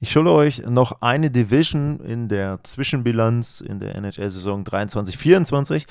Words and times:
Ich 0.00 0.10
schulde 0.12 0.30
euch 0.32 0.62
noch 0.64 1.02
eine 1.02 1.30
Division 1.30 1.98
in 2.00 2.28
der 2.28 2.60
Zwischenbilanz 2.62 3.60
in 3.60 3.80
der 3.80 3.96
NHL-Saison 3.96 4.64
23-24 4.64 5.86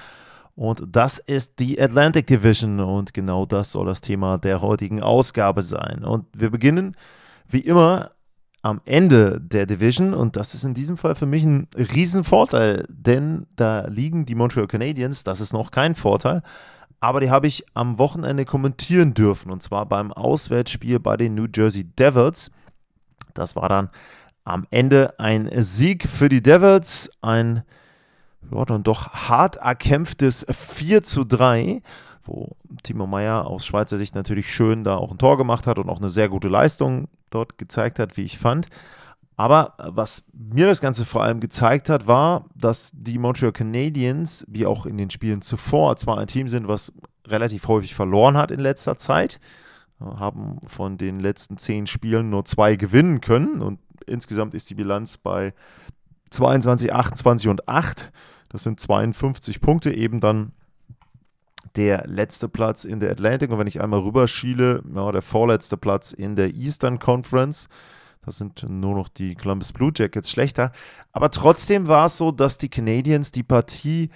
und 0.57 0.81
das 0.87 1.19
ist 1.19 1.59
die 1.59 1.79
Atlantic 1.79 2.25
Division. 2.25 2.79
Und 2.79 3.13
genau 3.13 3.45
das 3.45 3.73
soll 3.73 3.85
das 3.85 4.01
Thema 4.01 4.39
der 4.39 4.61
heutigen 4.61 5.03
Ausgabe 5.03 5.61
sein. 5.61 6.03
Und 6.03 6.25
wir 6.33 6.49
beginnen 6.49 6.95
wie 7.47 7.59
immer 7.59 8.11
am 8.63 8.81
Ende 8.85 9.39
der 9.39 9.67
Division. 9.67 10.15
Und 10.15 10.35
das 10.35 10.55
ist 10.55 10.63
in 10.63 10.73
diesem 10.73 10.97
Fall 10.97 11.13
für 11.13 11.27
mich 11.27 11.43
ein 11.43 11.67
Riesenvorteil, 11.75 12.87
denn 12.89 13.45
da 13.55 13.85
liegen 13.87 14.25
die 14.25 14.33
Montreal 14.33 14.67
Canadiens, 14.67 15.23
das 15.23 15.41
ist 15.41 15.53
noch 15.53 15.69
kein 15.69 15.93
Vorteil, 15.93 16.41
aber 16.99 17.19
die 17.19 17.29
habe 17.29 17.45
ich 17.45 17.63
am 17.75 17.99
Wochenende 17.99 18.43
kommentieren 18.43 19.13
dürfen. 19.13 19.51
Und 19.51 19.61
zwar 19.61 19.85
beim 19.85 20.11
Auswärtsspiel 20.11 20.99
bei 20.99 21.17
den 21.17 21.35
New 21.35 21.45
Jersey 21.53 21.83
Devils. 21.83 22.49
Das 23.37 23.55
war 23.55 23.69
dann 23.69 23.89
am 24.43 24.65
Ende 24.69 25.19
ein 25.19 25.49
Sieg 25.55 26.07
für 26.07 26.29
die 26.29 26.41
Devils, 26.41 27.11
ein 27.21 27.63
ja, 28.51 28.65
dann 28.65 28.83
doch 28.83 29.09
hart 29.09 29.57
erkämpftes 29.57 30.45
4 30.49 31.03
zu 31.03 31.25
3, 31.25 31.81
wo 32.23 32.55
Timo 32.83 33.07
Meyer 33.07 33.45
aus 33.45 33.65
Schweizer 33.65 33.97
Sicht 33.97 34.15
natürlich 34.15 34.51
schön 34.53 34.83
da 34.83 34.95
auch 34.95 35.11
ein 35.11 35.17
Tor 35.17 35.37
gemacht 35.37 35.67
hat 35.67 35.79
und 35.79 35.89
auch 35.89 35.99
eine 35.99 36.09
sehr 36.09 36.29
gute 36.29 36.47
Leistung 36.47 37.07
dort 37.29 37.57
gezeigt 37.57 37.99
hat, 37.99 38.15
wie 38.15 38.23
ich 38.23 38.37
fand. 38.37 38.67
Aber 39.35 39.73
was 39.77 40.23
mir 40.33 40.65
das 40.65 40.81
Ganze 40.81 41.05
vor 41.05 41.23
allem 41.23 41.39
gezeigt 41.39 41.89
hat, 41.89 42.07
war, 42.07 42.45
dass 42.55 42.91
die 42.93 43.19
Montreal 43.19 43.51
Canadiens, 43.51 44.45
wie 44.49 44.65
auch 44.65 44.85
in 44.85 44.97
den 44.97 45.11
Spielen 45.11 45.41
zuvor, 45.41 45.95
zwar 45.97 46.17
ein 46.17 46.27
Team 46.27 46.47
sind, 46.47 46.67
was 46.67 46.91
relativ 47.27 47.67
häufig 47.67 47.93
verloren 47.93 48.35
hat 48.35 48.49
in 48.49 48.59
letzter 48.59 48.97
Zeit, 48.97 49.39
haben 49.99 50.59
von 50.65 50.97
den 50.97 51.19
letzten 51.19 51.57
zehn 51.57 51.87
Spielen 51.87 52.29
nur 52.29 52.45
zwei 52.45 52.75
gewinnen 52.75 53.21
können 53.21 53.61
und 53.61 53.79
insgesamt 54.05 54.53
ist 54.53 54.69
die 54.69 54.75
Bilanz 54.75 55.17
bei 55.17 55.53
22, 56.29 56.93
28 56.93 57.47
und 57.47 57.67
8. 57.67 58.11
Das 58.49 58.63
sind 58.63 58.79
52 58.79 59.61
Punkte, 59.61 59.93
eben 59.93 60.19
dann 60.19 60.53
der 61.75 62.05
letzte 62.07 62.49
Platz 62.49 62.85
in 62.85 62.99
der 62.99 63.11
Atlantic. 63.11 63.51
Und 63.51 63.59
wenn 63.59 63.67
ich 63.67 63.81
einmal 63.81 63.99
rüberschiele, 63.99 64.83
ja, 64.93 65.11
der 65.11 65.21
vorletzte 65.21 65.77
Platz 65.77 66.11
in 66.11 66.35
der 66.35 66.53
Eastern 66.53 66.99
Conference. 66.99 67.67
Das 68.25 68.37
sind 68.37 68.65
nur 68.67 68.95
noch 68.95 69.07
die 69.07 69.35
Columbus 69.35 69.71
Blue 69.71 69.91
Jackets 69.95 70.29
schlechter. 70.29 70.71
Aber 71.13 71.31
trotzdem 71.31 71.87
war 71.87 72.07
es 72.07 72.17
so, 72.17 72.31
dass 72.31 72.57
die 72.57 72.69
Canadiens 72.69 73.31
die 73.31 73.43
Partie 73.43 74.09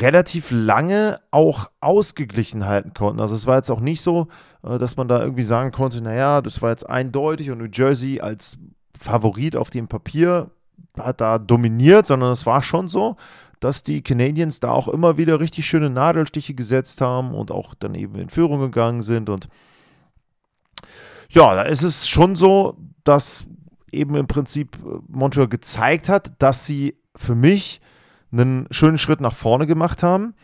relativ 0.00 0.50
lange 0.50 1.20
auch 1.30 1.70
ausgeglichen 1.80 2.66
halten 2.66 2.94
konnten. 2.94 3.20
Also 3.20 3.34
es 3.34 3.46
war 3.46 3.56
jetzt 3.56 3.70
auch 3.70 3.80
nicht 3.80 4.00
so, 4.00 4.28
äh, 4.62 4.78
dass 4.78 4.96
man 4.96 5.08
da 5.08 5.20
irgendwie 5.20 5.44
sagen 5.44 5.70
konnte, 5.70 6.00
naja, 6.00 6.42
das 6.42 6.60
war 6.62 6.70
jetzt 6.70 6.88
eindeutig 6.88 7.50
und 7.50 7.58
New 7.58 7.68
Jersey 7.72 8.20
als 8.20 8.58
Favorit 8.98 9.56
auf 9.56 9.70
dem 9.70 9.86
Papier 9.86 10.50
hat 10.98 11.20
da 11.20 11.38
dominiert, 11.38 12.06
sondern 12.06 12.32
es 12.32 12.46
war 12.46 12.62
schon 12.62 12.88
so, 12.88 13.16
dass 13.60 13.82
die 13.82 14.02
Canadiens 14.02 14.60
da 14.60 14.70
auch 14.70 14.88
immer 14.88 15.16
wieder 15.16 15.40
richtig 15.40 15.66
schöne 15.66 15.90
Nadelstiche 15.90 16.54
gesetzt 16.54 17.00
haben 17.00 17.34
und 17.34 17.50
auch 17.50 17.74
dann 17.74 17.94
eben 17.94 18.16
in 18.16 18.30
Führung 18.30 18.60
gegangen 18.60 19.02
sind. 19.02 19.28
Und 19.30 19.48
ja, 21.30 21.54
da 21.54 21.62
ist 21.62 21.82
es 21.82 22.08
schon 22.08 22.36
so, 22.36 22.76
dass 23.04 23.46
eben 23.92 24.16
im 24.16 24.26
Prinzip 24.26 24.76
äh, 24.76 24.98
Montreal 25.08 25.48
gezeigt 25.48 26.08
hat, 26.08 26.32
dass 26.38 26.66
sie 26.66 26.96
für 27.16 27.34
mich 27.34 27.80
einen 28.32 28.66
schönen 28.70 28.98
Schritt 28.98 29.20
nach 29.20 29.34
vorne 29.34 29.66
gemacht 29.66 30.02
haben. 30.02 30.34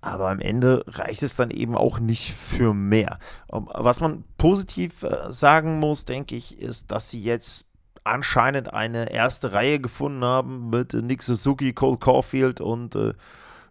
Aber 0.00 0.30
am 0.30 0.40
Ende 0.40 0.84
reicht 0.86 1.22
es 1.22 1.36
dann 1.36 1.50
eben 1.50 1.74
auch 1.74 1.98
nicht 1.98 2.32
für 2.32 2.74
mehr. 2.74 3.18
Ähm, 3.52 3.68
was 3.72 4.00
man 4.00 4.24
positiv 4.38 5.02
äh, 5.02 5.32
sagen 5.32 5.80
muss, 5.80 6.04
denke 6.04 6.36
ich, 6.36 6.58
ist, 6.58 6.90
dass 6.92 7.10
sie 7.10 7.22
jetzt 7.22 7.66
anscheinend 8.04 8.72
eine 8.72 9.12
erste 9.12 9.52
Reihe 9.52 9.80
gefunden 9.80 10.24
haben 10.24 10.70
mit 10.70 10.94
Nick 10.94 11.22
Suzuki, 11.22 11.72
Cole 11.72 11.98
Caulfield 11.98 12.60
und 12.60 12.94
äh, 12.94 13.14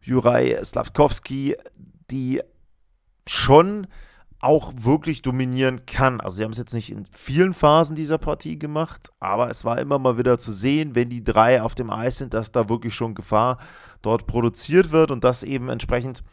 Juraj 0.01 0.63
Slavkovski, 0.63 1.55
die 2.11 2.41
schon 3.27 3.87
auch 4.41 4.71
wirklich 4.75 5.21
dominieren 5.21 5.85
kann. 5.85 6.21
Also 6.21 6.37
sie 6.37 6.43
haben 6.43 6.51
es 6.51 6.57
jetzt 6.57 6.73
nicht 6.73 6.91
in 6.91 7.05
vielen 7.11 7.53
Phasen 7.53 7.95
dieser 7.95 8.17
Partie 8.17 8.57
gemacht, 8.57 9.11
aber 9.19 9.49
es 9.49 9.65
war 9.65 9.79
immer 9.79 9.99
mal 9.99 10.17
wieder 10.17 10.39
zu 10.39 10.51
sehen, 10.51 10.95
wenn 10.95 11.09
die 11.09 11.23
drei 11.23 11.61
auf 11.61 11.75
dem 11.75 11.89
Eis 11.89 12.17
sind, 12.17 12.33
dass 12.33 12.51
da 12.51 12.69
wirklich 12.69 12.93
schon 12.93 13.15
Gefahr 13.15 13.57
dort 14.01 14.27
produziert 14.27 14.91
wird 14.91 15.11
und 15.11 15.23
das 15.23 15.43
eben 15.43 15.69
entsprechend 15.69 16.23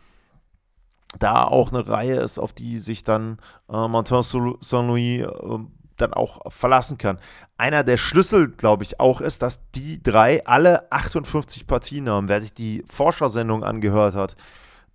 da 1.18 1.44
auch 1.44 1.72
eine 1.72 1.88
Reihe 1.88 2.16
ist, 2.16 2.38
auf 2.38 2.52
die 2.52 2.78
sich 2.78 3.02
dann 3.02 3.38
äh, 3.68 3.88
Martin 3.88 4.22
Saint-Louis 4.22 5.22
äh, 5.22 5.58
dann 5.96 6.12
auch 6.12 6.52
verlassen 6.52 6.98
kann. 6.98 7.18
Einer 7.56 7.82
der 7.82 7.96
Schlüssel, 7.96 8.48
glaube 8.50 8.84
ich, 8.84 9.00
auch 9.00 9.20
ist, 9.20 9.42
dass 9.42 9.70
die 9.72 10.02
drei 10.02 10.46
alle 10.46 10.92
58 10.92 11.66
Partien 11.66 12.08
haben. 12.08 12.28
Wer 12.28 12.40
sich 12.40 12.52
die 12.52 12.84
Forschersendung 12.86 13.64
angehört 13.64 14.14
hat, 14.14 14.36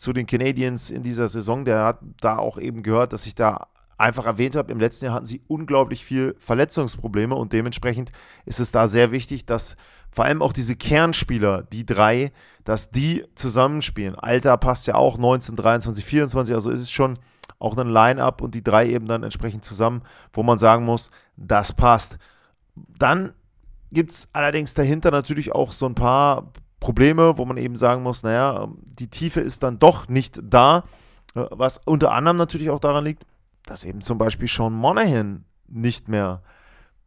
zu 0.01 0.13
den 0.13 0.25
Canadiens 0.25 0.89
in 0.89 1.03
dieser 1.03 1.28
Saison. 1.28 1.63
Der 1.63 1.85
hat 1.85 2.00
da 2.22 2.38
auch 2.39 2.57
eben 2.57 2.81
gehört, 2.81 3.13
dass 3.13 3.28
ich 3.28 3.35
da 3.35 3.67
einfach 4.00 4.25
erwähnt 4.25 4.56
habe, 4.56 4.72
im 4.72 4.79
letzten 4.79 5.06
Jahr 5.06 5.13
hatten 5.13 5.28
sie 5.28 5.44
unglaublich 5.47 6.03
viel 6.03 6.35
Verletzungsprobleme 6.39 7.35
und 7.35 7.53
dementsprechend 7.53 8.11
ist 8.47 8.59
es 8.59 8.72
da 8.72 8.88
sehr 8.88 9.11
wichtig, 9.11 9.45
dass 9.45 9.75
vor 10.09 10.25
allem 10.25 10.41
auch 10.41 10.53
diese 10.53 10.75
Kernspieler, 10.75 11.61
die 11.61 11.85
drei, 11.85 12.31
dass 12.63 12.90
die 12.90 13.25
zusammenspielen. 13.35 14.16
Alter 14.16 14.57
passt 14.57 14.88
ja 14.88 14.95
auch 14.95 15.19
19, 15.19 15.56
23, 15.56 16.03
24, 16.03 16.56
also 16.56 16.72
ist 16.72 16.81
es 16.81 16.90
schon 16.90 17.19
auch 17.59 17.78
ein 17.78 17.88
Line-up 17.88 18.41
und 18.41 18.56
die 18.56 18.63
drei 18.63 18.88
eben 18.88 19.07
dann 19.07 19.22
entsprechend 19.22 19.63
zusammen, 19.63 20.01
wo 20.34 20.41
man 20.41 20.57
sagen 20.57 20.84
muss, 20.84 21.11
das 21.38 21.73
passt. 21.73 22.17
Dann 22.75 23.34
gibt 23.91 24.13
es 24.13 24.29
allerdings 24.34 24.73
dahinter 24.73 25.11
natürlich 25.11 25.51
auch 25.51 25.72
so 25.72 25.85
ein 25.85 25.94
paar 25.94 26.51
Probleme, 26.81 27.38
wo 27.38 27.46
man 27.46 27.56
eben 27.56 27.75
sagen 27.75 28.03
muss, 28.03 28.24
naja, 28.24 28.68
die 28.84 29.08
Tiefe 29.08 29.40
ist 29.40 29.64
dann 29.64 29.80
doch 29.80 30.09
nicht 30.09 30.42
da, 30.44 30.84
äh, 31.36 31.46
was 31.52 31.78
unter 31.86 32.12
anderem 32.12 32.36
natürlich 32.36 32.69
auch 32.69 32.81
daran 32.81 33.06
liegt, 33.06 33.24
dass 33.66 33.86
eben 33.86 34.02
zum 34.02 34.18
Beispiel 34.18 34.50
Sean 34.50 34.74
Monahan 34.74 35.46
nicht 35.68 36.09
mehr 36.09 36.41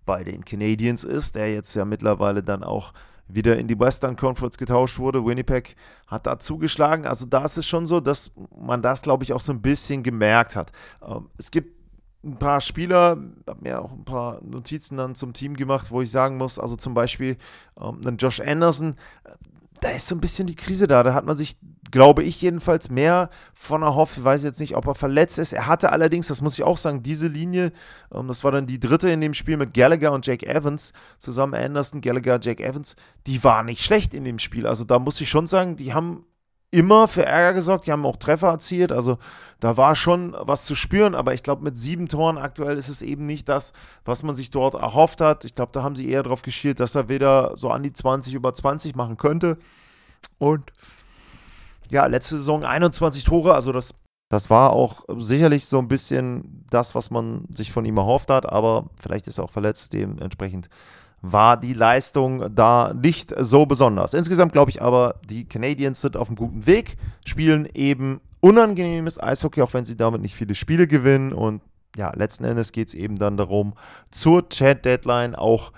bei 0.06 0.24
den 0.24 0.44
Canadiens 0.44 1.04
ist, 1.04 1.34
der 1.34 1.52
jetzt 1.52 1.74
ja 1.74 1.84
mittlerweile 1.84 2.42
dann 2.42 2.62
auch 2.62 2.92
wieder 3.26 3.58
in 3.58 3.66
die 3.66 3.78
Western 3.78 4.16
Conference 4.16 4.58
getauscht 4.58 4.98
wurde. 4.98 5.24
Winnipeg 5.24 5.76
hat 6.06 6.26
da 6.26 6.38
zugeschlagen. 6.38 7.06
Also 7.06 7.26
da 7.26 7.44
ist 7.44 7.56
es 7.56 7.66
schon 7.66 7.86
so, 7.86 8.00
dass 8.00 8.32
man 8.56 8.80
das, 8.80 9.02
glaube 9.02 9.24
ich, 9.24 9.32
auch 9.32 9.40
so 9.40 9.52
ein 9.52 9.62
bisschen 9.62 10.02
gemerkt 10.02 10.56
hat. 10.56 10.72
Ähm, 11.02 11.30
es 11.36 11.50
gibt 11.50 11.74
ein 12.22 12.38
paar 12.38 12.60
Spieler, 12.60 13.18
habe 13.48 13.60
mir 13.62 13.82
auch 13.82 13.92
ein 13.92 14.04
paar 14.04 14.42
Notizen 14.42 14.96
dann 14.96 15.14
zum 15.14 15.32
Team 15.32 15.56
gemacht, 15.56 15.90
wo 15.90 16.00
ich 16.00 16.10
sagen 16.10 16.36
muss, 16.36 16.58
also 16.58 16.76
zum 16.76 16.94
Beispiel 16.94 17.36
ähm, 17.78 18.16
Josh 18.18 18.40
Anderson, 18.40 18.94
da 19.80 19.90
ist 19.90 20.06
so 20.06 20.14
ein 20.14 20.20
bisschen 20.20 20.46
die 20.46 20.56
Krise 20.56 20.86
da. 20.86 21.02
Da 21.02 21.14
hat 21.14 21.24
man 21.24 21.36
sich, 21.36 21.56
glaube 21.90 22.22
ich 22.22 22.40
jedenfalls, 22.40 22.90
mehr 22.90 23.30
von 23.54 23.82
erhofft. 23.82 24.18
Ich 24.18 24.24
weiß 24.24 24.42
jetzt 24.44 24.60
nicht, 24.60 24.76
ob 24.76 24.86
er 24.86 24.94
verletzt 24.94 25.38
ist. 25.38 25.52
Er 25.52 25.66
hatte 25.66 25.92
allerdings, 25.92 26.28
das 26.28 26.40
muss 26.40 26.54
ich 26.54 26.64
auch 26.64 26.78
sagen, 26.78 27.02
diese 27.02 27.26
Linie, 27.26 27.72
ähm, 28.12 28.28
das 28.28 28.44
war 28.44 28.52
dann 28.52 28.66
die 28.66 28.80
dritte 28.80 29.10
in 29.10 29.20
dem 29.20 29.34
Spiel 29.34 29.56
mit 29.56 29.74
Gallagher 29.74 30.12
und 30.12 30.26
Jake 30.26 30.46
Evans, 30.46 30.92
zusammen 31.18 31.54
Anderson, 31.54 32.00
Gallagher, 32.00 32.38
Jake 32.40 32.64
Evans, 32.64 32.96
die 33.26 33.42
war 33.44 33.62
nicht 33.62 33.82
schlecht 33.82 34.14
in 34.14 34.24
dem 34.24 34.38
Spiel. 34.38 34.66
Also 34.66 34.84
da 34.84 34.98
muss 34.98 35.20
ich 35.20 35.28
schon 35.28 35.46
sagen, 35.46 35.76
die 35.76 35.92
haben 35.92 36.24
immer 36.74 37.06
für 37.06 37.24
Ärger 37.24 37.54
gesorgt. 37.54 37.86
Die 37.86 37.92
haben 37.92 38.04
auch 38.04 38.16
Treffer 38.16 38.48
erzielt. 38.48 38.90
Also 38.90 39.18
da 39.60 39.76
war 39.76 39.94
schon 39.94 40.36
was 40.38 40.64
zu 40.64 40.74
spüren. 40.74 41.14
Aber 41.14 41.32
ich 41.32 41.42
glaube, 41.42 41.62
mit 41.62 41.78
sieben 41.78 42.08
Toren 42.08 42.36
aktuell 42.36 42.76
ist 42.76 42.88
es 42.88 43.00
eben 43.00 43.26
nicht 43.26 43.48
das, 43.48 43.72
was 44.04 44.22
man 44.24 44.34
sich 44.34 44.50
dort 44.50 44.74
erhofft 44.74 45.20
hat. 45.20 45.44
Ich 45.44 45.54
glaube, 45.54 45.72
da 45.72 45.82
haben 45.82 45.96
sie 45.96 46.08
eher 46.10 46.24
darauf 46.24 46.42
geschielt, 46.42 46.80
dass 46.80 46.96
er 46.96 47.08
wieder 47.08 47.52
so 47.56 47.70
an 47.70 47.82
die 47.82 47.92
20 47.92 48.34
über 48.34 48.52
20 48.52 48.96
machen 48.96 49.16
könnte. 49.16 49.56
Und 50.38 50.72
ja, 51.90 52.06
letzte 52.06 52.38
Saison 52.38 52.64
21 52.64 53.22
Tore. 53.22 53.54
Also 53.54 53.70
das, 53.70 53.94
das 54.28 54.50
war 54.50 54.72
auch 54.72 55.04
sicherlich 55.16 55.66
so 55.66 55.78
ein 55.78 55.88
bisschen 55.88 56.66
das, 56.70 56.96
was 56.96 57.10
man 57.10 57.46
sich 57.52 57.70
von 57.70 57.84
ihm 57.84 57.98
erhofft 57.98 58.30
hat. 58.30 58.50
Aber 58.50 58.86
vielleicht 59.00 59.28
ist 59.28 59.38
er 59.38 59.44
auch 59.44 59.52
verletzt. 59.52 59.92
Dementsprechend 59.92 60.68
war 61.26 61.56
die 61.56 61.72
Leistung 61.72 62.54
da 62.54 62.92
nicht 62.92 63.34
so 63.38 63.64
besonders. 63.64 64.12
Insgesamt 64.12 64.52
glaube 64.52 64.70
ich 64.70 64.82
aber, 64.82 65.14
die 65.26 65.46
Canadiens 65.46 66.02
sind 66.02 66.18
auf 66.18 66.28
einem 66.28 66.36
guten 66.36 66.66
Weg, 66.66 66.96
spielen 67.24 67.66
eben 67.72 68.20
unangenehmes 68.40 69.18
Eishockey, 69.18 69.62
auch 69.62 69.72
wenn 69.72 69.86
sie 69.86 69.96
damit 69.96 70.20
nicht 70.20 70.34
viele 70.34 70.54
Spiele 70.54 70.86
gewinnen. 70.86 71.32
Und 71.32 71.62
ja, 71.96 72.12
letzten 72.14 72.44
Endes 72.44 72.72
geht 72.72 72.88
es 72.88 72.94
eben 72.94 73.16
dann 73.16 73.38
darum, 73.38 73.72
zur 74.10 74.50
Chat-Deadline 74.50 75.34
auch 75.34 75.72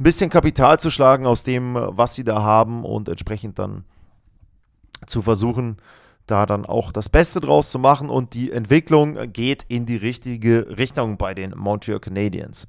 ein 0.00 0.04
bisschen 0.04 0.30
Kapital 0.30 0.80
zu 0.80 0.90
schlagen 0.90 1.26
aus 1.26 1.42
dem, 1.42 1.74
was 1.74 2.14
sie 2.14 2.24
da 2.24 2.42
haben 2.42 2.82
und 2.82 3.10
entsprechend 3.10 3.58
dann 3.58 3.84
zu 5.06 5.20
versuchen, 5.20 5.76
da 6.26 6.46
dann 6.46 6.64
auch 6.64 6.92
das 6.92 7.10
Beste 7.10 7.40
draus 7.40 7.70
zu 7.70 7.78
machen 7.78 8.08
und 8.08 8.32
die 8.32 8.52
Entwicklung 8.52 9.32
geht 9.34 9.64
in 9.68 9.84
die 9.84 9.96
richtige 9.96 10.78
Richtung 10.78 11.18
bei 11.18 11.34
den 11.34 11.52
Montreal 11.54 12.00
Canadiens. 12.00 12.68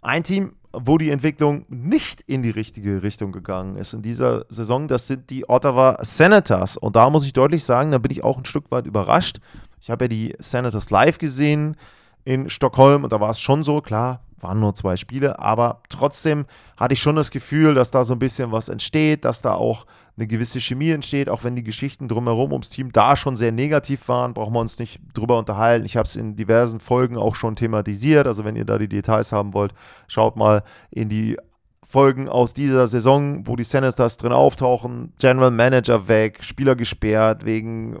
Ein 0.00 0.22
Team, 0.22 0.52
wo 0.72 0.98
die 0.98 1.10
Entwicklung 1.10 1.64
nicht 1.68 2.22
in 2.22 2.42
die 2.42 2.50
richtige 2.50 3.02
Richtung 3.02 3.32
gegangen 3.32 3.76
ist 3.76 3.94
in 3.94 4.02
dieser 4.02 4.44
Saison, 4.48 4.88
das 4.88 5.06
sind 5.06 5.30
die 5.30 5.48
Ottawa 5.48 5.98
Senators. 6.00 6.76
Und 6.76 6.96
da 6.96 7.08
muss 7.10 7.24
ich 7.24 7.32
deutlich 7.32 7.64
sagen, 7.64 7.92
da 7.92 7.98
bin 7.98 8.12
ich 8.12 8.24
auch 8.24 8.38
ein 8.38 8.44
Stück 8.44 8.70
weit 8.70 8.86
überrascht. 8.86 9.38
Ich 9.80 9.90
habe 9.90 10.04
ja 10.04 10.08
die 10.08 10.34
Senators 10.38 10.90
live 10.90 11.18
gesehen 11.18 11.76
in 12.24 12.50
Stockholm 12.50 13.04
und 13.04 13.12
da 13.12 13.20
war 13.20 13.30
es 13.30 13.40
schon 13.40 13.62
so, 13.62 13.80
klar, 13.80 14.20
waren 14.40 14.60
nur 14.60 14.74
zwei 14.74 14.96
Spiele, 14.96 15.38
aber 15.38 15.80
trotzdem 15.88 16.46
hatte 16.76 16.94
ich 16.94 17.00
schon 17.00 17.16
das 17.16 17.30
Gefühl, 17.30 17.74
dass 17.74 17.90
da 17.90 18.04
so 18.04 18.14
ein 18.14 18.18
bisschen 18.18 18.52
was 18.52 18.68
entsteht, 18.68 19.24
dass 19.24 19.42
da 19.42 19.54
auch 19.54 19.86
eine 20.16 20.26
gewisse 20.26 20.60
Chemie 20.60 20.90
entsteht, 20.90 21.28
auch 21.28 21.44
wenn 21.44 21.56
die 21.56 21.62
Geschichten 21.62 22.08
drumherum 22.08 22.52
ums 22.52 22.70
Team 22.70 22.90
da 22.92 23.16
schon 23.16 23.36
sehr 23.36 23.52
negativ 23.52 24.08
waren, 24.08 24.34
brauchen 24.34 24.54
wir 24.54 24.60
uns 24.60 24.78
nicht 24.78 25.00
drüber 25.12 25.38
unterhalten. 25.38 25.84
Ich 25.84 25.96
habe 25.96 26.06
es 26.06 26.16
in 26.16 26.36
diversen 26.36 26.80
Folgen 26.80 27.18
auch 27.18 27.34
schon 27.34 27.56
thematisiert, 27.56 28.26
also 28.26 28.44
wenn 28.44 28.56
ihr 28.56 28.64
da 28.64 28.78
die 28.78 28.88
Details 28.88 29.32
haben 29.32 29.52
wollt, 29.52 29.74
schaut 30.08 30.36
mal 30.36 30.62
in 30.90 31.08
die 31.08 31.36
Folgen 31.82 32.28
aus 32.28 32.52
dieser 32.52 32.88
Saison, 32.88 33.46
wo 33.46 33.56
die 33.56 33.64
Senators 33.64 34.16
drin 34.16 34.32
auftauchen, 34.32 35.12
General 35.18 35.50
Manager 35.50 36.08
weg, 36.08 36.42
Spieler 36.42 36.74
gesperrt 36.74 37.44
wegen 37.44 37.98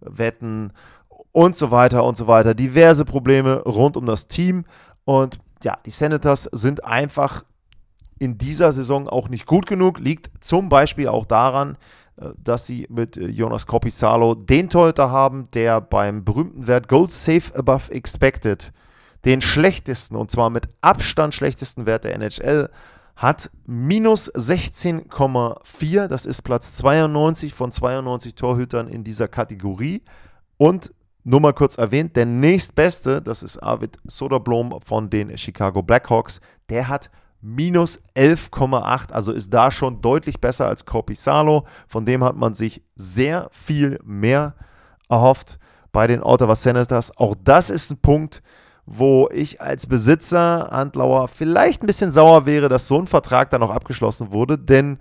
Wetten 0.00 0.72
und 1.30 1.54
so 1.54 1.70
weiter 1.70 2.02
und 2.04 2.16
so 2.16 2.26
weiter. 2.26 2.54
Diverse 2.54 3.04
Probleme 3.04 3.62
rund 3.62 3.96
um 3.96 4.06
das 4.06 4.26
Team 4.26 4.64
und 5.04 5.38
ja, 5.64 5.78
die 5.84 5.90
Senators 5.90 6.44
sind 6.52 6.84
einfach 6.84 7.44
in 8.18 8.38
dieser 8.38 8.72
Saison 8.72 9.08
auch 9.08 9.28
nicht 9.28 9.46
gut 9.46 9.66
genug. 9.66 9.98
Liegt 9.98 10.30
zum 10.44 10.68
Beispiel 10.68 11.08
auch 11.08 11.26
daran, 11.26 11.76
äh, 12.16 12.28
dass 12.36 12.66
sie 12.66 12.86
mit 12.88 13.16
äh, 13.16 13.26
Jonas 13.26 13.66
Kopisalo 13.66 14.34
den 14.34 14.68
Torhüter 14.70 15.10
haben, 15.10 15.48
der 15.54 15.80
beim 15.80 16.24
berühmten 16.24 16.66
Wert 16.66 16.88
Gold 16.88 17.10
Safe 17.10 17.54
Above 17.56 17.92
Expected 17.92 18.72
den 19.24 19.40
schlechtesten 19.40 20.16
und 20.16 20.30
zwar 20.30 20.50
mit 20.50 20.68
Abstand 20.80 21.34
schlechtesten 21.34 21.86
Wert 21.86 22.04
der 22.04 22.14
NHL 22.16 22.68
hat 23.14 23.50
minus 23.66 24.32
16,4. 24.34 26.08
Das 26.08 26.26
ist 26.26 26.42
Platz 26.42 26.76
92 26.76 27.54
von 27.54 27.70
92 27.70 28.34
Torhütern 28.34 28.88
in 28.88 29.04
dieser 29.04 29.28
Kategorie. 29.28 30.02
Und 30.56 30.92
nur 31.24 31.40
mal 31.40 31.52
kurz 31.52 31.78
erwähnt, 31.78 32.16
der 32.16 32.26
nächstbeste, 32.26 33.22
das 33.22 33.42
ist 33.42 33.58
Arvid 33.58 33.98
Soderblom 34.04 34.80
von 34.84 35.08
den 35.08 35.36
Chicago 35.38 35.82
Blackhawks, 35.82 36.40
der 36.68 36.88
hat 36.88 37.10
minus 37.42 38.00
11,8, 38.16 39.12
also 39.12 39.32
ist 39.32 39.52
da 39.52 39.70
schon 39.70 40.00
deutlich 40.00 40.40
besser 40.40 40.66
als 40.68 40.86
Corpissalo. 40.86 41.66
Von 41.88 42.06
dem 42.06 42.22
hat 42.22 42.36
man 42.36 42.54
sich 42.54 42.82
sehr 42.94 43.48
viel 43.50 43.98
mehr 44.04 44.54
erhofft 45.08 45.58
bei 45.90 46.06
den 46.06 46.22
Ottawa 46.22 46.54
Senators. 46.54 47.16
Auch 47.16 47.34
das 47.42 47.68
ist 47.68 47.90
ein 47.90 48.00
Punkt, 48.00 48.42
wo 48.86 49.28
ich 49.32 49.60
als 49.60 49.86
Besitzer, 49.86 50.68
Handlauer, 50.70 51.28
vielleicht 51.28 51.82
ein 51.82 51.86
bisschen 51.86 52.10
sauer 52.10 52.46
wäre, 52.46 52.68
dass 52.68 52.88
so 52.88 52.98
ein 52.98 53.06
Vertrag 53.06 53.50
dann 53.50 53.60
noch 53.60 53.70
abgeschlossen 53.70 54.32
wurde, 54.32 54.58
denn 54.58 54.98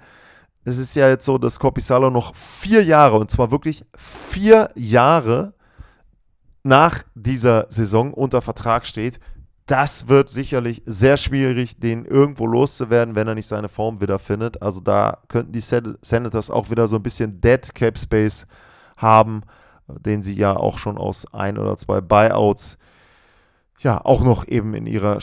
es 0.63 0.77
ist 0.77 0.95
ja 0.95 1.09
jetzt 1.09 1.25
so, 1.25 1.37
dass 1.37 1.59
Corpissalo 1.59 2.09
noch 2.09 2.35
vier 2.35 2.83
Jahre, 2.83 3.17
und 3.17 3.31
zwar 3.31 3.49
wirklich 3.49 3.83
vier 3.95 4.69
Jahre 4.75 5.53
nach 6.63 7.03
dieser 7.15 7.65
Saison 7.69 8.13
unter 8.13 8.41
Vertrag 8.41 8.85
steht 8.85 9.19
das 9.71 10.09
wird 10.09 10.27
sicherlich 10.27 10.81
sehr 10.85 11.15
schwierig, 11.15 11.79
den 11.79 12.03
irgendwo 12.03 12.45
loszuwerden, 12.45 13.15
wenn 13.15 13.29
er 13.29 13.35
nicht 13.35 13.47
seine 13.47 13.69
Form 13.69 14.01
wieder 14.01 14.19
findet. 14.19 14.61
Also 14.61 14.81
da 14.81 15.19
könnten 15.29 15.53
die 15.53 15.61
Senators 15.61 16.51
auch 16.51 16.69
wieder 16.69 16.87
so 16.87 16.97
ein 16.97 17.03
bisschen 17.03 17.39
Dead 17.39 17.73
Cap 17.73 17.97
Space 17.97 18.45
haben, 18.97 19.43
den 19.87 20.23
sie 20.23 20.35
ja 20.35 20.57
auch 20.57 20.77
schon 20.77 20.97
aus 20.97 21.25
ein 21.33 21.57
oder 21.57 21.77
zwei 21.77 22.01
Buyouts 22.01 22.77
ja 23.79 24.03
auch 24.03 24.21
noch 24.21 24.45
eben 24.45 24.73
in 24.73 24.87
ihrer 24.87 25.19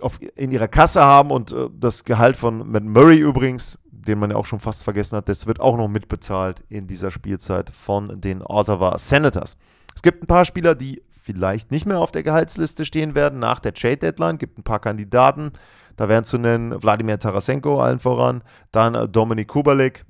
auf, 0.00 0.20
in 0.36 0.52
ihrer 0.52 0.68
Kasse 0.68 1.02
haben 1.02 1.32
und 1.32 1.50
äh, 1.50 1.68
das 1.72 2.04
Gehalt 2.04 2.36
von 2.36 2.70
Matt 2.70 2.84
Murray 2.84 3.18
übrigens, 3.18 3.80
den 3.90 4.18
man 4.18 4.30
ja 4.30 4.36
auch 4.36 4.46
schon 4.46 4.60
fast 4.60 4.84
vergessen 4.84 5.16
hat, 5.16 5.28
das 5.28 5.46
wird 5.46 5.60
auch 5.60 5.76
noch 5.76 5.88
mitbezahlt 5.88 6.64
in 6.68 6.86
dieser 6.86 7.10
Spielzeit 7.10 7.70
von 7.70 8.20
den 8.20 8.42
Ottawa 8.42 8.96
Senators. 8.96 9.56
Es 9.94 10.02
gibt 10.02 10.22
ein 10.22 10.26
paar 10.26 10.44
Spieler, 10.44 10.74
die 10.74 11.02
vielleicht 11.22 11.70
nicht 11.70 11.86
mehr 11.86 12.00
auf 12.00 12.12
der 12.12 12.22
Gehaltsliste 12.22 12.84
stehen 12.84 13.14
werden 13.14 13.38
nach 13.38 13.60
der 13.60 13.74
Trade 13.74 13.98
Deadline. 13.98 14.38
Gibt 14.38 14.58
ein 14.58 14.64
paar 14.64 14.80
Kandidaten. 14.80 15.52
Da 15.96 16.08
wären 16.08 16.24
zu 16.24 16.38
nennen 16.38 16.82
Wladimir 16.82 17.18
Tarasenko 17.18 17.80
allen 17.80 18.00
voran, 18.00 18.42
dann 18.72 18.94
äh, 18.94 19.08
Dominik 19.08 19.48
Kubalik 19.48 20.04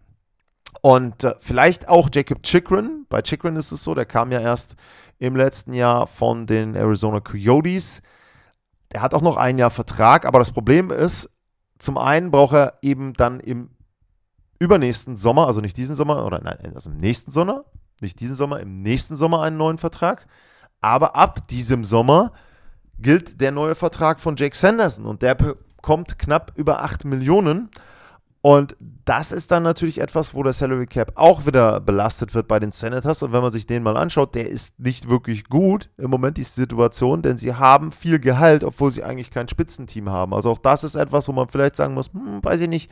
und 0.81 1.25
äh, 1.25 1.35
vielleicht 1.39 1.89
auch 1.89 2.09
Jacob 2.13 2.43
Chikrin. 2.43 3.07
Bei 3.09 3.23
Chikrin 3.23 3.57
ist 3.57 3.73
es 3.73 3.85
so, 3.85 3.95
der 3.95 4.07
kam 4.07 4.33
ja 4.33 4.41
erst 4.41 4.77
im 5.19 5.37
letzten 5.37 5.73
Jahr 5.73 6.07
von 6.07 6.47
den 6.47 6.75
Arizona 6.75 7.21
Coyotes. 7.21 8.03
Der 8.93 9.03
hat 9.03 9.15
auch 9.15 9.23
noch 9.23 9.37
ein 9.37 9.59
Jahr 9.59 9.71
Vertrag, 9.71 10.25
aber 10.25 10.39
das 10.39 10.53
Problem 10.53 10.91
ist, 10.91 11.31
zum 11.79 11.99
einen 11.99 12.31
braucht 12.31 12.55
er 12.55 12.79
eben 12.83 13.13
dann 13.15 13.41
im 13.41 13.71
übernächsten 14.59 15.17
Sommer, 15.17 15.47
also 15.47 15.61
nicht 15.61 15.77
diesen 15.77 15.97
Sommer, 15.97 16.25
oder 16.25 16.41
nein, 16.41 16.73
also 16.75 16.91
im 16.91 16.97
nächsten 16.97 17.31
Sommer, 17.31 17.65
nicht 18.03 18.21
diesen 18.21 18.35
Sommer, 18.35 18.61
im 18.61 18.83
nächsten 18.83 19.17
Sommer 19.17 19.43
einen 19.43 19.57
neuen 19.57 19.79
Vertrag. 19.79 20.27
Aber 20.81 21.17
ab 21.17 21.49
diesem 21.49 21.85
Sommer 21.85 22.33
gilt 22.99 23.41
der 23.41 23.51
neue 23.51 23.75
Vertrag 23.75 24.21
von 24.21 24.37
Jake 24.37 24.57
Sanderson 24.57 25.07
und 25.07 25.23
der 25.23 25.35
bekommt 25.35 26.19
knapp 26.19 26.53
über 26.57 26.83
8 26.83 27.05
Millionen. 27.05 27.71
Und 28.45 28.77
das 29.05 29.31
ist 29.31 29.53
dann 29.53 29.63
natürlich 29.63 30.01
etwas, 30.01 30.35
wo 30.35 30.43
der 30.43 30.53
Salary 30.53 30.87
Cap 30.87 31.13
auch 31.15 31.47
wieder 31.47 31.79
belastet 31.79 32.35
wird 32.35 32.49
bei 32.49 32.59
den 32.59 32.73
Senators. 32.73 33.23
Und 33.23 33.33
wenn 33.33 33.41
man 33.41 33.53
sich 33.53 33.67
den 33.69 33.85
mal 33.85 33.97
anschaut, 33.97 34.35
der 34.35 34.49
ist 34.49 34.81
nicht 34.81 35.09
wirklich 35.09 35.45
gut 35.49 35.91
im 35.97 36.11
Moment, 36.11 36.39
die 36.39 36.43
Situation, 36.43 37.23
denn 37.23 37.39
sie 37.39 37.55
haben 37.55 37.93
viel 37.93 38.19
Gehalt, 38.19 38.65
obwohl 38.65 38.91
sie 38.91 39.05
eigentlich 39.05 39.31
kein 39.31 39.49
Spitzenteam 39.49 40.11
haben. 40.11 40.35
Also 40.35 40.51
auch 40.51 40.59
das 40.59 40.83
ist 40.83 40.97
etwas, 40.97 41.29
wo 41.29 41.33
man 41.33 41.49
vielleicht 41.49 41.77
sagen 41.77 41.95
muss, 41.95 42.13
hm, 42.13 42.43
weiß 42.43 42.63
ich 42.63 42.69
nicht, 42.69 42.91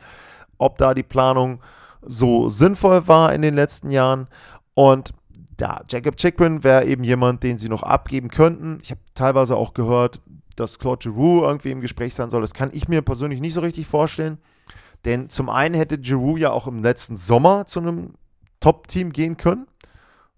ob 0.57 0.77
da 0.77 0.93
die 0.93 1.03
Planung 1.03 1.59
so 2.01 2.47
sinnvoll 2.47 3.07
war 3.09 3.33
in 3.33 3.41
den 3.41 3.55
letzten 3.55 3.91
Jahren. 3.91 4.27
Und 4.73 5.13
ja, 5.59 5.81
Jacob 5.87 6.17
Chikrin 6.17 6.63
wäre 6.63 6.85
eben 6.85 7.03
jemand, 7.03 7.43
den 7.43 7.57
sie 7.57 7.69
noch 7.69 7.83
abgeben 7.83 8.29
könnten. 8.29 8.79
Ich 8.81 8.91
habe 8.91 9.01
teilweise 9.13 9.55
auch 9.55 9.73
gehört, 9.73 10.19
dass 10.55 10.79
Claude 10.79 11.03
Giroux 11.03 11.43
irgendwie 11.43 11.71
im 11.71 11.81
Gespräch 11.81 12.15
sein 12.15 12.29
soll. 12.29 12.41
Das 12.41 12.53
kann 12.53 12.71
ich 12.73 12.87
mir 12.87 13.01
persönlich 13.01 13.41
nicht 13.41 13.53
so 13.53 13.61
richtig 13.61 13.87
vorstellen. 13.87 14.39
Denn 15.05 15.29
zum 15.29 15.49
einen 15.49 15.75
hätte 15.75 15.97
Giroux 15.97 16.37
ja 16.37 16.51
auch 16.51 16.67
im 16.67 16.83
letzten 16.83 17.17
Sommer 17.17 17.65
zu 17.65 17.79
einem 17.79 18.13
Top-Team 18.59 19.11
gehen 19.13 19.37
können. 19.37 19.67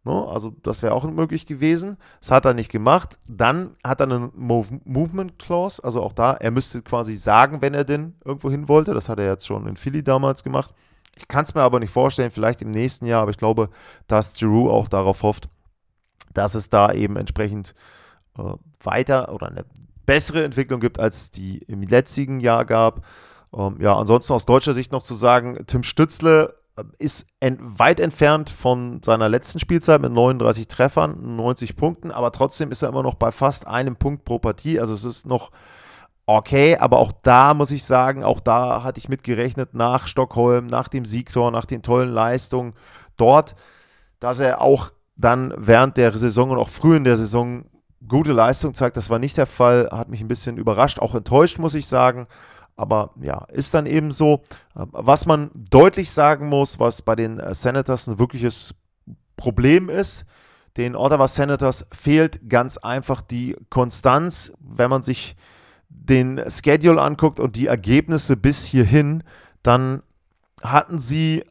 No, 0.06 0.26
ne? 0.26 0.32
also 0.32 0.54
das 0.64 0.84
wäre 0.84 0.94
auch 0.94 1.10
möglich 1.10 1.46
gewesen. 1.46 1.98
Das 2.20 2.32
hat 2.32 2.46
er 2.46 2.54
nicht 2.54 2.72
gemacht. 2.72 3.20
Dann 3.28 3.76
hat 3.84 4.02
er 4.02 4.08
eine 4.08 4.32
Move 4.36 4.82
Movement 4.84 5.40
Clause, 5.40 5.82
also 5.84 6.02
auch 6.02 6.12
da, 6.12 6.34
er 6.34 6.52
müsste 6.52 6.82
quasi 6.82 7.16
sagen, 7.16 7.62
wenn 7.62 7.74
er 7.74 7.86
denn 7.86 8.16
irgendwo 8.26 8.52
hin 8.52 8.68
wollte. 8.68 8.94
Das 8.94 9.08
hat 9.08 9.20
er 9.20 9.28
jetzt 9.28 9.48
schon 9.48 9.66
in 9.68 9.78
Philly 9.78 10.04
damals 10.04 10.44
gemacht. 10.44 10.74
Ich 11.16 11.28
kann 11.28 11.44
es 11.44 11.54
mir 11.54 11.62
aber 11.62 11.80
nicht 11.80 11.92
vorstellen, 11.92 12.32
vielleicht 12.32 12.62
im 12.62 12.72
nächsten 12.72 13.06
Jahr, 13.06 13.22
aber 13.22 13.32
ich 13.32 13.38
glaube, 13.38 13.70
dass 14.08 14.36
Giroud 14.36 14.72
auch 14.72 14.88
darauf 14.88 15.24
hofft, 15.24 15.50
dass 16.34 16.56
es 16.56 16.70
da 16.70 16.92
eben 16.92 17.18
entsprechend 17.18 17.76
äh, 18.38 18.54
weiter 18.82 19.32
oder 19.34 19.48
eine 19.48 19.66
bessere 20.06 20.44
Entwicklung 20.44 20.80
gibt, 20.80 21.00
als 21.00 21.22
es 21.22 21.32
die 21.32 21.60
im 21.60 21.82
letzten 21.84 22.40
Jahr 22.40 22.66
gab. 22.66 23.06
Ähm, 23.56 23.78
ja, 23.80 23.96
ansonsten 23.96 24.34
aus 24.34 24.46
deutscher 24.46 24.74
Sicht 24.74 24.92
noch 24.92 25.04
zu 25.04 25.14
sagen, 25.14 25.58
Tim 25.68 25.84
Stützle 25.84 26.56
äh, 26.76 26.84
ist 26.98 27.28
ent 27.40 27.60
weit 27.62 28.00
entfernt 28.00 28.50
von 28.50 29.02
seiner 29.04 29.30
letzten 29.30 29.60
Spielzeit 29.60 30.02
mit 30.02 30.12
39 30.12 30.68
Treffern, 30.68 31.36
90 31.36 31.76
Punkten, 31.76 32.12
aber 32.12 32.32
trotzdem 32.32 32.72
ist 32.72 32.82
er 32.82 32.90
immer 32.90 33.04
noch 33.04 33.16
bei 33.16 33.32
fast 33.32 33.68
einem 33.68 33.96
Punkt 33.96 34.26
pro 34.26 34.40
Partie. 34.40 34.80
Also 34.80 34.94
es 34.94 35.04
ist 35.04 35.28
noch 35.28 35.52
okay, 36.26 36.78
aber 36.78 37.00
auch 37.00 37.12
da 37.12 37.54
muss 37.54 37.72
ich 37.72 37.84
sagen, 37.84 38.24
auch 38.24 38.40
da 38.40 38.84
hatte 38.84 39.00
ich 39.00 39.10
mitgerechnet 39.10 39.74
nach 39.74 40.08
Stockholm, 40.08 40.68
nach 40.68 40.88
dem 40.88 41.06
Siegtor, 41.06 41.52
nach 41.52 41.66
den 41.66 41.82
tollen 41.82 42.12
Leistungen 42.12 42.74
dort, 43.18 43.56
dass 44.20 44.40
er 44.40 44.62
auch 44.62 44.92
dann 45.16 45.54
während 45.58 45.98
der 45.98 46.18
Saison 46.18 46.52
und 46.52 46.58
auch 46.58 46.70
früh 46.70 46.96
in 46.96 47.04
der 47.04 47.18
Saison 47.18 47.66
gute 48.08 48.34
Leistung 48.34 48.74
zeigt. 48.74 48.98
Das 48.98 49.10
war 49.10 49.20
nicht 49.20 49.38
der 49.38 49.46
Fall, 49.46 49.90
hat 49.92 50.10
mich 50.10 50.22
ein 50.22 50.28
bisschen 50.28 50.58
überrascht, 50.58 51.00
auch 51.00 51.16
enttäuscht, 51.16 51.60
muss 51.60 51.76
ich 51.76 51.88
sagen. 51.88 52.28
Aber 52.76 53.12
ja, 53.22 53.46
ist 53.52 53.74
dann 53.74 53.86
eben 53.86 54.12
so. 54.12 54.42
Was 54.74 55.26
man 55.26 55.52
deutlich 55.54 56.12
sagen 56.12 56.50
muss, 56.50 56.80
was 56.80 57.04
bei 57.04 57.16
den 57.16 57.42
Senators 57.54 58.08
ein 58.08 58.18
wirkliches 58.18 58.74
Problem 59.38 59.90
ist, 59.90 60.26
den 60.78 60.96
Ottawa 60.96 61.28
Senators 61.28 61.86
fehlt 61.92 62.50
ganz 62.50 62.78
einfach 62.78 63.22
die 63.22 63.56
Konstanz, 63.70 64.52
wenn 64.60 64.90
man 64.90 65.04
sich 65.04 65.36
den 66.06 66.42
Schedule 66.50 67.02
anguckt 67.02 67.40
und 67.40 67.56
die 67.56 67.68
Ergebnisse 67.68 68.36
bis 68.38 68.66
hierhin, 68.66 69.24
dann 69.62 70.04
hatten 70.62 71.00
sie 71.00 71.44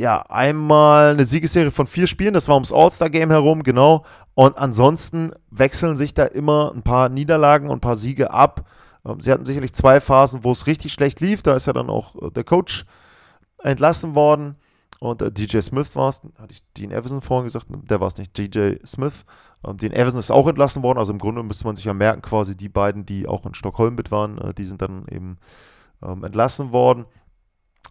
ja 0.00 0.22
einmal 0.22 1.10
eine 1.10 1.24
Siegesserie 1.24 1.70
von 1.70 1.86
vier 1.86 2.06
Spielen, 2.06 2.34
das 2.34 2.48
war 2.48 2.56
ums 2.56 2.72
All-Star-Game 2.72 3.30
herum, 3.30 3.62
genau. 3.62 4.04
Und 4.34 4.56
ansonsten 4.56 5.32
wechseln 5.50 5.96
sich 5.96 6.14
da 6.14 6.24
immer 6.24 6.72
ein 6.74 6.82
paar 6.82 7.08
Niederlagen 7.08 7.68
und 7.68 7.78
ein 7.78 7.80
paar 7.80 7.96
Siege 7.96 8.30
ab. 8.32 8.66
Ähm, 9.04 9.20
sie 9.20 9.30
hatten 9.32 9.44
sicherlich 9.44 9.74
zwei 9.74 10.00
Phasen, 10.00 10.44
wo 10.44 10.52
es 10.52 10.66
richtig 10.66 10.92
schlecht 10.92 11.20
lief. 11.20 11.42
Da 11.42 11.54
ist 11.54 11.66
ja 11.66 11.72
dann 11.72 11.90
auch 11.90 12.16
äh, 12.16 12.30
der 12.30 12.44
Coach 12.44 12.84
entlassen 13.62 14.14
worden. 14.14 14.56
Und 14.98 15.22
äh, 15.22 15.30
DJ 15.30 15.60
Smith 15.60 15.94
war 15.94 16.08
es, 16.08 16.22
hatte 16.38 16.52
ich 16.52 16.62
Dean 16.76 16.90
Everson 16.90 17.22
vorhin 17.22 17.46
gesagt, 17.46 17.66
der 17.68 18.00
war 18.00 18.06
es 18.06 18.16
nicht, 18.16 18.36
DJ 18.36 18.76
Smith. 18.86 19.24
Ähm, 19.66 19.76
Dean 19.76 19.92
Everson 19.92 20.20
ist 20.20 20.30
auch 20.30 20.46
entlassen 20.46 20.82
worden, 20.82 20.98
also 20.98 21.12
im 21.12 21.18
Grunde 21.18 21.42
müsste 21.42 21.66
man 21.66 21.76
sich 21.76 21.84
ja 21.84 21.94
merken, 21.94 22.22
quasi 22.22 22.56
die 22.56 22.68
beiden, 22.68 23.06
die 23.06 23.26
auch 23.26 23.44
in 23.46 23.54
Stockholm 23.54 23.94
mit 23.94 24.10
waren, 24.10 24.38
äh, 24.38 24.54
die 24.54 24.64
sind 24.64 24.82
dann 24.82 25.06
eben 25.10 25.38
ähm, 26.02 26.24
entlassen 26.24 26.72
worden. 26.72 27.06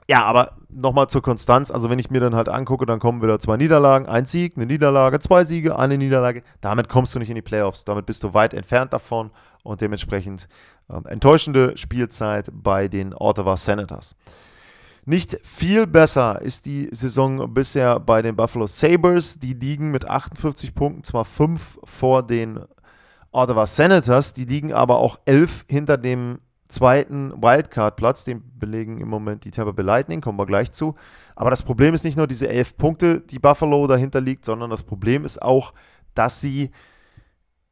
Ja, 0.09 0.23
aber 0.23 0.53
nochmal 0.69 1.07
zur 1.07 1.21
Konstanz. 1.21 1.69
Also, 1.69 1.91
wenn 1.91 1.99
ich 1.99 2.09
mir 2.09 2.19
dann 2.19 2.33
halt 2.33 2.49
angucke, 2.49 2.87
dann 2.87 2.99
kommen 2.99 3.21
wieder 3.21 3.39
zwei 3.39 3.57
Niederlagen, 3.57 4.07
ein 4.07 4.25
Sieg, 4.25 4.57
eine 4.57 4.65
Niederlage, 4.65 5.19
zwei 5.19 5.43
Siege, 5.43 5.77
eine 5.77 5.99
Niederlage. 5.99 6.41
Damit 6.61 6.89
kommst 6.89 7.13
du 7.13 7.19
nicht 7.19 7.29
in 7.29 7.35
die 7.35 7.43
Playoffs. 7.43 7.85
Damit 7.85 8.07
bist 8.07 8.23
du 8.23 8.33
weit 8.33 8.55
entfernt 8.55 8.91
davon 8.91 9.29
und 9.61 9.81
dementsprechend 9.81 10.47
ähm, 10.89 11.05
enttäuschende 11.05 11.77
Spielzeit 11.77 12.49
bei 12.51 12.87
den 12.87 13.13
Ottawa 13.13 13.55
Senators. 13.55 14.15
Nicht 15.09 15.39
viel 15.41 15.87
besser 15.87 16.39
ist 16.39 16.67
die 16.67 16.87
Saison 16.91 17.51
bisher 17.51 17.99
bei 17.99 18.21
den 18.21 18.35
Buffalo 18.35 18.67
Sabres. 18.67 19.39
Die 19.39 19.55
liegen 19.55 19.89
mit 19.89 20.07
58 20.07 20.75
Punkten 20.75 21.03
zwar 21.03 21.25
fünf 21.25 21.79
vor 21.83 22.21
den 22.21 22.59
Ottawa 23.31 23.65
Senators, 23.65 24.33
die 24.33 24.45
liegen 24.45 24.71
aber 24.71 24.99
auch 24.99 25.17
elf 25.25 25.65
hinter 25.67 25.97
dem 25.97 26.37
zweiten 26.67 27.41
Wildcard-Platz. 27.41 28.25
Den 28.25 28.43
belegen 28.59 28.99
im 28.99 29.07
Moment 29.07 29.45
die 29.45 29.49
Tampa 29.49 29.71
Bay 29.71 29.83
Lightning, 29.83 30.21
kommen 30.21 30.37
wir 30.37 30.45
gleich 30.45 30.71
zu. 30.71 30.93
Aber 31.35 31.49
das 31.49 31.63
Problem 31.63 31.95
ist 31.95 32.03
nicht 32.03 32.15
nur 32.15 32.27
diese 32.27 32.47
elf 32.47 32.77
Punkte, 32.77 33.19
die 33.19 33.39
Buffalo 33.39 33.87
dahinter 33.87 34.21
liegt, 34.21 34.45
sondern 34.45 34.69
das 34.69 34.83
Problem 34.83 35.25
ist 35.25 35.41
auch, 35.41 35.73
dass 36.13 36.39
sie 36.39 36.69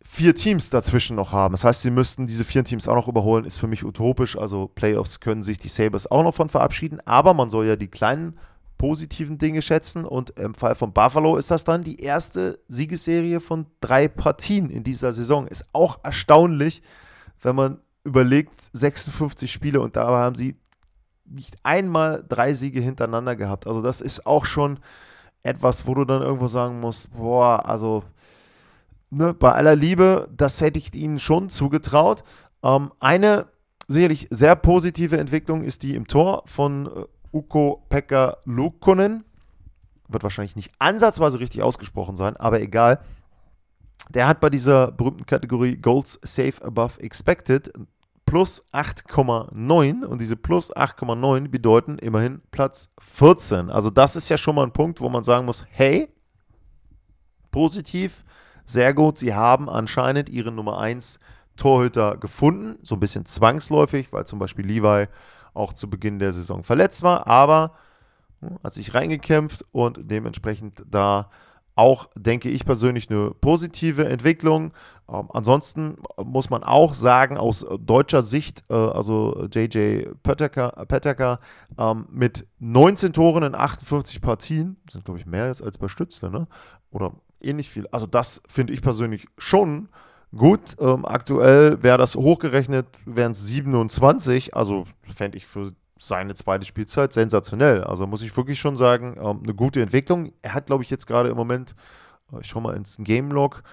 vier 0.09 0.33
Teams 0.33 0.69
dazwischen 0.69 1.17
noch 1.17 1.33
haben. 1.33 1.51
Das 1.51 1.65
heißt, 1.65 1.81
sie 1.81 1.91
müssten 1.91 2.27
diese 2.27 2.45
vier 2.45 2.63
Teams 2.63 2.87
auch 2.87 2.95
noch 2.95 3.09
überholen, 3.09 3.45
ist 3.45 3.57
für 3.57 3.67
mich 3.67 3.83
utopisch. 3.83 4.37
Also 4.37 4.67
Playoffs 4.67 5.19
können 5.19 5.43
sich 5.43 5.59
die 5.59 5.67
Sabres 5.67 6.09
auch 6.09 6.23
noch 6.23 6.33
von 6.33 6.49
verabschieden, 6.49 6.99
aber 7.05 7.33
man 7.33 7.49
soll 7.49 7.65
ja 7.67 7.75
die 7.75 7.89
kleinen 7.89 8.39
positiven 8.77 9.37
Dinge 9.37 9.61
schätzen 9.61 10.05
und 10.05 10.31
im 10.31 10.53
Fall 10.53 10.75
von 10.75 10.93
Buffalo 10.93 11.35
ist 11.35 11.51
das 11.51 11.65
dann 11.65 11.83
die 11.83 11.99
erste 11.99 12.59
Siegesserie 12.67 13.39
von 13.39 13.65
drei 13.81 14.07
Partien 14.07 14.69
in 14.69 14.83
dieser 14.83 15.11
Saison. 15.11 15.45
Ist 15.45 15.65
auch 15.73 15.99
erstaunlich, 16.03 16.81
wenn 17.41 17.55
man 17.55 17.79
überlegt, 18.03 18.53
56 18.73 19.51
Spiele 19.51 19.81
und 19.81 19.97
dabei 19.97 20.19
haben 20.19 20.35
sie 20.35 20.55
nicht 21.25 21.57
einmal 21.63 22.23
drei 22.27 22.53
Siege 22.53 22.79
hintereinander 22.79 23.35
gehabt. 23.35 23.67
Also 23.67 23.81
das 23.81 23.99
ist 24.01 24.25
auch 24.25 24.45
schon 24.45 24.79
etwas, 25.43 25.85
wo 25.85 25.93
du 25.93 26.05
dann 26.05 26.21
irgendwo 26.21 26.47
sagen 26.47 26.79
musst, 26.79 27.11
boah, 27.11 27.67
also 27.67 28.03
ne, 29.09 29.33
bei 29.33 29.51
aller 29.51 29.75
Liebe, 29.75 30.29
das 30.35 30.61
hätte 30.61 30.79
ich 30.79 30.93
ihnen 30.93 31.19
schon 31.19 31.49
zugetraut. 31.49 32.23
Ähm, 32.63 32.91
eine 32.99 33.47
sicherlich 33.87 34.27
sehr 34.29 34.55
positive 34.55 35.17
Entwicklung 35.17 35.63
ist 35.63 35.83
die 35.83 35.95
im 35.95 36.07
Tor 36.07 36.43
von 36.45 36.87
äh, 36.87 37.05
Uko 37.33 37.85
Pekka 37.89 38.37
Lukonen. 38.45 39.23
Wird 40.07 40.23
wahrscheinlich 40.23 40.55
nicht 40.55 40.71
ansatzweise 40.79 41.39
richtig 41.39 41.63
ausgesprochen 41.63 42.15
sein, 42.15 42.37
aber 42.37 42.61
egal. 42.61 42.99
Der 44.09 44.27
hat 44.27 44.39
bei 44.39 44.49
dieser 44.49 44.91
berühmten 44.91 45.25
Kategorie 45.25 45.75
Goals 45.75 46.19
Safe 46.23 46.63
Above 46.63 47.01
Expected 47.01 47.73
plus 48.25 48.65
8,9 48.73 50.05
und 50.05 50.21
diese 50.21 50.35
plus 50.35 50.73
8,9 50.75 51.47
bedeuten 51.49 51.97
immerhin 51.97 52.41
Platz 52.51 52.89
14. 52.99 53.69
Also 53.69 53.89
das 53.89 54.15
ist 54.15 54.29
ja 54.29 54.37
schon 54.37 54.55
mal 54.55 54.63
ein 54.63 54.73
Punkt, 54.73 55.01
wo 55.01 55.09
man 55.09 55.23
sagen 55.23 55.45
muss, 55.45 55.65
hey, 55.69 56.09
positiv, 57.51 58.23
sehr 58.67 58.93
gut, 58.93 59.17
sie 59.17 59.33
haben 59.33 59.69
anscheinend 59.69 60.27
ihren 60.27 60.55
Nummer 60.55 60.79
1 60.79 61.19
Torhüter 61.55 62.17
gefunden, 62.17 62.77
so 62.83 62.95
ein 62.95 62.99
bisschen 62.99 63.25
zwangsläufig, 63.25 64.11
weil 64.11 64.27
zum 64.27 64.39
Beispiel 64.39 64.65
Levi 64.65 65.07
auch 65.53 65.73
zu 65.73 65.89
Beginn 65.89 66.19
der 66.19 66.33
Saison 66.33 66.63
verletzt 66.63 67.01
war, 67.01 67.27
aber 67.27 67.71
hm, 68.41 68.59
hat 68.63 68.73
sich 68.73 68.93
reingekämpft 68.93 69.65
und 69.71 70.11
dementsprechend 70.11 70.83
da 70.85 71.29
auch, 71.75 72.09
denke 72.15 72.49
ich 72.49 72.65
persönlich, 72.65 73.09
eine 73.09 73.31
positive 73.31 74.05
Entwicklung. 74.05 74.73
Ähm, 75.09 75.29
ansonsten 75.31 75.97
muss 76.21 76.49
man 76.49 76.63
auch 76.63 76.93
sagen, 76.93 77.37
aus 77.37 77.65
deutscher 77.79 78.21
Sicht, 78.21 78.63
äh, 78.69 78.73
also 78.73 79.47
JJ 79.53 80.07
Pettecker 80.23 81.39
ähm, 81.77 82.07
mit 82.11 82.47
19 82.59 83.13
Toren 83.13 83.43
in 83.43 83.55
58 83.55 84.21
Partien, 84.21 84.77
sind 84.91 85.05
glaube 85.05 85.19
ich 85.19 85.25
mehr 85.25 85.45
als, 85.45 85.61
als 85.61 85.77
bei 85.77 85.87
Stützle, 85.87 86.31
ne? 86.31 86.47
oder 86.91 87.13
ähnlich 87.41 87.69
viel. 87.69 87.87
Also 87.91 88.05
das 88.05 88.41
finde 88.47 88.73
ich 88.73 88.81
persönlich 88.81 89.27
schon 89.37 89.89
gut. 90.35 90.75
Ähm, 90.79 91.05
aktuell 91.05 91.81
wäre 91.83 91.97
das 91.97 92.15
hochgerechnet, 92.15 92.87
wären 93.05 93.31
es 93.31 93.47
27, 93.47 94.55
also 94.55 94.85
fände 95.13 95.37
ich 95.37 95.45
für 95.45 95.73
seine 95.99 96.35
zweite 96.35 96.65
Spielzeit 96.65 97.13
sensationell. 97.13 97.83
Also 97.83 98.07
muss 98.07 98.21
ich 98.21 98.35
wirklich 98.35 98.59
schon 98.59 98.77
sagen, 98.77 99.15
ähm, 99.19 99.41
eine 99.43 99.53
gute 99.53 99.81
Entwicklung. 99.81 100.31
Er 100.41 100.53
hat, 100.53 100.67
glaube 100.67 100.83
ich, 100.83 100.89
jetzt 100.89 101.07
gerade 101.07 101.29
im 101.29 101.35
Moment, 101.35 101.75
äh, 102.31 102.41
ich 102.41 102.47
schaue 102.47 102.61
mal 102.61 102.75
ins 102.75 102.97
Game 102.99 103.31
Log, 103.31 103.63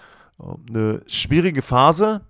äh, 0.41 0.45
eine 0.69 1.03
schwierige 1.07 1.63
Phase. 1.63 2.23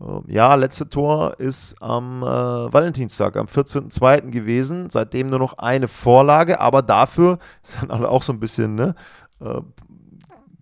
Ähm, 0.00 0.24
ja, 0.28 0.54
letzte 0.54 0.88
Tor 0.88 1.38
ist 1.38 1.80
am 1.82 2.22
äh, 2.22 2.26
Valentinstag, 2.26 3.36
am 3.36 3.46
14.02. 3.46 4.30
gewesen. 4.30 4.90
Seitdem 4.90 5.28
nur 5.28 5.38
noch 5.38 5.58
eine 5.58 5.88
Vorlage, 5.88 6.60
aber 6.60 6.82
dafür 6.82 7.38
ist 7.62 7.78
dann 7.80 7.90
auch 8.04 8.22
so 8.22 8.32
ein 8.32 8.40
bisschen 8.40 8.74
ne, 8.74 8.94
äh, 9.40 9.60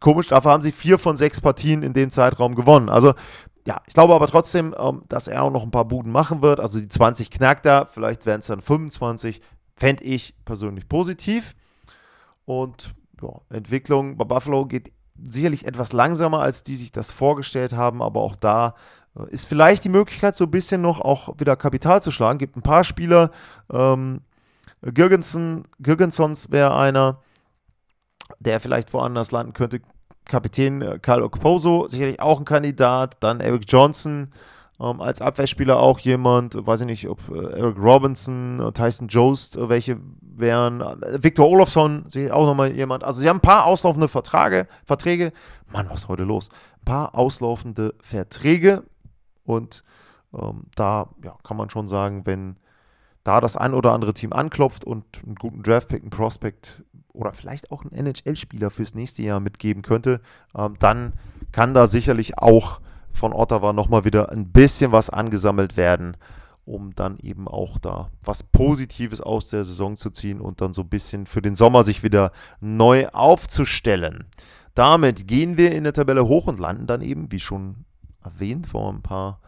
komisch. 0.00 0.28
Dafür 0.28 0.52
haben 0.52 0.62
sie 0.62 0.72
vier 0.72 0.98
von 0.98 1.16
sechs 1.16 1.40
Partien 1.40 1.82
in 1.82 1.92
dem 1.92 2.10
Zeitraum 2.10 2.54
gewonnen. 2.54 2.88
Also 2.88 3.14
ja, 3.66 3.80
ich 3.86 3.94
glaube 3.94 4.14
aber 4.14 4.28
trotzdem, 4.28 4.74
ähm, 4.78 5.02
dass 5.08 5.28
er 5.28 5.42
auch 5.42 5.50
noch 5.50 5.64
ein 5.64 5.70
paar 5.70 5.86
Buden 5.86 6.12
machen 6.12 6.40
wird. 6.40 6.60
Also 6.60 6.78
die 6.80 6.88
20 6.88 7.30
knackt 7.30 7.66
er, 7.66 7.86
vielleicht 7.86 8.24
werden 8.24 8.40
es 8.40 8.46
dann 8.46 8.60
25. 8.60 9.40
Fände 9.74 10.04
ich 10.04 10.34
persönlich 10.44 10.88
positiv. 10.88 11.54
Und 12.44 12.94
ja, 13.20 13.28
Entwicklung 13.50 14.16
bei 14.16 14.24
Buffalo 14.24 14.66
geht 14.66 14.92
sicherlich 15.22 15.66
etwas 15.66 15.92
langsamer, 15.92 16.40
als 16.40 16.62
die 16.62 16.76
sich 16.76 16.92
das 16.92 17.10
vorgestellt 17.10 17.72
haben, 17.72 18.02
aber 18.02 18.20
auch 18.20 18.36
da 18.36 18.74
äh, 19.18 19.28
ist 19.30 19.46
vielleicht 19.46 19.84
die 19.84 19.88
Möglichkeit, 19.88 20.36
so 20.36 20.44
ein 20.44 20.50
bisschen 20.50 20.80
noch 20.80 21.00
auch 21.00 21.34
wieder 21.38 21.56
Kapital 21.56 22.02
zu 22.02 22.10
schlagen. 22.10 22.38
Gibt 22.38 22.56
ein 22.56 22.62
paar 22.62 22.84
Spieler, 22.84 23.30
ähm, 23.72 24.20
Girgensons 24.82 26.50
wäre 26.50 26.76
einer, 26.76 27.20
der 28.38 28.60
vielleicht 28.60 28.92
woanders 28.92 29.32
landen 29.32 29.52
könnte. 29.52 29.80
Kapitän 30.24 30.82
äh, 30.82 30.98
Karl 31.00 31.22
Okposo, 31.22 31.86
sicherlich 31.88 32.20
auch 32.20 32.38
ein 32.38 32.44
Kandidat. 32.44 33.16
Dann 33.20 33.40
Eric 33.40 33.64
Johnson 33.68 34.30
ähm, 34.80 35.00
als 35.00 35.20
Abwehrspieler 35.20 35.78
auch 35.78 35.98
jemand. 36.00 36.54
Weiß 36.66 36.80
ich 36.80 36.86
nicht, 36.86 37.08
ob 37.08 37.28
äh, 37.30 37.58
Eric 37.58 37.78
Robinson, 37.78 38.60
äh, 38.60 38.72
Tyson 38.72 39.08
Jost 39.08 39.56
äh, 39.56 39.68
welche 39.68 39.98
wären. 40.20 40.80
Victor 41.18 41.48
Olofsson, 41.48 42.06
auch 42.30 42.46
nochmal 42.46 42.72
jemand. 42.72 43.04
Also 43.04 43.20
sie 43.20 43.28
haben 43.28 43.38
ein 43.38 43.42
paar 43.42 43.66
auslaufende 43.66 44.08
Verträge. 44.08 44.66
Verträge. 44.84 45.32
Mann, 45.72 45.88
was 45.88 46.02
ist 46.02 46.08
heute 46.08 46.24
los? 46.24 46.50
Ein 46.80 46.84
paar 46.84 47.14
auslaufende 47.14 47.94
Verträge. 48.00 48.82
Und 49.44 49.82
ähm, 50.34 50.64
da 50.74 51.08
ja, 51.24 51.36
kann 51.42 51.56
man 51.56 51.70
schon 51.70 51.88
sagen, 51.88 52.26
wenn 52.26 52.56
da 53.24 53.40
das 53.40 53.56
ein 53.56 53.74
oder 53.74 53.92
andere 53.92 54.14
Team 54.14 54.32
anklopft 54.32 54.84
und 54.84 55.04
einen 55.24 55.34
guten 55.36 55.62
Draftpick, 55.62 56.02
einen 56.02 56.10
Prospect 56.10 56.84
oder 57.16 57.32
vielleicht 57.32 57.72
auch 57.72 57.82
einen 57.82 57.92
NHL-Spieler 57.92 58.70
fürs 58.70 58.94
nächste 58.94 59.22
Jahr 59.22 59.40
mitgeben 59.40 59.82
könnte, 59.82 60.20
ähm, 60.56 60.76
dann 60.78 61.14
kann 61.52 61.74
da 61.74 61.86
sicherlich 61.86 62.38
auch 62.38 62.80
von 63.12 63.32
Ottawa 63.32 63.72
nochmal 63.72 64.04
wieder 64.04 64.30
ein 64.30 64.52
bisschen 64.52 64.92
was 64.92 65.10
angesammelt 65.10 65.76
werden, 65.76 66.16
um 66.64 66.94
dann 66.94 67.18
eben 67.18 67.48
auch 67.48 67.78
da 67.78 68.10
was 68.22 68.42
Positives 68.42 69.20
aus 69.20 69.48
der 69.48 69.64
Saison 69.64 69.96
zu 69.96 70.10
ziehen 70.10 70.40
und 70.40 70.60
dann 70.60 70.74
so 70.74 70.82
ein 70.82 70.88
bisschen 70.88 71.26
für 71.26 71.42
den 71.42 71.56
Sommer 71.56 71.82
sich 71.82 72.02
wieder 72.02 72.32
neu 72.60 73.08
aufzustellen. 73.08 74.26
Damit 74.74 75.26
gehen 75.26 75.56
wir 75.56 75.72
in 75.72 75.84
der 75.84 75.94
Tabelle 75.94 76.28
hoch 76.28 76.46
und 76.46 76.60
landen 76.60 76.86
dann 76.86 77.00
eben, 77.00 77.32
wie 77.32 77.40
schon 77.40 77.86
erwähnt, 78.22 78.66
vor 78.66 78.92
ein 78.92 79.00
paar 79.00 79.40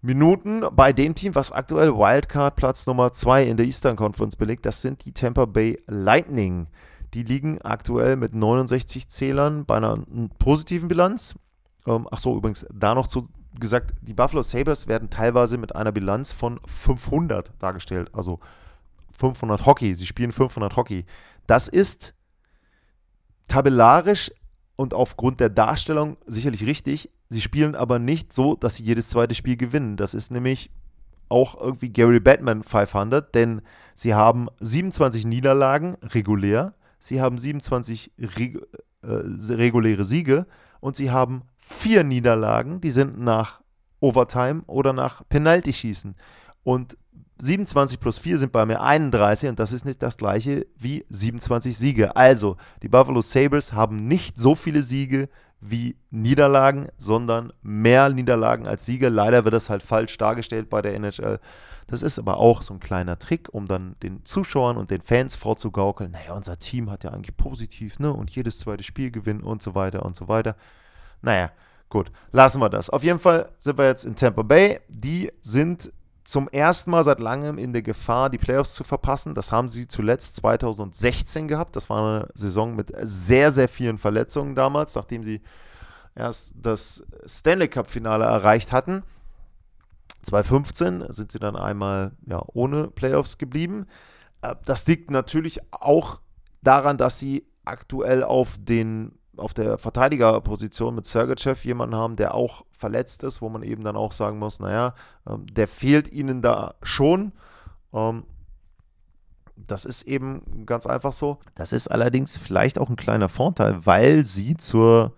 Minuten 0.00 0.64
bei 0.72 0.92
dem 0.92 1.14
Team, 1.14 1.34
was 1.34 1.52
aktuell 1.52 1.92
Wildcard 1.92 2.56
Platz 2.56 2.86
Nummer 2.86 3.12
2 3.12 3.44
in 3.44 3.56
der 3.56 3.66
Eastern 3.66 3.96
Conference 3.96 4.36
belegt. 4.36 4.64
Das 4.64 4.82
sind 4.82 5.04
die 5.04 5.12
Tampa 5.12 5.44
Bay 5.44 5.82
Lightning. 5.86 6.68
Die 7.14 7.22
liegen 7.22 7.60
aktuell 7.62 8.16
mit 8.16 8.34
69 8.34 9.08
Zählern 9.08 9.64
bei 9.64 9.76
einer 9.76 10.04
positiven 10.38 10.88
Bilanz. 10.88 11.34
Ähm, 11.86 12.06
ach 12.10 12.18
so, 12.18 12.36
übrigens, 12.36 12.66
da 12.72 12.94
noch 12.94 13.08
zu 13.08 13.28
gesagt, 13.58 13.94
die 14.02 14.14
Buffalo 14.14 14.42
Sabres 14.42 14.86
werden 14.86 15.10
teilweise 15.10 15.58
mit 15.58 15.74
einer 15.74 15.90
Bilanz 15.90 16.32
von 16.32 16.60
500 16.66 17.52
dargestellt. 17.58 18.10
Also 18.12 18.40
500 19.18 19.66
Hockey. 19.66 19.94
Sie 19.94 20.06
spielen 20.06 20.32
500 20.32 20.76
Hockey. 20.76 21.06
Das 21.46 21.66
ist 21.66 22.14
tabellarisch 23.48 24.30
und 24.78 24.94
aufgrund 24.94 25.40
der 25.40 25.48
Darstellung 25.48 26.18
sicherlich 26.26 26.64
richtig. 26.64 27.10
Sie 27.28 27.40
spielen 27.40 27.74
aber 27.74 27.98
nicht 27.98 28.32
so, 28.32 28.54
dass 28.54 28.76
sie 28.76 28.84
jedes 28.84 29.10
zweite 29.10 29.34
Spiel 29.34 29.56
gewinnen. 29.56 29.96
Das 29.96 30.14
ist 30.14 30.30
nämlich 30.30 30.70
auch 31.28 31.60
irgendwie 31.60 31.88
Gary 31.88 32.20
Batman 32.20 32.62
500, 32.62 33.34
denn 33.34 33.60
sie 33.94 34.14
haben 34.14 34.46
27 34.60 35.26
Niederlagen 35.26 35.96
regulär, 36.14 36.74
sie 37.00 37.20
haben 37.20 37.38
27 37.38 38.12
reg 38.38 38.60
äh, 39.02 39.52
reguläre 39.52 40.04
Siege 40.04 40.46
und 40.78 40.94
sie 40.94 41.10
haben 41.10 41.42
vier 41.56 42.04
Niederlagen, 42.04 42.80
die 42.80 42.92
sind 42.92 43.18
nach 43.18 43.60
Overtime 43.98 44.62
oder 44.68 44.92
nach 44.92 45.22
Penalty 45.28 45.72
schießen. 45.72 46.14
Und 46.62 46.96
27 47.40 48.00
plus 48.00 48.18
4 48.18 48.38
sind 48.38 48.52
bei 48.52 48.66
mir 48.66 48.80
31 48.80 49.48
und 49.48 49.58
das 49.58 49.72
ist 49.72 49.84
nicht 49.84 50.02
das 50.02 50.16
gleiche 50.16 50.66
wie 50.76 51.04
27 51.08 51.76
Siege. 51.76 52.16
Also, 52.16 52.56
die 52.82 52.88
Buffalo 52.88 53.20
Sabres 53.20 53.72
haben 53.72 54.08
nicht 54.08 54.38
so 54.38 54.54
viele 54.54 54.82
Siege 54.82 55.28
wie 55.60 55.96
Niederlagen, 56.10 56.88
sondern 56.98 57.52
mehr 57.62 58.08
Niederlagen 58.10 58.66
als 58.66 58.86
Siege. 58.86 59.08
Leider 59.08 59.44
wird 59.44 59.54
das 59.54 59.70
halt 59.70 59.82
falsch 59.82 60.16
dargestellt 60.16 60.70
bei 60.70 60.82
der 60.82 60.94
NHL. 60.94 61.40
Das 61.88 62.02
ist 62.02 62.18
aber 62.18 62.36
auch 62.36 62.62
so 62.62 62.74
ein 62.74 62.80
kleiner 62.80 63.18
Trick, 63.18 63.48
um 63.52 63.66
dann 63.66 63.96
den 64.02 64.24
Zuschauern 64.24 64.76
und 64.76 64.90
den 64.90 65.00
Fans 65.00 65.36
vorzugaukeln, 65.36 66.10
naja, 66.10 66.34
unser 66.34 66.58
Team 66.58 66.90
hat 66.90 67.02
ja 67.02 67.10
eigentlich 67.10 67.36
positiv, 67.36 67.98
ne? 67.98 68.12
Und 68.12 68.30
jedes 68.30 68.58
zweite 68.58 68.84
Spiel 68.84 69.10
gewinnen 69.10 69.42
und 69.42 69.62
so 69.62 69.74
weiter 69.74 70.04
und 70.04 70.14
so 70.14 70.28
weiter. 70.28 70.54
Naja, 71.22 71.50
gut, 71.88 72.12
lassen 72.30 72.60
wir 72.60 72.68
das. 72.68 72.90
Auf 72.90 73.02
jeden 73.02 73.18
Fall 73.18 73.48
sind 73.58 73.78
wir 73.78 73.86
jetzt 73.86 74.04
in 74.04 74.14
Tampa 74.16 74.42
Bay. 74.42 74.80
Die 74.88 75.32
sind 75.40 75.90
zum 76.28 76.46
ersten 76.50 76.90
Mal 76.90 77.04
seit 77.04 77.20
langem 77.20 77.56
in 77.56 77.72
der 77.72 77.80
Gefahr, 77.80 78.28
die 78.28 78.36
Playoffs 78.36 78.74
zu 78.74 78.84
verpassen. 78.84 79.34
Das 79.34 79.50
haben 79.50 79.70
sie 79.70 79.88
zuletzt 79.88 80.36
2016 80.36 81.48
gehabt. 81.48 81.74
Das 81.74 81.88
war 81.88 82.02
eine 82.02 82.28
Saison 82.34 82.76
mit 82.76 82.92
sehr, 83.00 83.50
sehr 83.50 83.66
vielen 83.66 83.96
Verletzungen 83.96 84.54
damals, 84.54 84.94
nachdem 84.94 85.22
sie 85.22 85.40
erst 86.14 86.52
das 86.54 87.02
Stanley 87.24 87.68
Cup-Finale 87.68 88.26
erreicht 88.26 88.72
hatten. 88.72 89.04
2015 90.22 91.06
sind 91.08 91.32
sie 91.32 91.38
dann 91.38 91.56
einmal 91.56 92.12
ja, 92.26 92.42
ohne 92.48 92.88
Playoffs 92.88 93.38
geblieben. 93.38 93.86
Äh, 94.42 94.54
das 94.66 94.86
liegt 94.86 95.10
natürlich 95.10 95.60
auch 95.72 96.20
daran, 96.60 96.98
dass 96.98 97.18
sie 97.18 97.46
aktuell 97.64 98.22
auf 98.22 98.58
den 98.60 99.17
auf 99.38 99.54
der 99.54 99.78
Verteidigerposition 99.78 100.94
mit 100.94 101.06
Sergachev 101.06 101.64
jemanden 101.64 101.96
haben, 101.96 102.16
der 102.16 102.34
auch 102.34 102.64
verletzt 102.70 103.22
ist, 103.22 103.40
wo 103.42 103.48
man 103.48 103.62
eben 103.62 103.84
dann 103.84 103.96
auch 103.96 104.12
sagen 104.12 104.38
muss, 104.38 104.60
naja, 104.60 104.94
ähm, 105.28 105.46
der 105.46 105.68
fehlt 105.68 106.10
ihnen 106.12 106.42
da 106.42 106.74
schon. 106.82 107.32
Ähm, 107.92 108.24
das 109.56 109.84
ist 109.84 110.02
eben 110.02 110.64
ganz 110.66 110.86
einfach 110.86 111.12
so. 111.12 111.38
Das 111.54 111.72
ist 111.72 111.88
allerdings 111.88 112.38
vielleicht 112.38 112.78
auch 112.78 112.88
ein 112.88 112.96
kleiner 112.96 113.28
Vorteil, 113.28 113.84
weil 113.86 114.24
sie 114.24 114.56
zur 114.56 115.14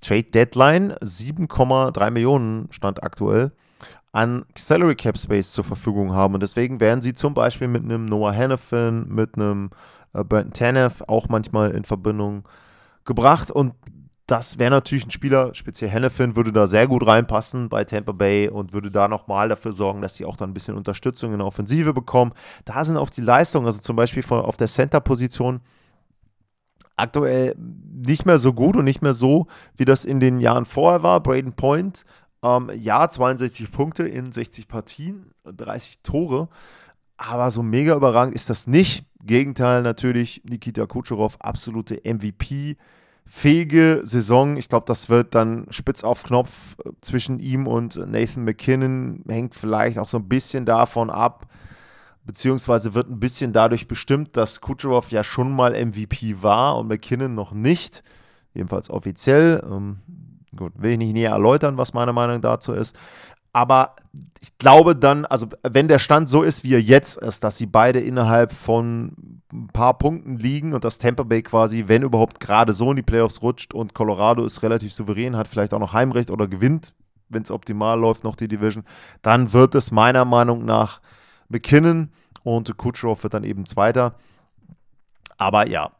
Trade 0.00 0.24
Deadline 0.24 0.92
7,3 0.94 2.10
Millionen 2.10 2.68
stand 2.70 3.02
aktuell 3.02 3.52
an 4.12 4.44
Salary 4.56 4.94
Cap 4.94 5.18
Space 5.18 5.52
zur 5.52 5.64
Verfügung 5.64 6.14
haben. 6.14 6.34
Und 6.34 6.42
deswegen 6.42 6.78
werden 6.78 7.02
sie 7.02 7.14
zum 7.14 7.34
Beispiel 7.34 7.66
mit 7.66 7.82
einem 7.82 8.04
Noah 8.04 8.32
Hannafin, 8.32 9.06
mit 9.08 9.36
einem 9.36 9.70
äh, 10.12 10.22
Brandon 10.22 10.52
Tanev 10.52 11.02
auch 11.08 11.28
manchmal 11.28 11.72
in 11.72 11.84
Verbindung 11.84 12.44
gebracht. 13.04 13.50
Und 13.50 13.74
das 14.26 14.58
wäre 14.58 14.70
natürlich 14.70 15.06
ein 15.06 15.10
Spieler, 15.10 15.54
speziell 15.54 15.90
Hannafin, 15.90 16.36
würde 16.36 16.52
da 16.52 16.66
sehr 16.66 16.86
gut 16.86 17.06
reinpassen 17.06 17.68
bei 17.68 17.84
Tampa 17.84 18.12
Bay 18.12 18.48
und 18.48 18.72
würde 18.72 18.90
da 18.90 19.08
nochmal 19.08 19.48
dafür 19.48 19.72
sorgen, 19.72 20.00
dass 20.00 20.16
sie 20.16 20.24
auch 20.24 20.36
dann 20.36 20.50
ein 20.50 20.54
bisschen 20.54 20.76
Unterstützung 20.76 21.32
in 21.32 21.38
der 21.38 21.46
Offensive 21.46 21.92
bekommen. 21.92 22.32
Da 22.64 22.82
sind 22.84 22.96
auch 22.96 23.10
die 23.10 23.20
Leistungen, 23.20 23.66
also 23.66 23.80
zum 23.80 23.96
Beispiel 23.96 24.22
von, 24.22 24.40
auf 24.40 24.56
der 24.56 24.68
Center-Position, 24.68 25.60
aktuell 26.96 27.54
nicht 27.58 28.24
mehr 28.24 28.38
so 28.38 28.52
gut 28.52 28.76
und 28.76 28.84
nicht 28.84 29.02
mehr 29.02 29.14
so, 29.14 29.46
wie 29.76 29.84
das 29.84 30.04
in 30.04 30.20
den 30.20 30.38
Jahren 30.38 30.64
vorher 30.64 31.02
war. 31.02 31.20
Braden 31.20 31.54
Point 31.54 32.04
ähm, 32.44 32.70
ja, 32.74 33.08
62 33.08 33.72
Punkte 33.72 34.06
in 34.06 34.30
60 34.30 34.68
Partien, 34.68 35.32
30 35.44 36.00
Tore. 36.02 36.48
Aber 37.16 37.50
so 37.50 37.62
mega 37.62 37.94
überragend 37.94 38.34
ist 38.34 38.50
das 38.50 38.66
nicht. 38.66 39.06
Gegenteil 39.26 39.82
natürlich, 39.82 40.42
Nikita 40.44 40.86
Kucherov, 40.86 41.36
absolute 41.40 42.00
MVP. 42.04 42.76
Fähige 43.26 44.00
Saison. 44.04 44.56
Ich 44.58 44.68
glaube, 44.68 44.84
das 44.86 45.08
wird 45.08 45.34
dann 45.34 45.66
spitz 45.70 46.04
auf 46.04 46.24
Knopf 46.24 46.76
äh, 46.84 46.90
zwischen 47.00 47.40
ihm 47.40 47.66
und 47.66 47.96
Nathan 47.96 48.44
McKinnon. 48.44 49.24
Hängt 49.26 49.54
vielleicht 49.54 49.98
auch 49.98 50.08
so 50.08 50.18
ein 50.18 50.28
bisschen 50.28 50.66
davon 50.66 51.08
ab, 51.08 51.46
beziehungsweise 52.24 52.92
wird 52.92 53.08
ein 53.10 53.20
bisschen 53.20 53.52
dadurch 53.54 53.88
bestimmt, 53.88 54.36
dass 54.36 54.60
Kucherov 54.60 55.10
ja 55.10 55.24
schon 55.24 55.52
mal 55.52 55.72
MVP 55.72 56.42
war 56.42 56.76
und 56.76 56.88
McKinnon 56.88 57.34
noch 57.34 57.52
nicht. 57.52 58.02
Jedenfalls 58.52 58.90
offiziell. 58.90 59.62
Ähm, 59.64 60.00
Gut, 60.56 60.72
will 60.76 60.92
ich 60.92 60.98
nicht 60.98 61.14
näher 61.14 61.32
erläutern, 61.32 61.78
was 61.78 61.94
meine 61.94 62.12
Meinung 62.12 62.40
dazu 62.40 62.72
ist. 62.72 62.96
Aber 63.54 63.94
ich 64.40 64.58
glaube 64.58 64.96
dann, 64.96 65.24
also 65.24 65.46
wenn 65.62 65.86
der 65.86 66.00
Stand 66.00 66.28
so 66.28 66.42
ist, 66.42 66.64
wie 66.64 66.74
er 66.74 66.82
jetzt 66.82 67.16
ist, 67.16 67.44
dass 67.44 67.56
sie 67.56 67.66
beide 67.66 68.00
innerhalb 68.00 68.52
von 68.52 69.40
ein 69.52 69.68
paar 69.68 69.96
Punkten 69.96 70.36
liegen 70.36 70.74
und 70.74 70.84
das 70.84 70.98
Tampa 70.98 71.22
Bay 71.22 71.40
quasi, 71.42 71.84
wenn 71.86 72.02
überhaupt, 72.02 72.40
gerade 72.40 72.72
so 72.72 72.90
in 72.90 72.96
die 72.96 73.02
Playoffs 73.02 73.42
rutscht 73.42 73.72
und 73.72 73.94
Colorado 73.94 74.44
ist 74.44 74.64
relativ 74.64 74.92
souverän, 74.92 75.36
hat 75.36 75.46
vielleicht 75.46 75.72
auch 75.72 75.78
noch 75.78 75.92
Heimrecht 75.92 76.32
oder 76.32 76.48
gewinnt, 76.48 76.94
wenn 77.28 77.42
es 77.42 77.52
optimal 77.52 77.98
läuft, 77.98 78.24
noch 78.24 78.34
die 78.34 78.48
Division, 78.48 78.82
dann 79.22 79.52
wird 79.52 79.76
es 79.76 79.92
meiner 79.92 80.24
Meinung 80.24 80.64
nach 80.64 81.00
McKinnon 81.48 82.10
und 82.42 82.76
Kucherov 82.76 83.22
wird 83.22 83.34
dann 83.34 83.44
eben 83.44 83.66
Zweiter. 83.66 84.16
Aber 85.38 85.68
ja, 85.68 85.92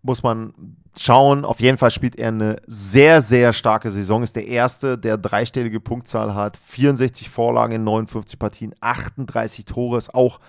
muss 0.00 0.22
man 0.22 0.54
schauen. 0.98 1.44
Auf 1.44 1.60
jeden 1.60 1.78
Fall 1.78 1.90
spielt 1.90 2.16
er 2.16 2.28
eine 2.28 2.56
sehr, 2.66 3.20
sehr 3.20 3.52
starke 3.52 3.90
Saison. 3.90 4.22
Ist 4.22 4.36
der 4.36 4.48
erste, 4.48 4.98
der 4.98 5.18
dreistellige 5.18 5.80
Punktzahl 5.80 6.34
hat. 6.34 6.56
64 6.56 7.28
Vorlagen 7.28 7.74
in 7.74 7.84
59 7.84 8.38
Partien, 8.38 8.74
38 8.80 9.64
Tore. 9.64 9.98
Ist 9.98 10.14
auch 10.14 10.40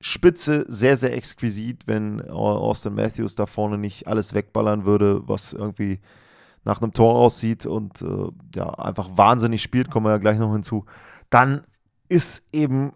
spitze, 0.00 0.66
sehr, 0.68 0.96
sehr 0.96 1.14
exquisit, 1.14 1.86
wenn 1.86 2.20
Austin 2.28 2.94
Matthews 2.94 3.36
da 3.36 3.46
vorne 3.46 3.78
nicht 3.78 4.06
alles 4.06 4.34
wegballern 4.34 4.84
würde, 4.84 5.26
was 5.26 5.54
irgendwie 5.54 6.00
nach 6.64 6.82
einem 6.82 6.92
Tor 6.92 7.14
aussieht 7.14 7.66
und 7.66 8.02
äh, 8.02 8.28
ja, 8.54 8.68
einfach 8.70 9.08
wahnsinnig 9.14 9.62
spielt, 9.62 9.90
kommen 9.90 10.06
wir 10.06 10.10
ja 10.10 10.18
gleich 10.18 10.38
noch 10.38 10.52
hinzu. 10.52 10.84
Dann 11.30 11.62
ist 12.08 12.42
eben 12.52 12.92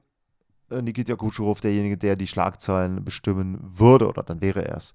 äh, 0.71 0.83
Nikita 0.83 1.17
Kucherov 1.17 1.61
derjenige, 1.61 1.97
der 1.97 2.17
die 2.17 2.27
Schlagzeilen 2.27 3.05
bestimmen 3.05 3.59
würde, 3.63 4.09
oder 4.09 4.23
dann 4.23 4.41
wäre 4.41 4.67
er 4.67 4.77
es. 4.77 4.95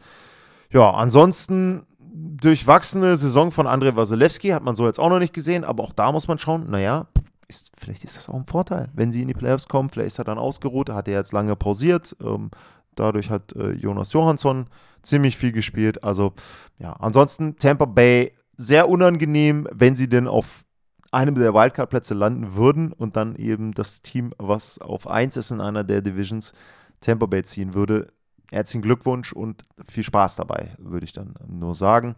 Ja, 0.74 0.90
ansonsten 0.90 1.84
durchwachsene 2.00 3.16
Saison 3.16 3.52
von 3.52 3.68
Andrei 3.68 3.96
Wasilewski 3.96 4.50
hat 4.50 4.64
man 4.64 4.76
so 4.76 4.88
jetzt 4.88 5.00
auch 5.00 5.10
noch 5.10 5.20
nicht 5.20 5.34
gesehen, 5.34 5.64
aber 5.64 5.84
auch 5.84 5.94
da 5.94 6.12
muss 6.12 6.28
man 6.28 6.40
schauen, 6.40 6.70
naja, 6.70 7.08
ist, 7.48 7.72
vielleicht 7.78 8.04
ist 8.04 8.18
das 8.18 8.28
auch 8.28 8.34
ein 8.34 8.48
Vorteil, 8.48 8.90
wenn 8.94 9.12
sie 9.12 9.22
in 9.22 9.28
die 9.28 9.36
Playoffs 9.36 9.68
kommen. 9.68 9.90
Vielleicht 9.90 10.08
ist 10.08 10.20
er 10.20 10.26
dann 10.26 10.40
ausgeruht, 10.40 10.90
hat 10.90 11.08
er 11.08 11.14
jetzt 11.14 11.32
lange 11.32 11.56
pausiert. 11.56 12.16
Ähm, 12.24 12.50
dadurch 12.96 13.30
hat 13.30 13.54
äh, 13.56 13.74
Jonas 13.74 14.14
Johansson 14.14 14.66
ziemlich 15.04 15.38
viel 15.38 15.52
gespielt. 15.52 16.04
Also, 16.04 16.34
ja, 16.80 16.94
ansonsten 16.94 17.58
Tampa 17.58 17.86
Bay 17.86 18.34
sehr 18.58 18.90
unangenehm, 18.90 19.68
wenn 19.72 19.96
sie 19.96 20.10
denn 20.10 20.28
auf 20.28 20.64
einem 21.12 21.36
der 21.36 21.54
Wildcard-Plätze 21.54 22.16
landen 22.16 22.56
würden 22.56 22.92
und 22.92 23.16
dann 23.16 23.36
eben 23.36 23.74
das 23.74 24.02
Team, 24.02 24.34
was 24.40 24.80
auf 24.80 25.06
1 25.06 25.38
ist 25.38 25.52
in 25.52 25.62
einer 25.62 25.84
der 25.84 26.02
Divisions, 26.02 26.54
Tampa 27.00 27.28
Bay 27.28 27.44
ziehen 27.44 27.76
würde. 27.76 28.08
Herzlichen 28.54 28.84
Glückwunsch 28.84 29.34
und 29.34 29.66
viel 29.84 30.04
Spaß 30.04 30.36
dabei, 30.36 30.76
würde 30.78 31.06
ich 31.06 31.14
dann 31.14 31.34
nur 31.48 31.74
sagen. 31.74 32.16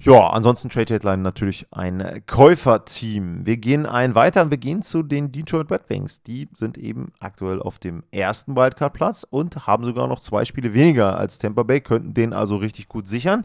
Ja, 0.00 0.30
ansonsten 0.30 0.68
Trade 0.68 0.94
Headline 0.94 1.22
natürlich 1.22 1.66
ein 1.72 2.22
Käuferteam. 2.26 3.46
Wir 3.46 3.56
gehen 3.56 3.86
ein 3.86 4.14
weiter 4.14 4.42
und 4.42 4.50
wir 4.50 4.58
gehen 4.58 4.82
zu 4.82 5.02
den 5.02 5.30
Detroit 5.30 5.70
Red 5.70 5.88
Wings. 5.90 6.22
Die 6.22 6.48
sind 6.52 6.76
eben 6.76 7.12
aktuell 7.18 7.60
auf 7.60 7.78
dem 7.78 8.02
ersten 8.10 8.56
Wildcard-Platz 8.56 9.26
und 9.28 9.66
haben 9.66 9.84
sogar 9.84 10.06
noch 10.08 10.20
zwei 10.20 10.44
Spiele 10.44 10.74
weniger 10.74 11.18
als 11.18 11.38
Tampa 11.38 11.62
Bay, 11.62 11.80
könnten 11.80 12.14
den 12.14 12.32
also 12.32 12.56
richtig 12.56 12.88
gut 12.88 13.06
sichern. 13.06 13.44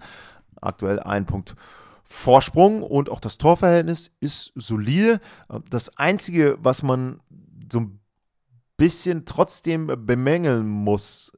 Aktuell 0.62 0.99
ein 0.99 1.26
Punkt 1.26 1.56
Vorsprung 2.04 2.84
und 2.84 3.10
auch 3.10 3.19
das 3.19 3.38
Torverhältnis 3.38 4.12
ist 4.19 4.52
solide. 4.56 5.21
Das 5.69 5.97
Einzige, 5.97 6.58
was 6.62 6.84
man 6.84 7.19
so 7.71 7.80
ein 7.82 7.99
bisschen 8.78 9.26
trotzdem 9.26 9.88
bemängeln 10.06 10.68
muss, 10.68 11.32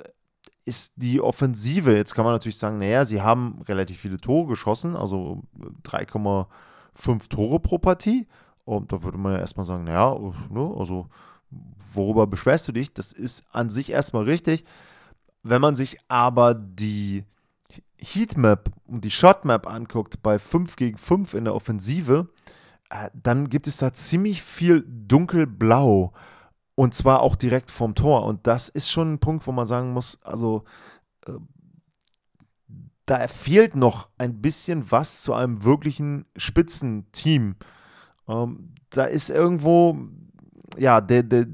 ist 0.65 0.93
die 0.95 1.21
Offensive. 1.21 1.95
Jetzt 1.95 2.15
kann 2.15 2.25
man 2.25 2.33
natürlich 2.33 2.57
sagen, 2.57 2.79
naja, 2.79 3.05
sie 3.05 3.21
haben 3.21 3.61
relativ 3.67 3.99
viele 3.99 4.17
Tore 4.17 4.47
geschossen, 4.47 4.95
also 4.95 5.43
3,5 5.83 7.29
Tore 7.29 7.59
pro 7.59 7.77
Partie. 7.77 8.27
Und 8.65 8.91
da 8.91 9.03
würde 9.03 9.17
man 9.17 9.33
ja 9.33 9.39
erstmal 9.39 9.65
sagen, 9.65 9.83
naja, 9.83 10.17
ne, 10.49 10.73
also 10.77 11.07
worüber 11.93 12.25
beschwerst 12.25 12.67
du 12.67 12.71
dich? 12.71 12.93
Das 12.93 13.11
ist 13.11 13.45
an 13.51 13.69
sich 13.69 13.91
erstmal 13.91 14.23
richtig. 14.23 14.65
Wenn 15.43 15.61
man 15.61 15.75
sich 15.75 15.97
aber 16.07 16.55
die 16.55 17.23
Heatmap 17.97 18.71
und 18.87 19.03
die 19.03 19.11
Shotmap 19.11 19.67
anguckt 19.67 20.21
bei 20.23 20.39
5 20.39 20.75
gegen 20.75 20.97
5 20.97 21.35
in 21.35 21.45
der 21.45 21.55
Offensive, 21.55 22.27
äh, 22.89 23.09
dann 23.13 23.49
gibt 23.49 23.67
es 23.67 23.77
da 23.77 23.93
ziemlich 23.93 24.41
viel 24.41 24.83
dunkelblau. 24.87 26.11
Und 26.75 26.93
zwar 26.93 27.21
auch 27.21 27.35
direkt 27.35 27.71
vom 27.71 27.95
Tor. 27.95 28.25
Und 28.25 28.47
das 28.47 28.69
ist 28.69 28.91
schon 28.91 29.13
ein 29.13 29.19
Punkt, 29.19 29.47
wo 29.47 29.51
man 29.51 29.65
sagen 29.65 29.93
muss, 29.93 30.19
also 30.23 30.65
äh, 31.25 31.33
da 33.05 33.27
fehlt 33.27 33.75
noch 33.75 34.09
ein 34.17 34.41
bisschen 34.41 34.91
was 34.91 35.21
zu 35.21 35.33
einem 35.33 35.63
wirklichen 35.63 36.25
Spitzenteam. 36.35 37.55
Ähm, 38.27 38.73
da 38.89 39.05
ist 39.05 39.29
irgendwo, 39.29 39.97
ja, 40.77 41.01
der, 41.01 41.23
der, 41.23 41.45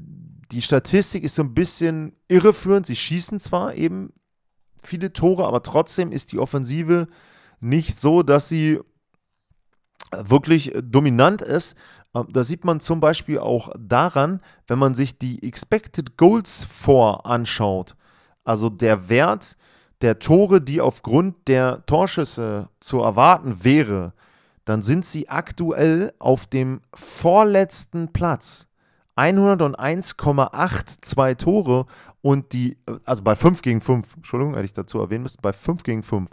die 0.51 0.61
Statistik 0.61 1.23
ist 1.23 1.35
so 1.35 1.43
ein 1.43 1.53
bisschen 1.53 2.15
irreführend. 2.27 2.85
Sie 2.85 2.95
schießen 2.95 3.39
zwar 3.39 3.75
eben 3.75 4.13
viele 4.81 5.13
Tore, 5.13 5.45
aber 5.45 5.61
trotzdem 5.61 6.11
ist 6.11 6.31
die 6.31 6.39
Offensive 6.39 7.07
nicht 7.59 7.99
so, 7.99 8.23
dass 8.23 8.49
sie 8.49 8.79
wirklich 10.11 10.73
dominant 10.81 11.41
ist. 11.41 11.75
Ähm, 12.15 12.27
da 12.29 12.43
sieht 12.43 12.65
man 12.65 12.79
zum 12.79 12.99
Beispiel 12.99 13.39
auch 13.39 13.69
daran, 13.77 14.41
wenn 14.67 14.79
man 14.79 14.95
sich 14.95 15.17
die 15.17 15.43
Expected 15.43 16.17
Goals 16.17 16.63
vor 16.63 17.25
anschaut. 17.25 17.95
Also 18.43 18.69
der 18.69 19.09
Wert 19.09 19.57
der 20.01 20.19
Tore, 20.19 20.61
die 20.61 20.81
aufgrund 20.81 21.47
der 21.47 21.85
Torschüsse 21.85 22.69
zu 22.79 23.01
erwarten 23.01 23.63
wäre, 23.63 24.13
dann 24.65 24.83
sind 24.83 25.05
sie 25.05 25.29
aktuell 25.29 26.11
auf 26.19 26.47
dem 26.47 26.81
vorletzten 26.93 28.11
Platz. 28.11 28.67
101,82 29.15 31.37
Tore 31.37 31.85
und 32.21 32.51
die, 32.53 32.77
also 33.05 33.23
bei 33.23 33.35
5 33.35 33.61
gegen 33.61 33.81
5, 33.81 34.15
Entschuldigung, 34.15 34.55
hätte 34.55 34.65
ich 34.65 34.73
dazu 34.73 34.99
erwähnen 34.99 35.21
müssen, 35.23 35.39
bei 35.41 35.53
5 35.53 35.83
gegen 35.83 36.03
5. 36.03 36.29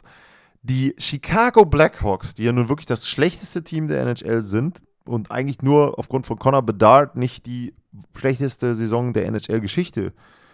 Die 0.62 0.94
Chicago 0.98 1.66
Blackhawks, 1.66 2.34
die 2.34 2.44
ja 2.44 2.52
nun 2.52 2.68
wirklich 2.68 2.86
das 2.86 3.08
schlechteste 3.08 3.64
Team 3.64 3.88
der 3.88 4.02
NHL 4.02 4.40
sind 4.40 4.80
und 5.08 5.30
eigentlich 5.30 5.62
nur 5.62 5.98
aufgrund 5.98 6.26
von 6.26 6.38
Connor 6.38 6.62
Bedard 6.62 7.16
nicht 7.16 7.46
die 7.46 7.74
schlechteste 8.16 8.74
Saison 8.74 9.12
der 9.12 9.26
NHL-Geschichte 9.26 10.12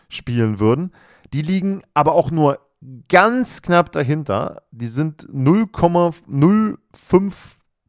spielen 0.09 0.61
würden, 0.61 0.93
die 1.33 1.43
liegen 1.43 1.83
aber 1.95 2.13
auch 2.13 2.31
nur 2.31 2.61
ganz 3.09 3.63
knapp 3.63 3.91
dahinter. 3.93 4.63
Die 4.71 4.87
sind 4.87 5.27
0,05 5.29 7.33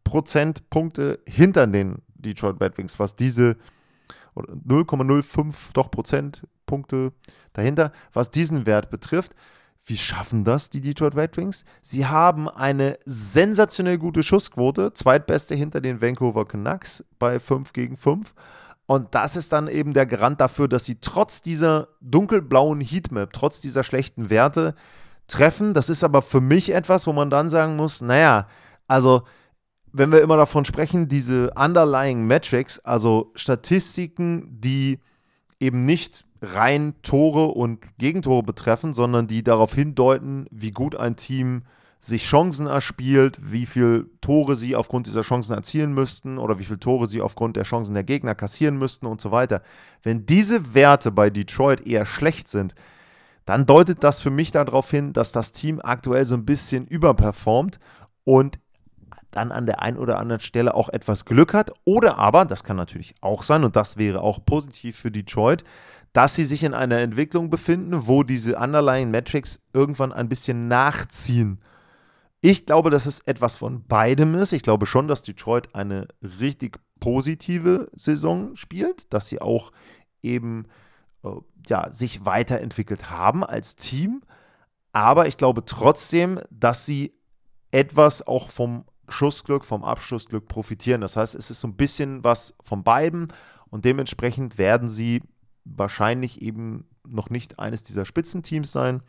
Prozentpunkte 0.04 1.20
hinter 1.28 1.68
den 1.68 2.02
Detroit 2.16 2.62
Red 2.62 2.78
Wings, 2.78 3.00
was 3.00 3.16
diese 3.16 3.58
0,05 4.36 5.74
doch 5.74 5.92
Prozentpunkte 5.92 7.14
dahinter, 7.54 7.92
was 8.14 8.32
diesen 8.32 8.66
Wert 8.66 8.90
betrifft. 8.90 9.34
Wie 9.88 9.98
schaffen 9.98 10.44
das 10.44 10.72
die 10.72 10.82
Detroit 10.82 11.16
Red 11.16 11.38
Wings? 11.38 11.64
Sie 11.84 12.08
haben 12.08 12.50
eine 12.50 12.98
sensationell 13.06 14.00
gute 14.00 14.24
Schussquote, 14.24 14.94
zweitbeste 14.94 15.54
hinter 15.54 15.80
den 15.80 16.02
Vancouver 16.02 16.48
Canucks 16.48 17.04
bei 17.20 17.40
5 17.40 17.72
gegen 17.72 17.96
5. 17.96 18.34
Und 18.88 19.14
das 19.14 19.36
ist 19.36 19.54
dann 19.54 19.68
eben 19.68 19.94
der 19.94 20.08
Garant 20.08 20.42
dafür, 20.42 20.68
dass 20.68 20.86
sie 20.86 21.00
trotz 21.02 21.44
dieser 21.44 21.90
dunkelblauen 22.02 22.82
Heatmap, 22.82 23.32
trotz 23.34 23.62
dieser 23.62 23.84
schlechten 23.84 24.32
Werte 24.32 24.74
treffen. 25.28 25.76
Das 25.76 25.90
ist 25.90 26.04
aber 26.04 26.24
für 26.24 26.42
mich 26.42 26.74
etwas, 26.74 27.06
wo 27.06 27.14
man 27.14 27.30
dann 27.30 27.50
sagen 27.50 27.76
muss, 27.76 28.02
naja, 28.02 28.48
also 28.88 29.24
wenn 29.92 30.12
wir 30.12 30.22
immer 30.22 30.38
davon 30.38 30.66
sprechen, 30.66 31.08
diese 31.08 31.52
underlying 31.56 32.26
Metrics, 32.26 32.80
also 32.80 33.32
Statistiken, 33.36 34.60
die 34.60 35.00
eben 35.60 35.86
nicht 35.86 36.25
rein 36.42 36.96
Tore 37.02 37.48
und 37.48 37.80
Gegentore 37.98 38.44
betreffen, 38.44 38.94
sondern 38.94 39.28
die 39.28 39.44
darauf 39.44 39.74
hindeuten, 39.74 40.48
wie 40.52 40.72
gut 40.72 40.96
ein 40.96 41.16
Team 41.16 41.64
sich 42.00 42.26
Chancen 42.26 42.68
erspielt, 42.68 43.40
wie 43.42 43.66
viele 43.66 44.06
Tore 44.22 44.56
sie 44.56 44.76
aufgrund 44.76 45.08
dieser 45.08 45.24
Chancen 45.24 45.56
erzielen 45.56 45.94
müssten 45.94 46.38
oder 46.38 46.60
wie 46.60 46.64
viele 46.64 46.80
Tore 46.80 47.08
sie 47.08 47.22
aufgrund 47.22 47.56
der 47.56 47.64
Chancen 47.64 47.96
der 47.96 48.04
Gegner 48.04 48.36
kassieren 48.36 48.78
müssten 48.78 49.08
und 49.08 49.22
so 49.22 49.32
weiter. 49.32 49.62
Wenn 50.04 50.26
diese 50.26 50.76
Werte 50.76 51.12
bei 51.12 51.30
Detroit 51.30 51.88
eher 51.88 52.06
schlecht 52.06 52.48
sind, 52.48 52.76
dann 53.46 53.66
deutet 53.66 54.04
das 54.04 54.22
für 54.22 54.30
mich 54.30 54.52
darauf 54.52 54.92
hin, 54.92 55.14
dass 55.14 55.32
das 55.32 55.52
Team 55.52 55.80
aktuell 55.84 56.26
so 56.26 56.36
ein 56.36 56.46
bisschen 56.46 56.86
überperformt 56.86 57.80
und 58.24 58.60
dann 59.32 59.52
an 59.52 59.66
der 59.66 59.82
einen 59.82 59.98
oder 59.98 60.20
anderen 60.20 60.42
Stelle 60.42 60.74
auch 60.74 60.90
etwas 60.90 61.26
Glück 61.26 61.54
hat. 61.54 61.72
Oder 61.84 62.18
aber, 62.18 62.46
das 62.46 62.64
kann 62.64 62.78
natürlich 62.78 63.16
auch 63.22 63.44
sein, 63.44 63.64
und 63.64 63.76
das 63.76 63.98
wäre 63.98 64.22
auch 64.22 64.40
positiv 64.46 64.98
für 64.98 65.12
Detroit, 65.12 65.64
dass 66.16 66.34
sie 66.34 66.46
sich 66.46 66.64
in 66.64 66.74
einer 66.74 67.00
Entwicklung 67.00 67.50
befinden, 67.50 68.08
wo 68.08 68.24
diese 68.24 68.56
Underlying 68.56 69.12
Metrics 69.12 69.60
irgendwann 69.74 70.14
ein 70.14 70.30
bisschen 70.30 70.70
nachziehen. 70.70 71.60
Ich 72.40 72.66
glaube, 72.66 72.90
dass 72.90 73.06
es 73.06 73.20
etwas 73.20 73.58
von 73.58 73.86
beidem 73.86 74.34
ist. 74.36 74.54
Ich 74.54 74.64
glaube 74.64 74.86
schon, 74.86 75.10
dass 75.10 75.24
Detroit 75.24 75.76
eine 75.76 76.08
richtig 76.40 76.80
positive 77.02 77.92
Saison 77.94 78.56
spielt, 78.56 79.14
dass 79.14 79.28
sie 79.28 79.42
auch 79.42 79.74
eben 80.24 80.68
äh, 81.26 81.32
ja, 81.68 81.92
sich 81.92 82.26
weiterentwickelt 82.26 83.10
haben 83.10 83.44
als 83.44 83.76
Team. 83.76 84.22
Aber 84.94 85.28
ich 85.28 85.36
glaube 85.36 85.66
trotzdem, 85.66 86.40
dass 86.50 86.86
sie 86.86 87.14
etwas 87.72 88.26
auch 88.26 88.52
vom 88.52 88.86
Schussglück, 89.10 89.66
vom 89.66 89.84
Abschlussglück 89.84 90.48
profitieren. 90.48 91.02
Das 91.02 91.18
heißt, 91.18 91.36
es 91.36 91.52
ist 91.52 91.60
so 91.60 91.68
ein 91.68 91.76
bisschen 91.76 92.24
was 92.24 92.56
von 92.64 92.86
beiden 92.86 93.34
und 93.70 93.84
dementsprechend 93.84 94.58
werden 94.58 94.88
sie 94.88 95.22
wahrscheinlich 95.66 96.42
eben 96.42 96.86
noch 97.06 97.30
nicht 97.30 97.60
eines 97.60 97.84
dieser 97.84 98.06
Spitzenteams 98.06 98.72
sein, 98.72 99.02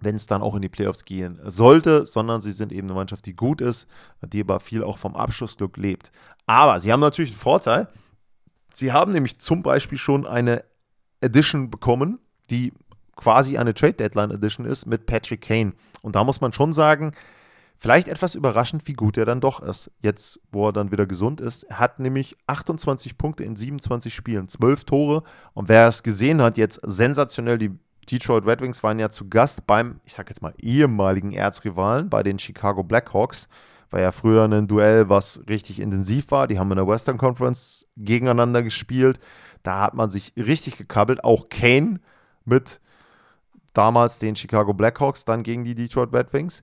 wenn 0.00 0.14
es 0.14 0.26
dann 0.26 0.42
auch 0.42 0.54
in 0.54 0.62
die 0.62 0.68
Playoffs 0.68 1.04
gehen 1.04 1.40
sollte, 1.44 2.04
sondern 2.04 2.42
sie 2.42 2.52
sind 2.52 2.72
eben 2.72 2.86
eine 2.88 2.94
Mannschaft, 2.94 3.24
die 3.26 3.34
gut 3.34 3.60
ist, 3.60 3.86
die 4.20 4.40
aber 4.40 4.60
viel 4.60 4.82
auch 4.82 4.98
vom 4.98 5.16
Abschlussglück 5.16 5.76
lebt. 5.76 6.12
Aber 6.46 6.78
sie 6.80 6.92
haben 6.92 7.00
natürlich 7.00 7.30
einen 7.30 7.40
Vorteil. 7.40 7.88
Sie 8.72 8.92
haben 8.92 9.12
nämlich 9.12 9.38
zum 9.38 9.62
Beispiel 9.62 9.96
schon 9.96 10.26
eine 10.26 10.64
Edition 11.20 11.70
bekommen, 11.70 12.18
die 12.50 12.74
quasi 13.16 13.56
eine 13.56 13.72
Trade 13.72 13.94
Deadline 13.94 14.30
Edition 14.30 14.66
ist 14.66 14.86
mit 14.86 15.06
Patrick 15.06 15.40
Kane. 15.40 15.72
Und 16.02 16.14
da 16.14 16.24
muss 16.24 16.42
man 16.42 16.52
schon 16.52 16.72
sagen, 16.74 17.12
Vielleicht 17.78 18.08
etwas 18.08 18.34
überraschend, 18.34 18.88
wie 18.88 18.94
gut 18.94 19.18
er 19.18 19.26
dann 19.26 19.40
doch 19.40 19.60
ist, 19.60 19.90
jetzt 20.00 20.40
wo 20.50 20.68
er 20.68 20.72
dann 20.72 20.90
wieder 20.92 21.06
gesund 21.06 21.40
ist. 21.40 21.64
Er 21.64 21.78
hat 21.78 21.98
nämlich 21.98 22.36
28 22.46 23.18
Punkte 23.18 23.44
in 23.44 23.54
27 23.54 24.14
Spielen, 24.14 24.48
12 24.48 24.84
Tore. 24.84 25.22
Und 25.52 25.68
wer 25.68 25.86
es 25.86 26.02
gesehen 26.02 26.40
hat, 26.40 26.56
jetzt 26.56 26.80
sensationell, 26.82 27.58
die 27.58 27.78
Detroit 28.10 28.46
Red 28.46 28.62
Wings 28.62 28.82
waren 28.82 28.98
ja 28.98 29.10
zu 29.10 29.28
Gast 29.28 29.66
beim, 29.66 30.00
ich 30.04 30.14
sag 30.14 30.28
jetzt 30.30 30.40
mal, 30.40 30.54
ehemaligen 30.58 31.32
Erzrivalen, 31.32 32.08
bei 32.08 32.22
den 32.22 32.38
Chicago 32.38 32.82
Blackhawks. 32.82 33.48
War 33.90 34.00
ja 34.00 34.10
früher 34.10 34.44
ein 34.44 34.66
Duell, 34.66 35.08
was 35.08 35.42
richtig 35.48 35.78
intensiv 35.78 36.30
war. 36.30 36.48
Die 36.48 36.58
haben 36.58 36.70
in 36.70 36.76
der 36.76 36.88
Western 36.88 37.18
Conference 37.18 37.86
gegeneinander 37.96 38.62
gespielt. 38.62 39.20
Da 39.62 39.80
hat 39.82 39.94
man 39.94 40.10
sich 40.10 40.32
richtig 40.36 40.76
gekabbelt. 40.78 41.24
Auch 41.24 41.48
Kane 41.50 42.00
mit 42.44 42.80
damals 43.74 44.18
den 44.18 44.34
Chicago 44.34 44.72
Blackhawks, 44.72 45.24
dann 45.24 45.42
gegen 45.42 45.64
die 45.64 45.74
Detroit 45.74 46.12
Red 46.12 46.32
Wings. 46.32 46.62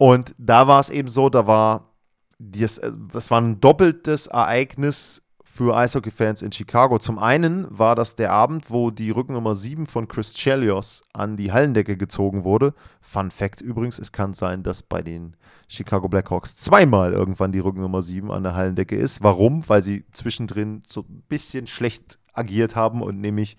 Und 0.00 0.34
da 0.38 0.66
war 0.66 0.80
es 0.80 0.88
eben 0.88 1.08
so, 1.08 1.28
da 1.28 1.46
war 1.46 1.92
das, 2.38 2.78
äh, 2.78 2.90
das 3.12 3.30
war 3.30 3.38
ein 3.38 3.60
doppeltes 3.60 4.28
Ereignis 4.28 5.20
für 5.44 5.76
Eishockey-Fans 5.76 6.40
in 6.40 6.52
Chicago. 6.52 6.98
Zum 6.98 7.18
einen 7.18 7.66
war 7.68 7.96
das 7.96 8.16
der 8.16 8.32
Abend, 8.32 8.70
wo 8.70 8.90
die 8.90 9.10
Rückennummer 9.10 9.54
7 9.54 9.84
von 9.84 10.08
Chris 10.08 10.32
Chelios 10.32 11.02
an 11.12 11.36
die 11.36 11.52
Hallendecke 11.52 11.98
gezogen 11.98 12.44
wurde. 12.44 12.72
Fun 13.02 13.30
Fact 13.30 13.60
übrigens, 13.60 13.98
es 13.98 14.10
kann 14.10 14.32
sein, 14.32 14.62
dass 14.62 14.82
bei 14.82 15.02
den 15.02 15.36
Chicago 15.68 16.08
Blackhawks 16.08 16.56
zweimal 16.56 17.12
irgendwann 17.12 17.52
die 17.52 17.58
Rückennummer 17.58 18.00
7 18.00 18.30
an 18.30 18.42
der 18.42 18.54
Hallendecke 18.54 18.96
ist. 18.96 19.22
Warum? 19.22 19.68
Weil 19.68 19.82
sie 19.82 20.06
zwischendrin 20.12 20.82
so 20.88 21.02
ein 21.02 21.24
bisschen 21.28 21.66
schlecht 21.66 22.18
agiert 22.32 22.74
haben 22.74 23.02
und 23.02 23.20
nämlich 23.20 23.58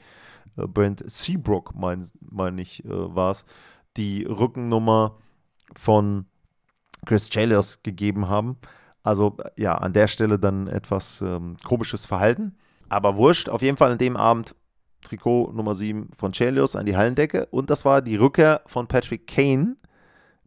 äh, 0.57 0.65
Brent 0.65 1.03
Seabrook, 1.05 1.75
meine 1.75 2.07
mein 2.19 2.57
ich, 2.57 2.83
äh, 2.83 2.89
war 2.89 3.29
es, 3.29 3.45
die 3.95 4.23
Rückennummer 4.23 5.17
von 5.75 6.25
Chris 7.05 7.29
Chelios 7.29 7.81
gegeben 7.83 8.29
haben. 8.29 8.57
Also 9.03 9.37
ja, 9.57 9.75
an 9.75 9.93
der 9.93 10.07
Stelle 10.07 10.37
dann 10.37 10.67
etwas 10.67 11.21
ähm, 11.21 11.57
komisches 11.63 12.05
Verhalten. 12.05 12.55
Aber 12.89 13.15
wurscht, 13.15 13.49
auf 13.49 13.61
jeden 13.61 13.77
Fall 13.77 13.91
an 13.91 13.97
dem 13.97 14.17
Abend 14.17 14.55
Trikot 15.03 15.51
Nummer 15.53 15.73
7 15.73 16.09
von 16.15 16.31
Chelios 16.31 16.75
an 16.75 16.85
die 16.85 16.95
Hallendecke. 16.95 17.47
Und 17.47 17.69
das 17.69 17.85
war 17.85 18.01
die 18.01 18.15
Rückkehr 18.15 18.61
von 18.67 18.87
Patrick 18.87 19.27
Kane 19.27 19.77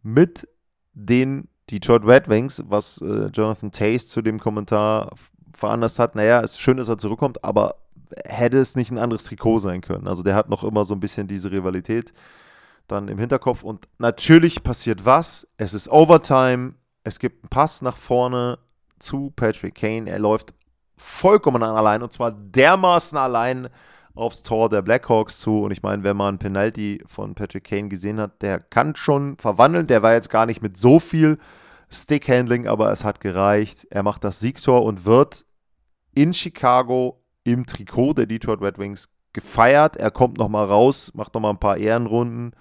mit 0.01 0.47
den 0.93 1.49
Detroit 1.69 2.05
Red 2.05 2.29
Wings, 2.29 2.63
was 2.67 3.01
äh, 3.01 3.27
Jonathan 3.33 3.71
Tace 3.71 4.07
zu 4.07 4.21
dem 4.21 4.39
Kommentar 4.39 5.13
veranlasst 5.53 5.99
hat. 5.99 6.15
Naja, 6.15 6.41
es 6.41 6.51
ist 6.51 6.61
schön, 6.61 6.77
dass 6.77 6.87
er 6.87 6.97
zurückkommt, 6.97 7.43
aber 7.43 7.75
hätte 8.25 8.57
es 8.57 8.75
nicht 8.75 8.91
ein 8.91 8.99
anderes 8.99 9.23
Trikot 9.23 9.59
sein 9.59 9.81
können. 9.81 10.07
Also 10.07 10.23
der 10.23 10.35
hat 10.35 10.49
noch 10.49 10.63
immer 10.63 10.85
so 10.85 10.93
ein 10.93 10.99
bisschen 10.99 11.27
diese 11.27 11.51
Rivalität 11.51 12.13
dann 12.87 13.07
im 13.07 13.17
Hinterkopf. 13.17 13.63
Und 13.63 13.87
natürlich 13.97 14.63
passiert 14.63 15.05
was. 15.05 15.47
Es 15.57 15.73
ist 15.73 15.89
Overtime. 15.89 16.75
Es 17.03 17.19
gibt 17.19 17.43
einen 17.43 17.49
Pass 17.49 17.81
nach 17.81 17.97
vorne 17.97 18.59
zu 18.99 19.31
Patrick 19.35 19.75
Kane. 19.75 20.09
Er 20.09 20.19
läuft 20.19 20.53
vollkommen 20.97 21.61
allein 21.61 22.01
und 22.01 22.13
zwar 22.13 22.31
dermaßen 22.31 23.17
allein 23.17 23.69
aufs 24.15 24.43
Tor 24.43 24.69
der 24.69 24.81
Blackhawks 24.81 25.39
zu. 25.39 25.63
Und 25.63 25.71
ich 25.71 25.83
meine, 25.83 26.03
wenn 26.03 26.17
man 26.17 26.39
Penalty 26.39 27.03
von 27.05 27.35
Patrick 27.35 27.65
Kane 27.65 27.89
gesehen 27.89 28.19
hat, 28.19 28.41
der 28.41 28.59
kann 28.59 28.95
schon 28.95 29.37
verwandeln. 29.37 29.87
Der 29.87 30.01
war 30.03 30.13
jetzt 30.13 30.29
gar 30.29 30.45
nicht 30.45 30.61
mit 30.61 30.77
so 30.77 30.99
viel 30.99 31.37
Stickhandling, 31.89 32.67
aber 32.67 32.91
es 32.91 33.03
hat 33.03 33.19
gereicht. 33.19 33.87
Er 33.89 34.03
macht 34.03 34.23
das 34.23 34.39
Siegstor 34.39 34.83
und 34.83 35.05
wird 35.05 35.45
in 36.13 36.33
Chicago 36.33 37.21
im 37.43 37.65
Trikot 37.65 38.13
der 38.13 38.25
Detroit 38.25 38.61
Red 38.61 38.79
Wings 38.79 39.09
gefeiert. 39.33 39.97
Er 39.97 40.11
kommt 40.11 40.37
nochmal 40.37 40.65
raus, 40.65 41.11
macht 41.13 41.33
nochmal 41.33 41.51
ein 41.51 41.59
paar 41.59 41.77
Ehrenrunden 41.77 42.53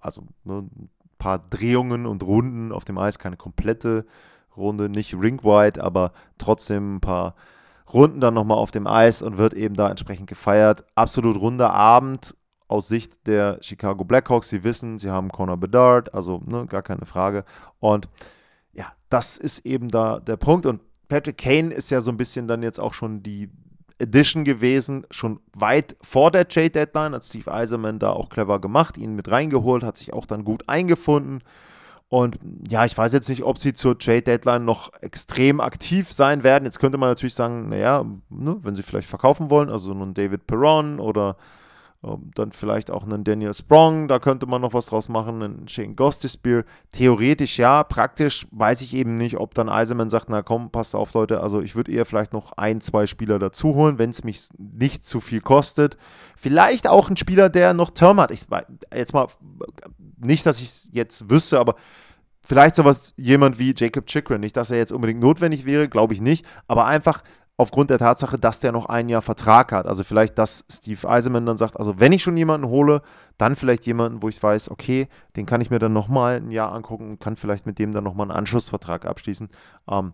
also 0.00 0.24
ne, 0.44 0.68
ein 0.74 0.90
paar 1.18 1.38
Drehungen 1.38 2.06
und 2.06 2.22
Runden 2.22 2.72
auf 2.72 2.84
dem 2.84 2.98
Eis, 2.98 3.18
keine 3.18 3.36
komplette 3.36 4.06
Runde, 4.56 4.88
nicht 4.88 5.14
ringwide, 5.14 5.82
aber 5.82 6.12
trotzdem 6.36 6.96
ein 6.96 7.00
paar 7.00 7.34
Runden 7.92 8.20
dann 8.20 8.34
nochmal 8.34 8.58
auf 8.58 8.70
dem 8.70 8.86
Eis 8.86 9.22
und 9.22 9.38
wird 9.38 9.54
eben 9.54 9.74
da 9.74 9.88
entsprechend 9.88 10.28
gefeiert. 10.28 10.84
Absolut 10.94 11.40
runder 11.40 11.72
Abend 11.72 12.36
aus 12.66 12.88
Sicht 12.88 13.26
der 13.26 13.58
Chicago 13.62 14.04
Blackhawks. 14.04 14.50
Sie 14.50 14.62
wissen, 14.62 14.98
sie 14.98 15.10
haben 15.10 15.30
Connor 15.30 15.56
Bedard, 15.56 16.12
also 16.12 16.42
ne, 16.44 16.66
gar 16.66 16.82
keine 16.82 17.06
Frage. 17.06 17.44
Und 17.80 18.08
ja, 18.72 18.92
das 19.08 19.38
ist 19.38 19.64
eben 19.64 19.88
da 19.88 20.20
der 20.20 20.36
Punkt. 20.36 20.66
Und 20.66 20.82
Patrick 21.08 21.38
Kane 21.38 21.72
ist 21.72 21.90
ja 21.90 22.00
so 22.02 22.10
ein 22.10 22.18
bisschen 22.18 22.46
dann 22.46 22.62
jetzt 22.62 22.78
auch 22.78 22.92
schon 22.92 23.22
die 23.22 23.50
Edition 23.98 24.44
gewesen, 24.44 25.06
schon 25.10 25.40
weit 25.54 25.96
vor 26.02 26.30
der 26.30 26.48
Trade-Deadline, 26.48 27.14
hat 27.14 27.24
Steve 27.24 27.52
Eiserman 27.52 27.98
da 27.98 28.10
auch 28.10 28.28
clever 28.28 28.60
gemacht, 28.60 28.96
ihn 28.96 29.16
mit 29.16 29.30
reingeholt, 29.30 29.82
hat 29.82 29.96
sich 29.96 30.12
auch 30.12 30.26
dann 30.26 30.44
gut 30.44 30.68
eingefunden. 30.68 31.42
Und 32.08 32.38
ja, 32.68 32.86
ich 32.86 32.96
weiß 32.96 33.12
jetzt 33.12 33.28
nicht, 33.28 33.42
ob 33.42 33.58
sie 33.58 33.74
zur 33.74 33.98
Trade-Deadline 33.98 34.64
noch 34.64 34.92
extrem 35.02 35.60
aktiv 35.60 36.10
sein 36.10 36.42
werden. 36.42 36.64
Jetzt 36.64 36.78
könnte 36.78 36.96
man 36.96 37.10
natürlich 37.10 37.34
sagen, 37.34 37.68
naja, 37.68 38.04
ne, 38.30 38.56
wenn 38.62 38.76
sie 38.76 38.82
vielleicht 38.82 39.08
verkaufen 39.08 39.50
wollen, 39.50 39.68
also 39.68 39.90
einen 39.90 40.14
David 40.14 40.46
Perron 40.46 41.00
oder 41.00 41.36
dann 42.00 42.52
vielleicht 42.52 42.92
auch 42.92 43.02
einen 43.02 43.24
Daniel 43.24 43.52
Sprong, 43.52 44.06
da 44.06 44.20
könnte 44.20 44.46
man 44.46 44.60
noch 44.60 44.72
was 44.72 44.86
draus 44.86 45.08
machen, 45.08 45.42
einen 45.42 45.68
Shane 45.68 45.96
Gostisbeer. 45.96 46.64
Theoretisch 46.92 47.58
ja, 47.58 47.82
praktisch 47.82 48.46
weiß 48.52 48.82
ich 48.82 48.94
eben 48.94 49.16
nicht, 49.16 49.36
ob 49.36 49.54
dann 49.54 49.68
Eiserman 49.68 50.08
sagt, 50.08 50.28
na 50.28 50.42
komm, 50.42 50.70
passt 50.70 50.94
auf 50.94 51.12
Leute, 51.14 51.40
also 51.40 51.60
ich 51.60 51.74
würde 51.74 51.90
eher 51.90 52.06
vielleicht 52.06 52.32
noch 52.32 52.52
ein, 52.52 52.80
zwei 52.80 53.08
Spieler 53.08 53.40
dazu 53.40 53.74
holen, 53.74 53.98
wenn 53.98 54.10
es 54.10 54.22
mich 54.22 54.48
nicht 54.56 55.04
zu 55.04 55.20
viel 55.20 55.40
kostet. 55.40 55.96
Vielleicht 56.36 56.86
auch 56.86 57.10
ein 57.10 57.16
Spieler, 57.16 57.48
der 57.48 57.74
noch 57.74 57.90
Term 57.90 58.20
hat. 58.20 58.30
Ich, 58.30 58.46
jetzt 58.94 59.12
mal, 59.12 59.26
nicht, 60.18 60.46
dass 60.46 60.60
ich 60.60 60.68
es 60.68 60.90
jetzt 60.92 61.28
wüsste, 61.28 61.58
aber 61.58 61.74
vielleicht 62.42 62.76
sowas, 62.76 63.12
jemand 63.16 63.58
wie 63.58 63.74
Jacob 63.76 64.06
Chikrin. 64.06 64.40
Nicht, 64.40 64.56
dass 64.56 64.70
er 64.70 64.78
jetzt 64.78 64.92
unbedingt 64.92 65.20
notwendig 65.20 65.64
wäre, 65.64 65.88
glaube 65.88 66.14
ich 66.14 66.20
nicht, 66.20 66.46
aber 66.68 66.86
einfach 66.86 67.24
aufgrund 67.58 67.90
der 67.90 67.98
Tatsache, 67.98 68.38
dass 68.38 68.60
der 68.60 68.72
noch 68.72 68.86
ein 68.86 69.08
Jahr 69.08 69.20
Vertrag 69.20 69.72
hat. 69.72 69.86
Also 69.86 70.04
vielleicht, 70.04 70.38
dass 70.38 70.64
Steve 70.70 71.06
Eisenman 71.06 71.44
dann 71.44 71.58
sagt, 71.58 71.76
also 71.76 71.98
wenn 71.98 72.12
ich 72.12 72.22
schon 72.22 72.36
jemanden 72.36 72.68
hole, 72.68 73.02
dann 73.36 73.56
vielleicht 73.56 73.84
jemanden, 73.84 74.22
wo 74.22 74.28
ich 74.28 74.42
weiß, 74.42 74.70
okay, 74.70 75.08
den 75.36 75.44
kann 75.44 75.60
ich 75.60 75.68
mir 75.68 75.80
dann 75.80 75.92
nochmal 75.92 76.36
ein 76.36 76.52
Jahr 76.52 76.72
angucken 76.72 77.10
und 77.10 77.20
kann 77.20 77.36
vielleicht 77.36 77.66
mit 77.66 77.78
dem 77.78 77.92
dann 77.92 78.04
nochmal 78.04 78.30
einen 78.30 78.38
Anschlussvertrag 78.38 79.04
abschließen. 79.04 79.48
Ähm, 79.90 80.12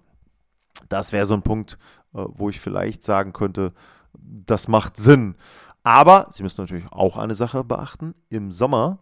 das 0.89 1.13
wäre 1.13 1.27
so 1.27 1.35
ein 1.35 1.43
Punkt, 1.43 1.79
äh, 2.15 2.25
wo 2.27 2.49
ich 2.49 2.59
vielleicht 2.59 3.05
sagen 3.05 3.35
könnte, 3.35 3.75
das 4.15 4.67
macht 4.67 4.97
Sinn. 4.97 5.37
Aber 5.83 6.27
Sie 6.31 6.43
müssen 6.43 6.63
natürlich 6.63 6.91
auch 6.91 7.19
eine 7.19 7.35
Sache 7.35 7.63
beachten. 7.63 8.15
Im 8.31 8.53
Sommer 8.53 9.01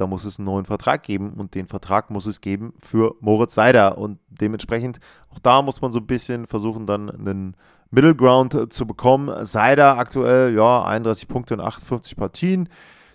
da 0.00 0.06
muss 0.06 0.24
es 0.24 0.38
einen 0.38 0.46
neuen 0.46 0.66
Vertrag 0.66 1.02
geben 1.02 1.34
und 1.34 1.54
den 1.54 1.66
Vertrag 1.66 2.10
muss 2.10 2.26
es 2.26 2.40
geben 2.40 2.74
für 2.80 3.14
Moritz 3.20 3.54
Seider 3.54 3.98
und 3.98 4.18
dementsprechend 4.28 4.98
auch 5.30 5.38
da 5.38 5.62
muss 5.62 5.80
man 5.80 5.92
so 5.92 5.98
ein 5.98 6.06
bisschen 6.06 6.46
versuchen, 6.46 6.86
dann 6.86 7.10
einen 7.10 7.56
Middle 7.90 8.14
Ground 8.14 8.72
zu 8.72 8.86
bekommen. 8.86 9.44
Seider 9.44 9.98
aktuell, 9.98 10.54
ja, 10.54 10.84
31 10.84 11.28
Punkte 11.28 11.54
in 11.54 11.60
58 11.60 12.16
Partien. 12.16 12.68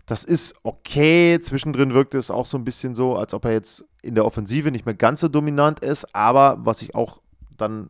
Das 0.06 0.24
ist 0.24 0.56
okay. 0.64 1.40
Zwischendrin 1.40 1.94
wirkt 1.94 2.14
es 2.14 2.30
auch 2.30 2.46
so 2.46 2.58
ein 2.58 2.66
bisschen 2.66 2.94
so, 2.94 3.16
als 3.16 3.34
ob 3.34 3.46
er 3.46 3.54
jetzt 3.54 3.86
in 4.02 4.16
der 4.16 4.26
Offensive 4.26 4.72
nicht 4.72 4.86
mehr 4.86 4.94
ganz 4.94 5.22
so 5.22 5.28
dominant 5.28 5.80
ist. 5.80 6.14
Aber 6.14 6.58
was 6.60 6.82
ich 6.82 6.94
auch 6.94 7.22
dann 7.58 7.90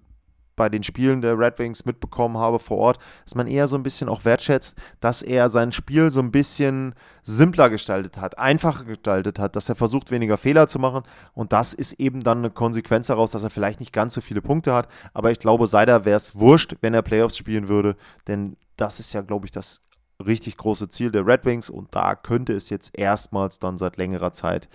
bei 0.55 0.69
den 0.69 0.83
Spielen 0.83 1.21
der 1.21 1.37
Red 1.37 1.59
Wings 1.59 1.85
mitbekommen 1.85 2.37
habe 2.37 2.59
vor 2.59 2.77
Ort, 2.77 2.99
dass 3.23 3.35
man 3.35 3.47
eher 3.47 3.67
so 3.67 3.75
ein 3.75 3.83
bisschen 3.83 4.09
auch 4.09 4.25
wertschätzt, 4.25 4.75
dass 4.99 5.21
er 5.21 5.49
sein 5.49 5.71
Spiel 5.71 6.09
so 6.09 6.21
ein 6.21 6.31
bisschen 6.31 6.95
simpler 7.23 7.69
gestaltet 7.69 8.17
hat, 8.17 8.37
einfacher 8.37 8.85
gestaltet 8.85 9.39
hat, 9.39 9.55
dass 9.55 9.69
er 9.69 9.75
versucht, 9.75 10.11
weniger 10.11 10.37
Fehler 10.37 10.67
zu 10.67 10.79
machen. 10.79 11.03
Und 11.33 11.53
das 11.53 11.73
ist 11.73 11.93
eben 11.93 12.23
dann 12.23 12.39
eine 12.39 12.51
Konsequenz 12.51 13.07
daraus, 13.07 13.31
dass 13.31 13.43
er 13.43 13.49
vielleicht 13.49 13.79
nicht 13.79 13.93
ganz 13.93 14.13
so 14.13 14.21
viele 14.21 14.41
Punkte 14.41 14.73
hat. 14.73 14.87
Aber 15.13 15.31
ich 15.31 15.39
glaube, 15.39 15.67
Seider 15.67 16.05
wäre 16.05 16.17
es 16.17 16.35
wurscht, 16.35 16.75
wenn 16.81 16.93
er 16.93 17.01
Playoffs 17.01 17.37
spielen 17.37 17.67
würde, 17.67 17.95
denn 18.27 18.57
das 18.77 18.99
ist 18.99 19.13
ja, 19.13 19.21
glaube 19.21 19.45
ich, 19.45 19.51
das 19.51 19.81
richtig 20.25 20.57
große 20.57 20.89
Ziel 20.89 21.11
der 21.11 21.25
Red 21.25 21.45
Wings. 21.45 21.69
Und 21.69 21.93
da 21.95 22.15
könnte 22.15 22.53
es 22.53 22.69
jetzt 22.69 22.97
erstmals 22.97 23.59
dann 23.59 23.77
seit 23.77 23.97
längerer 23.97 24.31
Zeit 24.31 24.69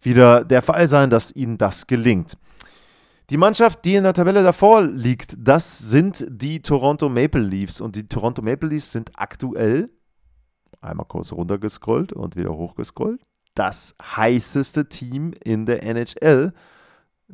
wieder 0.00 0.44
der 0.44 0.62
Fall 0.62 0.88
sein, 0.88 1.10
dass 1.10 1.34
ihnen 1.34 1.58
das 1.58 1.86
gelingt. 1.86 2.36
Die 3.30 3.38
Mannschaft, 3.38 3.84
die 3.86 3.94
in 3.94 4.04
der 4.04 4.12
Tabelle 4.12 4.42
davor 4.42 4.82
liegt, 4.82 5.34
das 5.38 5.78
sind 5.78 6.26
die 6.28 6.60
Toronto 6.60 7.08
Maple 7.08 7.40
Leafs. 7.40 7.80
Und 7.80 7.96
die 7.96 8.06
Toronto 8.06 8.42
Maple 8.42 8.68
Leafs 8.68 8.92
sind 8.92 9.12
aktuell, 9.14 9.88
einmal 10.82 11.06
kurz 11.06 11.32
runtergescrollt 11.32 12.12
und 12.12 12.36
wieder 12.36 12.52
hochgescrollt, 12.52 13.22
das 13.54 13.94
heißeste 14.02 14.90
Team 14.90 15.32
in 15.42 15.64
der 15.64 15.82
NHL. 15.84 16.52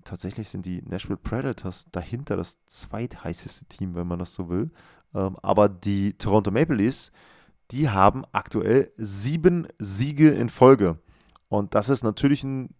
Tatsächlich 0.04 0.48
sind 0.48 0.64
die 0.64 0.80
Nashville 0.82 1.16
Predators 1.16 1.86
dahinter 1.90 2.36
das 2.36 2.64
zweitheißeste 2.66 3.64
Team, 3.64 3.96
wenn 3.96 4.06
man 4.06 4.20
das 4.20 4.34
so 4.34 4.48
will. 4.48 4.70
Ähm, 5.12 5.36
aber 5.42 5.68
die 5.68 6.16
Toronto 6.16 6.52
Maple 6.52 6.76
Leafs, 6.76 7.10
die 7.72 7.88
haben 7.88 8.24
aktuell 8.30 8.92
sieben 8.96 9.66
Siege 9.78 10.30
in 10.30 10.50
Folge. 10.50 11.00
Und 11.48 11.74
das 11.74 11.88
ist 11.88 12.04
natürlich 12.04 12.44
ein 12.44 12.72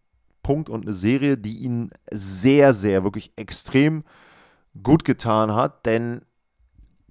Punkt 0.51 0.69
und 0.69 0.83
eine 0.83 0.95
Serie, 0.95 1.39
die 1.39 1.59
ihn 1.59 1.93
sehr, 2.11 2.73
sehr, 2.73 3.05
wirklich 3.05 3.33
extrem 3.37 4.03
gut 4.83 5.05
getan 5.05 5.55
hat, 5.55 5.87
denn 5.87 6.23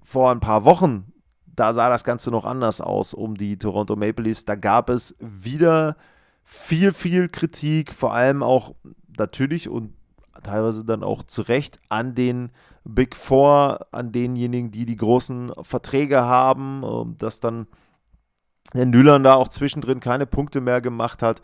vor 0.02 0.30
ein 0.30 0.40
paar 0.40 0.66
Wochen, 0.66 1.10
da 1.46 1.72
sah 1.72 1.88
das 1.88 2.04
Ganze 2.04 2.30
noch 2.30 2.44
anders 2.44 2.82
aus 2.82 3.14
um 3.14 3.38
die 3.38 3.56
Toronto 3.56 3.96
Maple 3.96 4.24
Leafs. 4.24 4.44
Da 4.44 4.56
gab 4.56 4.90
es 4.90 5.16
wieder 5.20 5.96
viel, 6.44 6.92
viel 6.92 7.30
Kritik, 7.30 7.94
vor 7.94 8.12
allem 8.12 8.42
auch 8.42 8.74
natürlich 9.16 9.70
und 9.70 9.94
teilweise 10.42 10.84
dann 10.84 11.02
auch 11.02 11.22
zu 11.22 11.40
Recht 11.40 11.78
an 11.88 12.14
den 12.14 12.50
Big 12.84 13.16
Four, 13.16 13.86
an 13.90 14.12
denjenigen, 14.12 14.70
die 14.70 14.84
die 14.84 14.96
großen 14.96 15.50
Verträge 15.62 16.20
haben, 16.24 16.82
ähm, 16.84 17.16
dass 17.16 17.40
dann 17.40 17.68
der 18.74 18.84
Nüllern 18.84 19.22
da 19.22 19.36
auch 19.36 19.48
zwischendrin 19.48 20.00
keine 20.00 20.26
Punkte 20.26 20.60
mehr 20.60 20.82
gemacht 20.82 21.22
hat. 21.22 21.40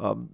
Ähm, 0.00 0.30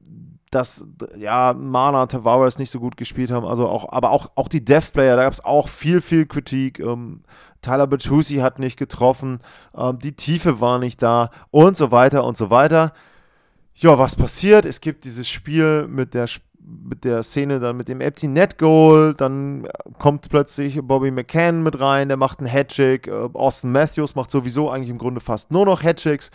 dass 0.50 0.84
ja 1.16 1.54
Mana 1.56 2.02
und 2.02 2.10
Tavares 2.10 2.58
nicht 2.58 2.70
so 2.70 2.80
gut 2.80 2.96
gespielt 2.96 3.30
haben, 3.30 3.46
also 3.46 3.68
auch, 3.68 3.92
aber 3.92 4.10
auch, 4.10 4.32
auch 4.34 4.48
die 4.48 4.64
Death 4.64 4.92
Player, 4.92 5.16
da 5.16 5.22
gab 5.22 5.32
es 5.32 5.44
auch 5.44 5.68
viel, 5.68 6.00
viel 6.00 6.26
Kritik. 6.26 6.80
Ähm, 6.80 7.22
Tyler 7.62 7.86
Bertuzzi 7.86 8.36
hat 8.36 8.58
nicht 8.58 8.76
getroffen, 8.76 9.40
ähm, 9.76 9.98
die 9.98 10.16
Tiefe 10.16 10.60
war 10.60 10.78
nicht 10.78 11.02
da 11.02 11.30
und 11.50 11.76
so 11.76 11.92
weiter 11.92 12.24
und 12.24 12.36
so 12.36 12.50
weiter. 12.50 12.92
Ja, 13.74 13.98
was 13.98 14.16
passiert? 14.16 14.64
Es 14.64 14.80
gibt 14.80 15.04
dieses 15.04 15.28
Spiel 15.28 15.86
mit 15.86 16.14
der 16.14 16.26
mit 16.62 17.04
der 17.04 17.22
Szene 17.22 17.58
dann 17.58 17.76
mit 17.76 17.88
dem 17.88 18.00
Empty 18.00 18.28
Net 18.28 18.58
Goal, 18.58 19.14
dann 19.14 19.66
kommt 19.98 20.28
plötzlich 20.28 20.78
Bobby 20.80 21.10
McCann 21.10 21.62
mit 21.62 21.80
rein, 21.80 22.08
der 22.08 22.16
macht 22.16 22.38
einen 22.38 22.48
Hattrick, 22.48 23.08
äh, 23.08 23.28
Austin 23.32 23.72
Matthews 23.72 24.14
macht 24.14 24.30
sowieso 24.30 24.70
eigentlich 24.70 24.90
im 24.90 24.98
Grunde 24.98 25.20
fast 25.20 25.50
nur 25.50 25.64
noch 25.64 25.82
Hattricks 25.82 26.30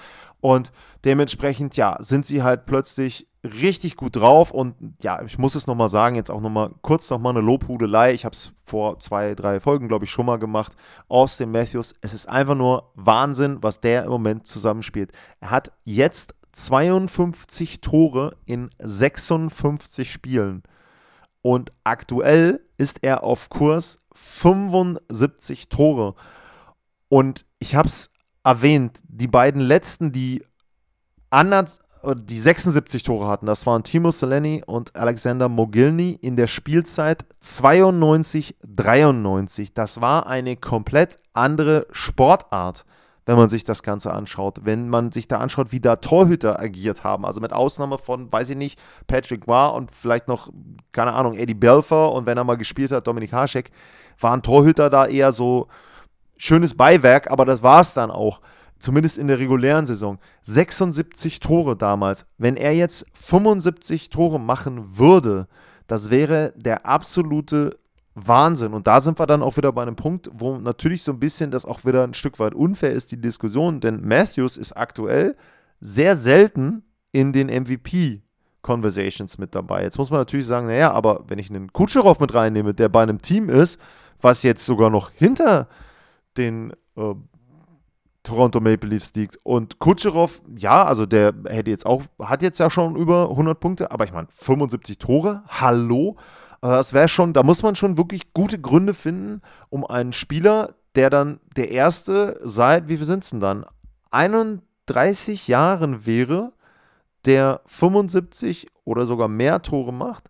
und 0.45 0.71
dementsprechend, 1.05 1.75
ja, 1.75 1.97
sind 2.01 2.23
sie 2.23 2.43
halt 2.43 2.67
plötzlich 2.67 3.27
richtig 3.43 3.95
gut 3.95 4.15
drauf 4.15 4.51
und 4.51 4.75
ja, 5.01 5.23
ich 5.23 5.39
muss 5.39 5.55
es 5.55 5.65
nochmal 5.65 5.89
sagen, 5.89 6.15
jetzt 6.15 6.29
auch 6.29 6.39
nochmal 6.39 6.69
kurz 6.83 7.09
nochmal 7.09 7.35
eine 7.35 7.43
Lobhudelei. 7.43 8.13
Ich 8.13 8.25
habe 8.25 8.33
es 8.33 8.53
vor 8.63 8.99
zwei, 8.99 9.33
drei 9.33 9.59
Folgen, 9.59 9.87
glaube 9.87 10.05
ich, 10.05 10.11
schon 10.11 10.27
mal 10.27 10.37
gemacht. 10.37 10.73
Austin 11.07 11.51
Matthews, 11.51 11.95
es 12.01 12.13
ist 12.13 12.29
einfach 12.29 12.53
nur 12.53 12.91
Wahnsinn, 12.93 13.57
was 13.61 13.81
der 13.81 14.03
im 14.03 14.11
Moment 14.11 14.45
zusammenspielt. 14.45 15.13
Er 15.39 15.49
hat 15.49 15.71
jetzt 15.83 16.35
52 16.51 17.81
Tore 17.81 18.37
in 18.45 18.69
56 18.77 20.11
Spielen 20.11 20.61
und 21.41 21.71
aktuell 21.83 22.61
ist 22.77 22.99
er 23.01 23.23
auf 23.23 23.49
Kurs 23.49 23.97
75 24.13 25.69
Tore. 25.69 26.13
Und 27.09 27.47
ich 27.57 27.73
habe 27.73 27.87
es 27.87 28.11
erwähnt, 28.45 29.01
die 29.07 29.27
beiden 29.27 29.59
letzten, 29.59 30.13
die 30.13 30.45
anders, 31.31 31.79
die 32.15 32.39
76 32.39 33.01
Tore 33.01 33.27
hatten, 33.27 33.47
das 33.47 33.65
waren 33.65 33.81
Timo 33.83 34.11
Seleni 34.11 34.61
und 34.65 34.95
Alexander 34.95 35.49
Mogilny 35.49 36.11
in 36.21 36.37
der 36.37 36.45
Spielzeit 36.45 37.25
92-93. 37.43 39.71
Das 39.73 39.99
war 39.99 40.27
eine 40.27 40.55
komplett 40.55 41.17
andere 41.33 41.87
Sportart, 41.89 42.85
wenn 43.25 43.37
man 43.37 43.49
sich 43.49 43.63
das 43.63 43.81
Ganze 43.81 44.13
anschaut. 44.13 44.59
Wenn 44.61 44.89
man 44.89 45.11
sich 45.11 45.27
da 45.27 45.39
anschaut, 45.39 45.71
wie 45.71 45.79
da 45.79 45.95
Torhüter 45.95 46.59
agiert 46.59 47.03
haben. 47.03 47.25
Also 47.25 47.41
mit 47.41 47.51
Ausnahme 47.51 47.97
von, 47.97 48.31
weiß 48.31 48.51
ich 48.51 48.57
nicht, 48.57 48.79
Patrick 49.07 49.47
War 49.47 49.73
und 49.73 49.89
vielleicht 49.89 50.27
noch, 50.27 50.53
keine 50.91 51.13
Ahnung, 51.13 51.33
Eddie 51.33 51.55
Belfer 51.55 52.11
und 52.11 52.27
wenn 52.27 52.37
er 52.37 52.43
mal 52.43 52.57
gespielt 52.57 52.91
hat, 52.91 53.07
Dominik 53.07 53.33
Haschek, 53.33 53.71
waren 54.19 54.43
Torhüter 54.43 54.91
da 54.91 55.07
eher 55.07 55.31
so 55.31 55.67
schönes 56.37 56.75
Beiwerk, 56.75 57.29
aber 57.29 57.45
das 57.45 57.63
war 57.63 57.81
es 57.81 57.93
dann 57.93 58.11
auch 58.11 58.41
zumindest 58.79 59.17
in 59.17 59.27
der 59.27 59.39
regulären 59.39 59.85
Saison, 59.85 60.19
76 60.43 61.39
Tore 61.39 61.75
damals. 61.75 62.25
Wenn 62.37 62.57
er 62.57 62.73
jetzt 62.73 63.05
75 63.13 64.09
Tore 64.09 64.39
machen 64.39 64.97
würde, 64.97 65.47
das 65.87 66.11
wäre 66.11 66.53
der 66.55 66.85
absolute 66.85 67.77
Wahnsinn. 68.15 68.73
Und 68.73 68.87
da 68.87 69.01
sind 69.01 69.19
wir 69.19 69.27
dann 69.27 69.43
auch 69.43 69.57
wieder 69.57 69.71
bei 69.71 69.81
einem 69.81 69.95
Punkt, 69.95 70.29
wo 70.33 70.57
natürlich 70.57 71.03
so 71.03 71.11
ein 71.11 71.19
bisschen 71.19 71.51
das 71.51 71.65
auch 71.65 71.85
wieder 71.85 72.03
ein 72.03 72.13
Stück 72.13 72.39
weit 72.39 72.55
unfair 72.55 72.91
ist, 72.91 73.11
die 73.11 73.19
Diskussion. 73.19 73.81
Denn 73.81 74.01
Matthews 74.07 74.57
ist 74.57 74.73
aktuell 74.73 75.35
sehr 75.81 76.15
selten 76.15 76.83
in 77.11 77.33
den 77.33 77.47
MVP 77.47 78.21
Conversations 78.61 79.37
mit 79.37 79.53
dabei. 79.53 79.83
Jetzt 79.83 79.97
muss 79.97 80.09
man 80.09 80.21
natürlich 80.21 80.47
sagen, 80.47 80.67
naja, 80.67 80.91
aber 80.91 81.25
wenn 81.27 81.39
ich 81.39 81.49
einen 81.49 81.71
Kutscherow 81.71 82.19
mit 82.19 82.33
reinnehme, 82.33 82.73
der 82.73 82.89
bei 82.89 83.03
einem 83.03 83.21
Team 83.21 83.49
ist, 83.49 83.79
was 84.21 84.43
jetzt 84.43 84.65
sogar 84.65 84.89
noch 84.89 85.11
hinter 85.11 85.67
den 86.37 86.71
äh, 86.95 87.13
Toronto 88.23 88.59
Maple 88.59 88.89
Leafs 88.89 89.13
liegt. 89.15 89.39
Und 89.43 89.79
Kutscherow, 89.79 90.41
ja, 90.57 90.83
also 90.83 91.05
der 91.05 91.33
hätte 91.47 91.69
jetzt 91.69 91.85
auch, 91.85 92.03
hat 92.19 92.41
jetzt 92.41 92.59
ja 92.59 92.69
schon 92.69 92.95
über 92.95 93.29
100 93.29 93.59
Punkte, 93.59 93.91
aber 93.91 94.03
ich 94.03 94.11
meine, 94.11 94.27
75 94.29 94.97
Tore, 94.97 95.43
hallo. 95.47 96.17
Das 96.61 96.93
wäre 96.93 97.07
schon, 97.07 97.33
da 97.33 97.43
muss 97.43 97.61
man 97.61 97.75
schon 97.75 97.97
wirklich 97.97 98.33
gute 98.33 98.59
Gründe 98.59 98.95
finden, 98.95 99.41
um 99.69 99.85
einen 99.85 100.13
Spieler, 100.13 100.73
der 100.95 101.11
dann 101.11 101.39
der 101.55 101.69
erste 101.69 102.39
seit, 102.43 102.89
wie 102.89 102.97
viel 102.97 103.05
sind 103.05 103.23
es 103.23 103.29
denn 103.29 103.39
dann? 103.39 103.65
31 104.09 105.47
Jahren 105.47 106.05
wäre, 106.07 106.53
der 107.25 107.61
75 107.65 108.67
oder 108.83 109.05
sogar 109.05 109.27
mehr 109.27 109.61
Tore 109.61 109.93
macht, 109.93 110.29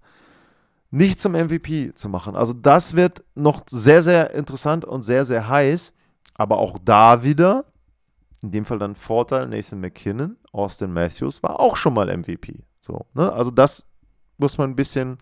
nicht 0.95 1.19
zum 1.19 1.33
MVP 1.33 1.93
zu 1.93 2.07
machen. 2.07 2.35
Also 2.35 2.53
das 2.53 2.95
wird 2.95 3.23
noch 3.35 3.63
sehr, 3.69 4.01
sehr 4.01 4.31
interessant 4.33 4.85
und 4.85 5.01
sehr, 5.01 5.25
sehr 5.25 5.49
heiß. 5.49 5.93
Aber 6.35 6.57
auch 6.57 6.77
da 6.83 7.23
wieder, 7.23 7.65
in 8.41 8.51
dem 8.51 8.65
Fall 8.65 8.79
dann 8.79 8.95
Vorteil, 8.95 9.47
Nathan 9.47 9.81
McKinnon, 9.81 10.37
Austin 10.53 10.93
Matthews 10.93 11.43
war 11.43 11.59
auch 11.59 11.75
schon 11.75 11.93
mal 11.93 12.15
MVP. 12.15 12.63
So, 12.79 13.05
ne? 13.13 13.31
Also 13.33 13.51
das 13.51 13.85
muss 14.37 14.57
man 14.57 14.69
ein 14.69 14.75
bisschen 14.75 15.17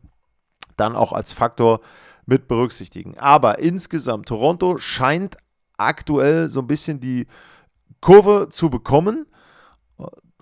dann 0.77 0.95
auch 0.95 1.12
als 1.12 1.33
Faktor 1.33 1.81
mit 2.25 2.47
berücksichtigen. 2.47 3.17
Aber 3.17 3.59
insgesamt, 3.59 4.27
Toronto 4.27 4.77
scheint 4.77 5.38
aktuell 5.77 6.49
so 6.49 6.59
ein 6.59 6.67
bisschen 6.67 6.99
die 6.99 7.25
Kurve 7.99 8.49
zu 8.49 8.69
bekommen. 8.69 9.25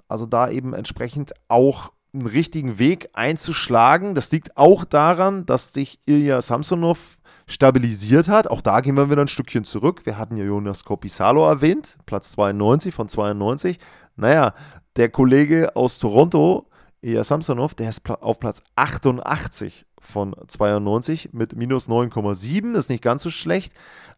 Also 0.10 0.26
da 0.26 0.50
eben 0.50 0.74
entsprechend 0.74 1.32
auch 1.48 1.94
einen 2.14 2.28
richtigen 2.28 2.80
Weg 2.80 3.10
einzuschlagen. 3.14 4.16
Das 4.16 4.32
liegt 4.32 4.58
auch 4.58 4.84
daran, 4.84 5.46
dass 5.46 5.74
sich 5.74 6.00
Ilya 6.06 6.42
Samsonov 6.42 7.18
stabilisiert 7.48 8.28
hat. 8.28 8.50
Auch 8.50 8.62
da 8.62 8.82
gehen 8.82 8.96
wir 8.96 9.10
wieder 9.10 9.22
ein 9.22 9.28
Stückchen 9.28 9.64
zurück. 9.64 10.06
Wir 10.06 10.18
hatten 10.18 10.38
ja 10.38 10.44
Jonas 10.44 10.84
Kopisalo 10.84 11.46
erwähnt, 11.46 11.98
Platz 12.06 12.32
92 12.32 12.94
von 12.94 13.10
92. 13.10 13.80
Naja, 14.16 14.54
der 14.96 15.10
Kollege 15.10 15.76
aus 15.76 16.00
Toronto, 16.00 16.68
Ilya 17.02 17.24
Samsonov, 17.24 17.74
der 17.76 17.90
ist 17.90 18.10
auf 18.10 18.40
Platz 18.40 18.62
88 18.76 19.86
von 20.00 20.36
92 20.48 21.30
mit 21.34 21.56
minus 21.56 21.88
9,7. 21.88 22.76
Ist 22.76 22.90
nicht 22.90 23.04
ganz 23.04 23.24
so 23.24 23.30
schlecht. 23.30 23.74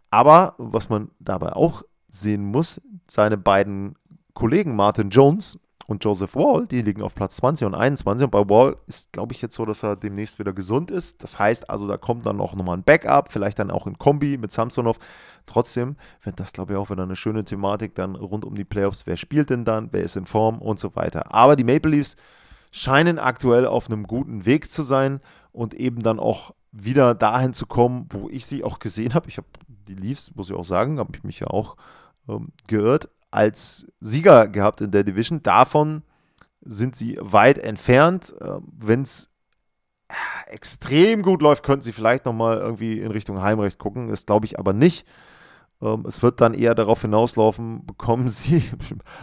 Aber 0.10 0.56
was 0.58 0.90
man 0.90 1.12
dabei 1.20 1.54
auch 1.54 1.84
sehen 2.08 2.46
muss, 2.46 2.82
seine 3.08 3.38
beiden 3.38 3.96
Kollegen 4.34 4.76
Martin 4.76 5.10
Jones 5.10 5.60
und 5.86 6.04
Joseph 6.04 6.36
Wall, 6.36 6.66
die 6.66 6.82
liegen 6.82 7.02
auf 7.02 7.16
Platz 7.16 7.38
20 7.38 7.68
und 7.68 7.76
21. 7.76 8.26
Und 8.26 8.32
bei 8.32 8.48
Wall 8.50 8.78
ist, 8.88 9.12
glaube 9.12 9.34
ich, 9.34 9.42
jetzt 9.42 9.56
so, 9.56 9.66
dass 9.66 9.84
er 9.84 9.96
demnächst 9.96 10.40
wieder 10.40 10.54
gesund 10.54 10.92
ist. 10.92 11.24
Das 11.24 11.40
heißt 11.40 11.70
also, 11.70 11.88
da 11.88 11.98
kommt 11.98 12.26
dann 12.26 12.40
auch 12.40 12.56
nochmal 12.56 12.78
ein 12.78 12.84
Backup, 12.84 13.32
vielleicht 13.32 13.60
dann 13.60 13.72
auch 13.72 13.86
in 13.86 13.98
Kombi 13.98 14.38
mit 14.38 14.52
Samsonov. 14.52 14.98
Trotzdem 15.46 15.98
wird 16.22 16.40
das, 16.40 16.54
glaube 16.54 16.74
ich, 16.74 16.80
auch 16.80 16.90
wieder 16.90 17.04
eine 17.04 17.18
schöne 17.18 17.44
Thematik 17.44 17.96
dann 17.96 18.16
rund 18.16 18.46
um 18.46 18.56
die 18.56 18.64
Playoffs. 18.64 19.06
Wer 19.06 19.18
spielt 19.18 19.50
denn 19.50 19.66
dann? 19.66 19.90
Wer 19.92 20.04
ist 20.04 20.16
in 20.16 20.26
Form 20.26 20.60
und 20.60 20.80
so 20.80 20.96
weiter. 20.96 21.34
Aber 21.34 21.56
die 21.56 21.66
Maple 21.66 21.92
Leafs 21.92 22.16
scheinen 22.72 23.20
aktuell 23.20 23.66
auf 23.66 23.90
einem 23.90 24.08
guten 24.08 24.46
Weg 24.46 24.72
zu 24.72 24.84
sein 24.84 25.20
und 25.52 25.74
eben 25.74 26.02
dann 26.02 26.20
auch 26.20 26.54
wieder 26.72 27.14
dahin 27.14 27.54
zu 27.54 27.68
kommen, 27.68 28.08
wo 28.10 28.30
ich 28.30 28.46
sie 28.46 28.64
auch 28.64 28.80
gesehen 28.80 29.14
habe. 29.14 29.28
Ich 29.28 29.38
habe 29.38 29.48
die 29.68 29.96
Leafs, 29.96 30.34
muss 30.34 30.50
ich 30.50 30.56
auch 30.56 30.64
sagen, 30.64 30.98
habe 30.98 31.12
ich 31.14 31.24
mich 31.24 31.42
ja 31.42 31.48
auch 31.48 31.76
ähm, 32.28 32.50
geirrt 32.68 33.10
als 33.34 33.88
Sieger 34.00 34.48
gehabt 34.48 34.82
in 34.82 34.92
der 34.92 35.04
Division. 35.04 35.42
Davon 35.44 36.04
sind 36.62 36.96
sie 36.96 37.18
weit 37.20 37.58
entfernt. 37.58 38.34
Ähm, 38.42 38.68
Wenn 38.78 39.02
es 39.02 39.30
äh, 40.08 40.52
extrem 40.52 41.24
gut 41.24 41.42
läuft, 41.42 41.64
könnten 41.64 41.82
sie 41.82 41.94
vielleicht 41.94 42.26
nochmal 42.26 42.58
irgendwie 42.58 43.00
in 43.00 43.12
Richtung 43.12 43.42
Heimrecht 43.42 43.80
gucken. 43.80 44.10
Das 44.10 44.26
glaube 44.26 44.46
ich 44.46 44.60
aber 44.60 44.74
nicht. 44.74 45.08
Ähm, 45.82 46.06
es 46.08 46.22
wird 46.22 46.42
dann 46.42 46.54
eher 46.54 46.76
darauf 46.76 47.02
hinauslaufen, 47.02 47.86
bekommen 47.88 48.30
sie, 48.30 48.64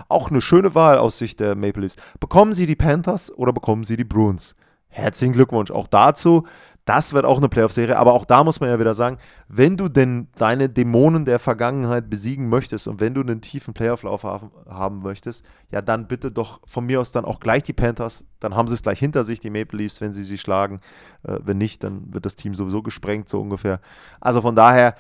auch 0.09 0.31
eine 0.31 0.43
schöne 0.43 0.75
Wahl 0.75 0.99
aus 0.99 1.19
Sicht 1.19 1.41
der 1.41 1.55
Maple 1.55 1.83
Leafs, 1.83 1.97
bekommen 2.19 2.53
sie 2.53 2.67
die 2.67 2.77
Panthers 2.77 3.33
oder 3.33 3.53
bekommen 3.53 3.85
sie 3.85 3.97
die 3.97 4.05
Bruins? 4.05 4.55
Herzlichen 4.89 5.35
Glückwunsch 5.35 5.71
auch 5.71 5.87
dazu. 5.87 6.47
Das 6.87 7.13
wird 7.13 7.25
auch 7.25 7.37
eine 7.37 7.49
Playoff-Serie, 7.49 7.97
aber 7.97 8.15
auch 8.15 8.25
da 8.25 8.43
muss 8.43 8.61
man 8.61 8.71
ja 8.71 8.81
wieder 8.81 8.95
sagen, 8.95 9.19
wenn 9.49 9.77
du 9.77 9.89
denn 9.89 10.29
deine 10.37 10.69
Dämonen 10.69 11.25
der 11.25 11.39
Vergangenheit 11.39 12.09
besiegen 12.09 12.49
möchtest 12.49 12.89
und 12.89 13.01
wenn 13.01 13.15
du 13.15 13.21
einen 13.21 13.41
tiefen 13.41 13.75
Playoff-Lauf 13.75 14.25
haben, 14.25 14.51
haben 14.69 15.03
möchtest, 15.03 15.45
ja 15.71 15.83
dann 15.83 16.09
bitte 16.09 16.33
doch 16.33 16.61
von 16.65 16.87
mir 16.87 17.01
aus 17.01 17.13
dann 17.13 17.25
auch 17.25 17.39
gleich 17.39 17.63
die 17.63 17.75
Panthers, 17.75 18.25
dann 18.41 18.57
haben 18.57 18.67
sie 18.67 18.75
es 18.75 18.83
gleich 18.83 18.99
hinter 18.99 19.25
sich, 19.25 19.41
die 19.41 19.51
Maple 19.51 19.79
Leafs, 19.79 20.01
wenn 20.01 20.15
sie 20.15 20.25
sie 20.25 20.39
schlagen. 20.39 20.81
Äh, 21.23 21.39
wenn 21.43 21.59
nicht, 21.59 21.85
dann 21.85 22.13
wird 22.15 22.25
das 22.25 22.35
Team 22.35 22.55
sowieso 22.55 22.83
gesprengt, 22.83 23.29
so 23.29 23.41
ungefähr. 23.41 23.81
Also 24.21 24.41
von 24.41 24.57
daher, 24.57 24.95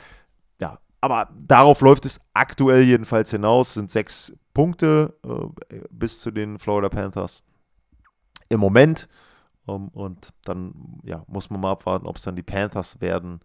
ja, 0.61 0.79
aber 1.01 1.31
darauf 1.35 1.81
läuft 1.81 2.05
es 2.05 2.21
aktuell 2.35 2.83
jedenfalls 2.83 3.31
hinaus, 3.31 3.75
sind 3.75 3.91
sechs 3.91 4.33
Punkte 4.53 5.15
äh, 5.25 5.81
bis 5.91 6.21
zu 6.21 6.31
den 6.31 6.59
Florida 6.59 6.91
Panthers. 6.91 7.43
Im 8.49 8.61
Moment 8.61 9.09
um, 9.67 9.89
und 9.89 10.33
dann 10.45 11.01
ja, 11.05 11.25
muss 11.27 11.51
man 11.51 11.61
mal 11.61 11.73
abwarten, 11.73 12.07
ob 12.07 12.17
es 12.17 12.23
dann 12.23 12.37
die 12.37 12.43
Panthers 12.43 13.01
werden 13.01 13.41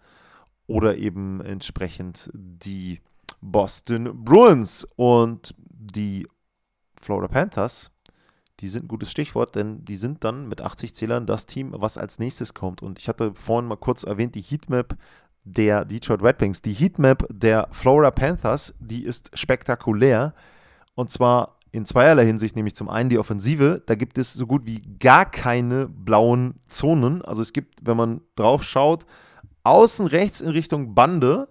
oder 0.67 0.97
eben 0.97 1.41
entsprechend 1.41 2.31
die 2.33 3.01
Boston 3.41 4.23
Bruins. 4.23 4.87
Und 4.95 5.53
die 5.59 6.27
Florida 6.95 7.27
Panthers, 7.27 7.91
die 8.59 8.67
sind 8.67 8.85
ein 8.85 8.87
gutes 8.87 9.11
Stichwort, 9.11 9.55
denn 9.55 9.83
die 9.85 9.97
sind 9.97 10.23
dann 10.23 10.47
mit 10.47 10.61
80 10.61 10.95
Zählern 10.95 11.25
das 11.25 11.45
Team, 11.45 11.73
was 11.77 11.97
als 11.97 12.19
nächstes 12.19 12.53
kommt. 12.53 12.81
Und 12.81 12.99
ich 12.99 13.07
hatte 13.07 13.33
vorhin 13.35 13.67
mal 13.67 13.75
kurz 13.75 14.03
erwähnt, 14.03 14.35
die 14.35 14.41
Heatmap 14.41 14.97
der 15.43 15.85
Detroit 15.85 16.23
Red 16.23 16.41
Wings. 16.41 16.61
Die 16.61 16.73
Heatmap 16.73 17.25
der 17.29 17.67
Florida 17.71 18.11
Panthers, 18.11 18.73
die 18.79 19.03
ist 19.03 19.37
spektakulär. 19.37 20.33
Und 20.95 21.11
zwar 21.11 21.59
in 21.75 21.85
zweierlei 21.85 22.25
Hinsicht, 22.25 22.55
nämlich 22.55 22.75
zum 22.75 22.89
einen 22.89 23.09
die 23.09 23.19
Offensive. 23.19 23.83
Da 23.85 23.95
gibt 23.95 24.17
es 24.17 24.33
so 24.33 24.47
gut 24.47 24.65
wie 24.65 24.81
gar 24.99 25.25
keine 25.29 25.87
blauen 25.87 26.55
Zonen. 26.67 27.21
Also 27.23 27.41
es 27.41 27.53
gibt, 27.53 27.85
wenn 27.85 27.97
man 27.97 28.21
drauf 28.35 28.63
schaut, 28.63 29.05
außen 29.63 30.07
rechts 30.07 30.41
in 30.41 30.49
Richtung 30.49 30.95
Bande, 30.95 31.49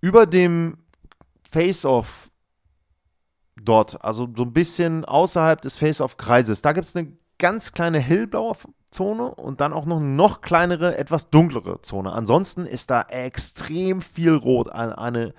über 0.00 0.26
dem 0.26 0.78
Face-Off 1.50 2.30
dort, 3.60 4.02
also 4.04 4.28
so 4.34 4.44
ein 4.44 4.52
bisschen 4.52 5.04
außerhalb 5.04 5.60
des 5.60 5.76
Face-Off-Kreises, 5.76 6.62
da 6.62 6.72
gibt 6.72 6.86
es 6.86 6.96
eine 6.96 7.12
ganz 7.38 7.72
kleine 7.72 7.98
hellblaue 7.98 8.56
Zone 8.90 9.34
und 9.34 9.60
dann 9.60 9.72
auch 9.72 9.86
noch 9.86 9.98
eine 9.98 10.06
noch 10.06 10.40
kleinere, 10.40 10.96
etwas 10.96 11.30
dunklere 11.30 11.82
Zone. 11.82 12.12
Ansonsten 12.12 12.64
ist 12.66 12.90
da 12.90 13.02
extrem 13.02 14.02
viel 14.02 14.34
Rot, 14.34 14.70
eine 14.70 15.34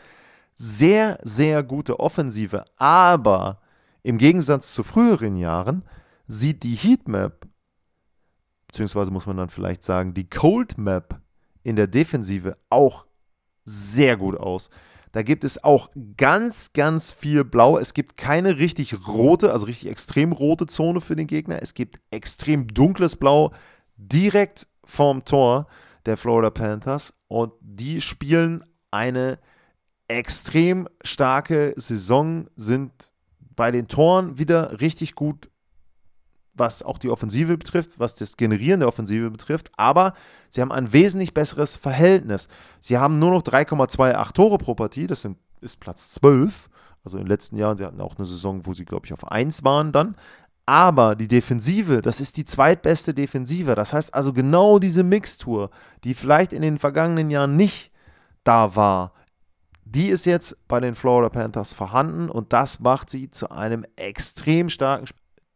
sehr, 0.55 1.19
sehr 1.23 1.63
gute 1.63 1.99
Offensive, 1.99 2.65
aber 2.77 3.60
im 4.03 4.17
Gegensatz 4.17 4.73
zu 4.73 4.83
früheren 4.83 5.35
Jahren 5.35 5.83
sieht 6.27 6.63
die 6.63 6.75
Heatmap, 6.75 7.47
beziehungsweise 8.67 9.11
muss 9.11 9.25
man 9.25 9.37
dann 9.37 9.49
vielleicht 9.49 9.83
sagen, 9.83 10.13
die 10.13 10.29
Cold 10.29 10.77
Map 10.77 11.21
in 11.63 11.75
der 11.75 11.87
Defensive 11.87 12.57
auch 12.69 13.05
sehr 13.65 14.17
gut 14.17 14.37
aus. 14.37 14.69
Da 15.11 15.23
gibt 15.23 15.43
es 15.43 15.63
auch 15.63 15.89
ganz, 16.15 16.71
ganz 16.73 17.11
viel 17.11 17.43
Blau. 17.43 17.77
Es 17.77 17.93
gibt 17.93 18.15
keine 18.15 18.57
richtig 18.57 19.07
rote, 19.07 19.51
also 19.51 19.65
richtig 19.65 19.89
extrem 19.89 20.31
rote 20.31 20.67
Zone 20.67 21.01
für 21.01 21.17
den 21.17 21.27
Gegner. 21.27 21.61
Es 21.61 21.73
gibt 21.73 21.99
extrem 22.11 22.67
dunkles 22.67 23.17
Blau 23.17 23.51
direkt 23.97 24.67
vorm 24.85 25.25
Tor 25.25 25.67
der 26.05 26.15
Florida 26.15 26.49
Panthers. 26.49 27.13
Und 27.27 27.51
die 27.59 27.99
spielen 27.99 28.63
eine 28.89 29.37
extrem 30.07 30.87
starke 31.03 31.73
Saison, 31.75 32.47
sind 32.55 33.10
bei 33.61 33.69
den 33.69 33.87
Toren 33.87 34.39
wieder 34.39 34.81
richtig 34.81 35.13
gut, 35.13 35.47
was 36.55 36.81
auch 36.81 36.97
die 36.97 37.11
Offensive 37.11 37.59
betrifft, 37.59 37.99
was 37.99 38.15
das 38.15 38.35
Generieren 38.35 38.79
der 38.79 38.89
Offensive 38.89 39.29
betrifft, 39.29 39.69
aber 39.77 40.15
sie 40.49 40.61
haben 40.61 40.71
ein 40.71 40.93
wesentlich 40.93 41.35
besseres 41.35 41.77
Verhältnis. 41.77 42.47
Sie 42.79 42.97
haben 42.97 43.19
nur 43.19 43.29
noch 43.29 43.43
3,28 43.43 44.33
Tore 44.33 44.57
pro 44.57 44.73
Partie, 44.73 45.05
das 45.05 45.21
sind, 45.21 45.37
ist 45.61 45.79
Platz 45.79 46.09
12. 46.09 46.71
Also 47.03 47.19
in 47.19 47.25
den 47.25 47.29
letzten 47.29 47.55
Jahren, 47.55 47.77
sie 47.77 47.85
hatten 47.85 48.01
auch 48.01 48.17
eine 48.17 48.25
Saison, 48.25 48.65
wo 48.65 48.73
sie, 48.73 48.83
glaube 48.83 49.05
ich, 49.05 49.13
auf 49.13 49.31
1 49.31 49.63
waren 49.63 49.91
dann. 49.91 50.15
Aber 50.65 51.15
die 51.15 51.27
Defensive, 51.27 52.01
das 52.01 52.19
ist 52.19 52.37
die 52.37 52.45
zweitbeste 52.45 53.13
Defensive. 53.13 53.75
Das 53.75 53.93
heißt 53.93 54.15
also 54.15 54.33
genau 54.33 54.79
diese 54.79 55.03
Mixtur, 55.03 55.69
die 56.03 56.15
vielleicht 56.15 56.51
in 56.51 56.63
den 56.63 56.79
vergangenen 56.79 57.29
Jahren 57.29 57.57
nicht 57.57 57.91
da 58.43 58.75
war, 58.75 59.13
die 59.93 60.09
ist 60.09 60.25
jetzt 60.25 60.55
bei 60.67 60.79
den 60.79 60.95
Florida 60.95 61.29
Panthers 61.29 61.73
vorhanden 61.73 62.29
und 62.29 62.53
das 62.53 62.79
macht 62.79 63.09
sie 63.09 63.29
zu 63.29 63.51
einem 63.51 63.85
extrem 63.97 64.69
starken 64.69 65.07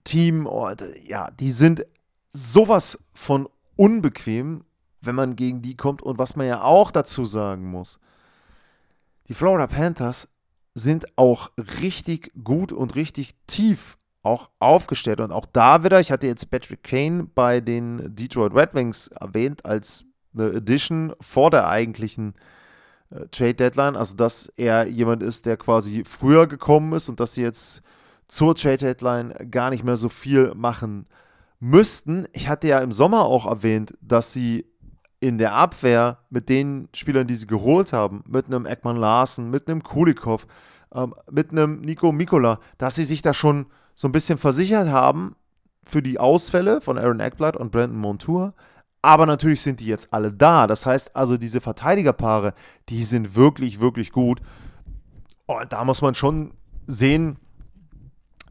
Team. 0.04 0.46
Oh, 0.46 0.70
ja, 1.08 1.32
die 1.32 1.52
sind 1.52 1.86
sowas 2.34 3.00
von 3.14 3.48
unbequem, 3.78 4.66
wenn 5.00 5.16
man 5.16 5.38
gegen 5.38 5.62
die 5.62 5.78
kommt. 5.78 6.02
Und 6.02 6.18
was 6.18 6.36
man 6.36 6.48
ja 6.48 6.64
auch 6.64 6.92
dazu 6.92 7.24
sagen 7.24 7.66
muss, 7.66 8.00
die 9.30 9.34
Florida 9.34 9.68
Panthers 9.68 10.28
sind 10.74 11.18
auch 11.18 11.52
richtig 11.82 12.32
gut 12.44 12.74
und 12.74 12.96
richtig 12.96 13.36
tief 13.48 13.98
auch 14.22 14.50
aufgestellt. 14.60 15.22
Und 15.22 15.32
auch 15.32 15.46
da 15.46 15.86
wieder, 15.86 16.02
ich 16.02 16.12
hatte 16.12 16.28
jetzt 16.28 16.52
Patrick 16.52 16.84
Kane 16.84 17.30
bei 17.34 17.62
den 17.62 18.14
Detroit 18.14 18.54
Red 18.54 18.74
Wings 18.74 19.08
erwähnt 19.08 19.66
als 19.66 20.04
eine 20.34 20.50
Edition 20.50 21.14
vor 21.22 21.52
der 21.52 21.70
eigentlichen 21.70 22.34
äh, 22.34 22.55
Trade 23.32 23.56
Deadline, 23.56 23.96
also 23.96 24.16
dass 24.16 24.52
er 24.58 24.88
jemand 24.88 25.24
ist, 25.24 25.46
der 25.46 25.58
quasi 25.58 26.04
früher 26.04 26.48
gekommen 26.48 26.94
ist 26.94 27.10
und 27.10 27.20
dass 27.20 27.34
sie 27.34 27.42
jetzt 27.42 27.82
zur 28.28 28.56
Trade 28.56 28.78
Deadline 28.78 29.34
gar 29.52 29.70
nicht 29.70 29.84
mehr 29.84 29.98
so 29.98 30.10
viel 30.10 30.54
machen 30.56 31.06
müssten. 31.60 32.28
Ich 32.34 32.48
hatte 32.48 32.68
ja 32.68 32.80
im 32.80 32.92
Sommer 32.92 33.26
auch 33.26 33.46
erwähnt, 33.46 33.94
dass 34.02 34.34
sie 34.34 34.66
in 35.20 35.38
der 35.38 35.54
Abwehr 35.54 36.20
mit 36.30 36.50
den 36.50 36.90
Spielern, 36.94 37.28
die 37.28 37.36
sie 37.36 37.48
geholt 37.48 37.94
haben, 37.94 38.24
mit 38.28 38.46
einem 38.48 38.66
Ekman 38.66 38.98
Larsen, 38.98 39.50
mit 39.50 39.70
einem 39.70 39.82
Kulikov, 39.82 40.46
ähm, 40.94 41.16
mit 41.32 41.52
einem 41.52 41.82
Nico 41.82 42.12
Mikola, 42.12 42.60
dass 42.78 42.96
sie 42.96 43.06
sich 43.06 43.22
da 43.22 43.34
schon 43.34 43.68
so 43.96 44.08
ein 44.08 44.12
bisschen 44.12 44.38
versichert 44.38 44.90
haben 44.90 45.36
für 45.84 46.02
die 46.02 46.20
Ausfälle 46.20 46.82
von 46.82 46.98
Aaron 46.98 47.20
Eckblatt 47.20 47.56
und 47.56 47.72
Brandon 47.72 47.98
Montour. 47.98 48.54
Aber 49.06 49.26
natürlich 49.28 49.62
sind 49.62 49.80
die 49.82 49.86
jetzt 49.86 50.12
alle 50.12 50.34
da. 50.34 50.66
Das 50.66 50.88
heißt 50.88 51.16
also, 51.16 51.38
diese 51.38 51.62
Verteidigerpaare, 51.62 52.56
die 52.90 53.04
sind 53.04 53.36
wirklich, 53.36 53.80
wirklich 53.80 54.12
gut. 54.12 54.42
Und 55.46 55.72
da 55.72 55.84
muss 55.84 56.02
man 56.02 56.16
schon 56.16 56.56
sehen, 56.88 57.38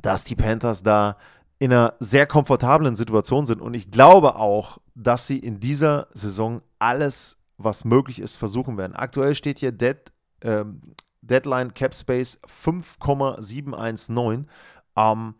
dass 0.00 0.22
die 0.22 0.36
Panthers 0.36 0.84
da 0.84 1.16
in 1.58 1.72
einer 1.72 1.94
sehr 1.98 2.26
komfortablen 2.26 2.94
Situation 2.94 3.46
sind. 3.46 3.60
Und 3.60 3.74
ich 3.74 3.90
glaube 3.90 4.36
auch, 4.36 4.78
dass 4.94 5.26
sie 5.26 5.40
in 5.40 5.58
dieser 5.58 6.06
Saison 6.14 6.62
alles, 6.78 7.38
was 7.58 7.84
möglich 7.84 8.20
ist, 8.20 8.36
versuchen 8.36 8.78
werden. 8.78 8.94
Aktuell 8.94 9.34
steht 9.34 9.58
hier 9.58 9.72
Dead, 9.72 9.96
ähm, 10.42 10.82
Deadline 11.20 11.74
Cap 11.74 11.96
Space 11.96 12.38
5,719. 12.46 14.48
Ähm, 14.94 15.34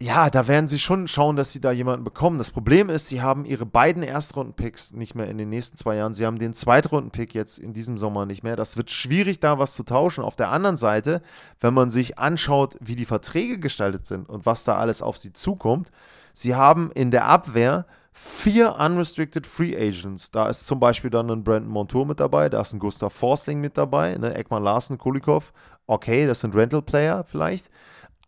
ja, 0.00 0.30
da 0.30 0.46
werden 0.46 0.68
sie 0.68 0.78
schon 0.78 1.08
schauen, 1.08 1.34
dass 1.34 1.52
sie 1.52 1.60
da 1.60 1.72
jemanden 1.72 2.04
bekommen. 2.04 2.38
Das 2.38 2.52
Problem 2.52 2.88
ist, 2.88 3.08
sie 3.08 3.20
haben 3.20 3.44
ihre 3.44 3.66
beiden 3.66 4.04
Erstrunden-Picks 4.04 4.92
nicht 4.92 5.16
mehr 5.16 5.26
in 5.26 5.38
den 5.38 5.48
nächsten 5.48 5.76
zwei 5.76 5.96
Jahren. 5.96 6.14
Sie 6.14 6.24
haben 6.24 6.38
den 6.38 6.54
Zweitrunden-Pick 6.54 7.34
jetzt 7.34 7.58
in 7.58 7.72
diesem 7.72 7.98
Sommer 7.98 8.24
nicht 8.24 8.44
mehr. 8.44 8.54
Das 8.54 8.76
wird 8.76 8.92
schwierig, 8.92 9.40
da 9.40 9.58
was 9.58 9.74
zu 9.74 9.82
tauschen. 9.82 10.22
Auf 10.22 10.36
der 10.36 10.50
anderen 10.50 10.76
Seite, 10.76 11.20
wenn 11.60 11.74
man 11.74 11.90
sich 11.90 12.16
anschaut, 12.16 12.76
wie 12.80 12.94
die 12.94 13.06
Verträge 13.06 13.58
gestaltet 13.58 14.06
sind 14.06 14.28
und 14.28 14.46
was 14.46 14.62
da 14.62 14.76
alles 14.76 15.02
auf 15.02 15.18
sie 15.18 15.32
zukommt, 15.32 15.90
sie 16.32 16.54
haben 16.54 16.92
in 16.92 17.10
der 17.10 17.24
Abwehr 17.24 17.84
vier 18.12 18.76
Unrestricted 18.76 19.48
Free 19.48 19.76
Agents. 19.76 20.30
Da 20.30 20.48
ist 20.48 20.64
zum 20.64 20.78
Beispiel 20.78 21.10
dann 21.10 21.28
ein 21.28 21.42
Brandon 21.42 21.72
Montour 21.72 22.06
mit 22.06 22.20
dabei, 22.20 22.48
da 22.48 22.60
ist 22.60 22.72
ein 22.72 22.78
Gustav 22.78 23.12
Forstling 23.12 23.60
mit 23.60 23.76
dabei, 23.76 24.14
ne? 24.16 24.36
Ekman 24.36 24.62
Larsen, 24.62 24.96
Kulikov. 24.96 25.52
Okay, 25.88 26.26
das 26.26 26.40
sind 26.40 26.54
Rental-Player 26.54 27.24
vielleicht. 27.24 27.68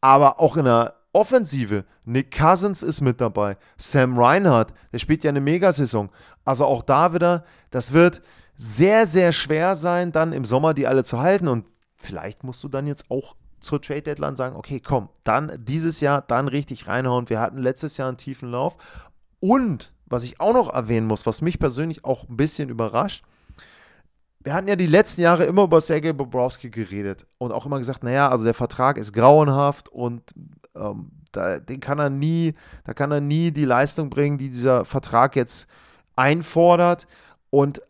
Aber 0.00 0.40
auch 0.40 0.56
in 0.56 0.64
der 0.64 0.99
Offensive, 1.12 1.84
Nick 2.04 2.36
Cousins 2.36 2.82
ist 2.82 3.00
mit 3.00 3.20
dabei. 3.20 3.56
Sam 3.76 4.18
Reinhardt, 4.18 4.72
der 4.92 4.98
spielt 4.98 5.24
ja 5.24 5.30
eine 5.30 5.40
Megasaison. 5.40 6.10
Also 6.44 6.64
auch 6.66 6.82
da 6.82 7.12
wieder, 7.14 7.44
das 7.70 7.92
wird 7.92 8.22
sehr, 8.54 9.06
sehr 9.06 9.32
schwer 9.32 9.74
sein, 9.74 10.12
dann 10.12 10.32
im 10.32 10.44
Sommer 10.44 10.74
die 10.74 10.86
alle 10.86 11.02
zu 11.02 11.20
halten. 11.20 11.48
Und 11.48 11.66
vielleicht 11.96 12.44
musst 12.44 12.62
du 12.62 12.68
dann 12.68 12.86
jetzt 12.86 13.10
auch 13.10 13.34
zur 13.58 13.82
Trade 13.82 14.02
Deadline 14.02 14.36
sagen, 14.36 14.56
okay, 14.56 14.80
komm, 14.80 15.08
dann 15.24 15.52
dieses 15.64 16.00
Jahr 16.00 16.22
dann 16.22 16.48
richtig 16.48 16.86
reinhauen. 16.86 17.28
Wir 17.28 17.40
hatten 17.40 17.58
letztes 17.58 17.96
Jahr 17.96 18.08
einen 18.08 18.16
tiefen 18.16 18.50
Lauf. 18.50 18.76
Und 19.40 19.92
was 20.06 20.22
ich 20.22 20.40
auch 20.40 20.54
noch 20.54 20.72
erwähnen 20.72 21.06
muss, 21.06 21.26
was 21.26 21.42
mich 21.42 21.58
persönlich 21.58 22.04
auch 22.04 22.28
ein 22.28 22.36
bisschen 22.36 22.68
überrascht, 22.68 23.24
wir 24.42 24.54
hatten 24.54 24.68
ja 24.68 24.76
die 24.76 24.86
letzten 24.86 25.20
Jahre 25.20 25.44
immer 25.44 25.64
über 25.64 25.80
Sergei 25.80 26.14
Bobrowski 26.14 26.70
geredet 26.70 27.26
und 27.36 27.52
auch 27.52 27.66
immer 27.66 27.78
gesagt, 27.78 28.02
naja, 28.02 28.30
also 28.30 28.44
der 28.44 28.54
Vertrag 28.54 28.96
ist 28.96 29.12
grauenhaft 29.12 29.90
und 29.90 30.34
ähm, 30.74 31.10
da, 31.32 31.58
den 31.58 31.80
kann 31.80 31.98
er 31.98 32.10
nie, 32.10 32.54
da 32.84 32.94
kann 32.94 33.12
er 33.12 33.20
nie 33.20 33.50
die 33.50 33.64
Leistung 33.64 34.10
bringen, 34.10 34.38
die 34.38 34.50
dieser 34.50 34.84
Vertrag 34.84 35.36
jetzt 35.36 35.68
einfordert. 36.16 37.06
Und 37.50 37.82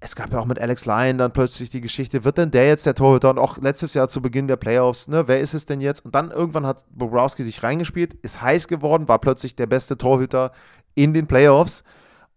es 0.00 0.14
gab 0.14 0.32
ja 0.32 0.38
auch 0.38 0.44
mit 0.44 0.58
Alex 0.58 0.84
Lyon 0.84 1.18
dann 1.18 1.32
plötzlich 1.32 1.70
die 1.70 1.80
Geschichte, 1.80 2.24
wird 2.24 2.36
denn 2.36 2.50
der 2.50 2.66
jetzt 2.68 2.84
der 2.84 2.94
Torhüter? 2.94 3.30
Und 3.30 3.38
auch 3.38 3.58
letztes 3.58 3.94
Jahr 3.94 4.08
zu 4.08 4.20
Beginn 4.20 4.48
der 4.48 4.56
Playoffs, 4.56 5.08
ne, 5.08 5.26
wer 5.28 5.40
ist 5.40 5.54
es 5.54 5.64
denn 5.64 5.80
jetzt? 5.80 6.04
Und 6.04 6.14
dann 6.14 6.30
irgendwann 6.30 6.66
hat 6.66 6.84
Bobrowski 6.90 7.42
sich 7.42 7.62
reingespielt, 7.62 8.14
ist 8.14 8.42
heiß 8.42 8.68
geworden, 8.68 9.08
war 9.08 9.18
plötzlich 9.18 9.56
der 9.56 9.66
beste 9.66 9.96
Torhüter 9.96 10.52
in 10.94 11.14
den 11.14 11.26
Playoffs. 11.26 11.84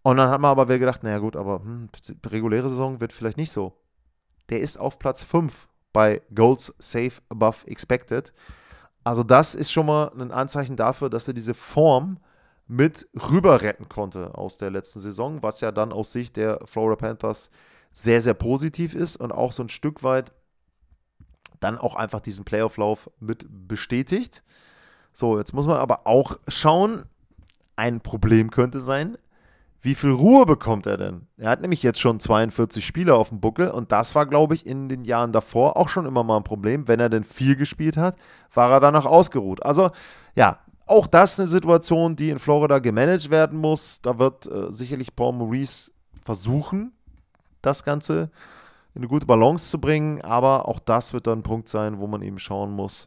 Und 0.02 0.16
dann 0.16 0.30
hat 0.30 0.40
man 0.40 0.50
aber 0.50 0.68
wieder 0.68 0.78
gedacht, 0.78 1.02
naja 1.02 1.18
gut, 1.18 1.36
aber 1.36 1.60
hm, 1.60 1.88
reguläre 2.26 2.68
Saison 2.68 3.00
wird 3.00 3.12
vielleicht 3.12 3.36
nicht 3.36 3.52
so. 3.52 3.74
Der 4.48 4.60
ist 4.60 4.78
auf 4.78 4.98
Platz 4.98 5.22
5 5.22 5.68
bei 5.92 6.22
Goals 6.34 6.74
Safe 6.78 7.12
Above 7.28 7.66
Expected. 7.66 8.32
Also 9.08 9.22
das 9.22 9.54
ist 9.54 9.72
schon 9.72 9.86
mal 9.86 10.12
ein 10.20 10.30
Anzeichen 10.30 10.76
dafür, 10.76 11.08
dass 11.08 11.26
er 11.26 11.32
diese 11.32 11.54
Form 11.54 12.18
mit 12.66 13.08
rüber 13.30 13.62
retten 13.62 13.88
konnte 13.88 14.36
aus 14.36 14.58
der 14.58 14.68
letzten 14.68 15.00
Saison, 15.00 15.42
was 15.42 15.62
ja 15.62 15.72
dann 15.72 15.94
aus 15.94 16.12
Sicht 16.12 16.36
der 16.36 16.60
Florida 16.66 16.96
Panthers 16.96 17.50
sehr, 17.90 18.20
sehr 18.20 18.34
positiv 18.34 18.94
ist 18.94 19.16
und 19.16 19.32
auch 19.32 19.52
so 19.52 19.62
ein 19.62 19.70
Stück 19.70 20.02
weit 20.02 20.34
dann 21.58 21.78
auch 21.78 21.94
einfach 21.94 22.20
diesen 22.20 22.44
Playoff-Lauf 22.44 23.10
mit 23.18 23.46
bestätigt. 23.48 24.42
So, 25.14 25.38
jetzt 25.38 25.54
muss 25.54 25.66
man 25.66 25.78
aber 25.78 26.06
auch 26.06 26.38
schauen, 26.46 27.06
ein 27.76 28.02
Problem 28.02 28.50
könnte 28.50 28.82
sein, 28.82 29.16
wie 29.80 29.94
viel 29.94 30.10
Ruhe 30.10 30.44
bekommt 30.44 30.86
er 30.86 30.96
denn? 30.96 31.28
Er 31.36 31.50
hat 31.50 31.60
nämlich 31.60 31.82
jetzt 31.82 32.00
schon 32.00 32.18
42 32.18 32.84
Spiele 32.84 33.14
auf 33.14 33.28
dem 33.28 33.40
Buckel 33.40 33.70
und 33.70 33.92
das 33.92 34.14
war, 34.14 34.26
glaube 34.26 34.54
ich, 34.54 34.66
in 34.66 34.88
den 34.88 35.04
Jahren 35.04 35.32
davor 35.32 35.76
auch 35.76 35.88
schon 35.88 36.06
immer 36.06 36.24
mal 36.24 36.38
ein 36.38 36.44
Problem. 36.44 36.88
Wenn 36.88 36.98
er 36.98 37.08
denn 37.08 37.24
viel 37.24 37.54
gespielt 37.54 37.96
hat, 37.96 38.16
war 38.52 38.70
er 38.72 38.80
danach 38.80 39.06
ausgeruht. 39.06 39.62
Also 39.62 39.90
ja, 40.34 40.58
auch 40.86 41.06
das 41.06 41.38
eine 41.38 41.46
Situation, 41.46 42.16
die 42.16 42.30
in 42.30 42.38
Florida 42.38 42.80
gemanagt 42.80 43.30
werden 43.30 43.58
muss. 43.58 44.00
Da 44.02 44.18
wird 44.18 44.46
äh, 44.46 44.72
sicherlich 44.72 45.14
Paul 45.14 45.34
Maurice 45.34 45.92
versuchen, 46.24 46.92
das 47.62 47.84
Ganze 47.84 48.30
in 48.94 49.02
eine 49.02 49.08
gute 49.08 49.26
Balance 49.26 49.70
zu 49.70 49.80
bringen, 49.80 50.20
aber 50.22 50.66
auch 50.66 50.80
das 50.80 51.12
wird 51.12 51.26
dann 51.26 51.40
ein 51.40 51.42
Punkt 51.42 51.68
sein, 51.68 51.98
wo 51.98 52.06
man 52.06 52.22
eben 52.22 52.38
schauen 52.38 52.72
muss, 52.72 53.06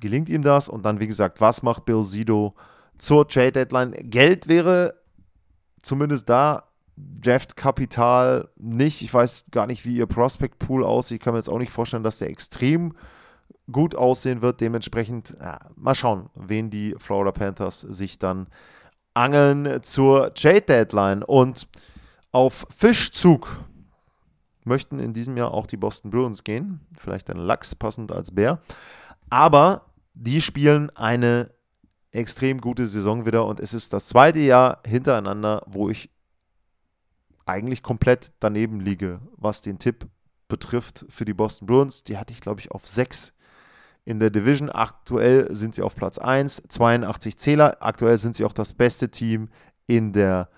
gelingt 0.00 0.28
ihm 0.28 0.42
das? 0.42 0.68
Und 0.68 0.84
dann, 0.84 1.00
wie 1.00 1.06
gesagt, 1.06 1.40
was 1.40 1.62
macht 1.62 1.84
Bill 1.84 2.02
Sido 2.02 2.54
zur 2.98 3.28
Trade 3.28 3.52
Deadline? 3.52 3.92
Geld 4.10 4.48
wäre 4.48 4.94
zumindest 5.86 6.28
da 6.28 6.64
Draft-Kapital 6.96 8.48
nicht. 8.56 9.02
Ich 9.02 9.12
weiß 9.12 9.46
gar 9.50 9.66
nicht, 9.66 9.84
wie 9.84 9.96
ihr 9.96 10.06
Prospect-Pool 10.06 10.84
aussieht. 10.84 11.16
Ich 11.16 11.24
kann 11.24 11.34
mir 11.34 11.38
jetzt 11.38 11.50
auch 11.50 11.58
nicht 11.58 11.72
vorstellen, 11.72 12.02
dass 12.02 12.18
der 12.18 12.30
extrem 12.30 12.94
gut 13.70 13.94
aussehen 13.94 14.42
wird. 14.42 14.60
Dementsprechend, 14.60 15.36
ja, 15.40 15.60
mal 15.76 15.94
schauen, 15.94 16.30
wen 16.34 16.70
die 16.70 16.94
Florida 16.98 17.32
Panthers 17.32 17.80
sich 17.80 18.18
dann 18.18 18.46
angeln 19.14 19.82
zur 19.82 20.32
Trade-Deadline. 20.34 21.22
Und 21.22 21.68
auf 22.32 22.66
Fischzug 22.74 23.58
möchten 24.64 24.98
in 24.98 25.12
diesem 25.12 25.36
Jahr 25.36 25.52
auch 25.52 25.66
die 25.66 25.76
Boston 25.76 26.10
Bruins 26.10 26.44
gehen. 26.44 26.80
Vielleicht 26.98 27.30
ein 27.30 27.38
Lachs 27.38 27.74
passend 27.74 28.10
als 28.10 28.34
Bär. 28.34 28.58
Aber 29.28 29.86
die 30.14 30.40
spielen 30.40 30.90
eine 30.96 31.50
extrem 32.16 32.60
gute 32.60 32.86
Saison 32.86 33.26
wieder 33.26 33.46
und 33.46 33.60
es 33.60 33.74
ist 33.74 33.92
das 33.92 34.06
zweite 34.06 34.40
Jahr 34.40 34.80
hintereinander, 34.86 35.62
wo 35.66 35.88
ich 35.90 36.10
eigentlich 37.44 37.82
komplett 37.82 38.32
daneben 38.40 38.80
liege, 38.80 39.20
was 39.36 39.60
den 39.60 39.78
Tipp 39.78 40.06
betrifft 40.48 41.06
für 41.08 41.24
die 41.24 41.34
Boston 41.34 41.66
Bruins. 41.66 42.02
Die 42.02 42.18
hatte 42.18 42.32
ich, 42.32 42.40
glaube 42.40 42.60
ich, 42.60 42.70
auf 42.70 42.86
6 42.86 43.32
in 44.04 44.20
der 44.20 44.30
Division. 44.30 44.70
Aktuell 44.70 45.54
sind 45.54 45.74
sie 45.74 45.82
auf 45.82 45.94
Platz 45.94 46.18
1, 46.18 46.62
82 46.68 47.38
Zähler. 47.38 47.76
Aktuell 47.80 48.18
sind 48.18 48.36
sie 48.36 48.44
auch 48.44 48.52
das 48.52 48.72
beste 48.72 49.10
Team 49.10 49.48
in 49.86 50.12
der 50.12 50.48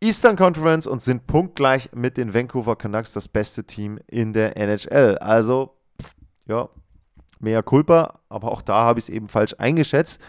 Eastern 0.00 0.36
Conference 0.36 0.86
und 0.86 1.02
sind 1.02 1.26
punktgleich 1.26 1.90
mit 1.92 2.16
den 2.16 2.32
Vancouver 2.32 2.76
Canucks 2.76 3.12
das 3.12 3.28
beste 3.28 3.64
Team 3.64 3.98
in 4.06 4.32
der 4.32 4.56
NHL. 4.56 5.18
Also, 5.18 5.76
ja, 6.46 6.68
mehr 7.40 7.62
Culpa, 7.62 8.20
aber 8.28 8.52
auch 8.52 8.62
da 8.62 8.82
habe 8.82 9.00
ich 9.00 9.06
es 9.06 9.08
eben 9.08 9.28
falsch 9.28 9.54
eingeschätzt. 9.58 10.20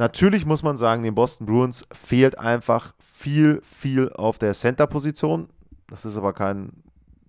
Natürlich 0.00 0.46
muss 0.46 0.62
man 0.62 0.78
sagen, 0.78 1.02
den 1.02 1.14
Boston 1.14 1.44
Bruins 1.44 1.84
fehlt 1.92 2.38
einfach 2.38 2.94
viel, 2.98 3.60
viel 3.62 4.10
auf 4.10 4.38
der 4.38 4.54
Center-Position. 4.54 5.50
Das 5.90 6.06
ist 6.06 6.16
aber 6.16 6.32
kein 6.32 6.72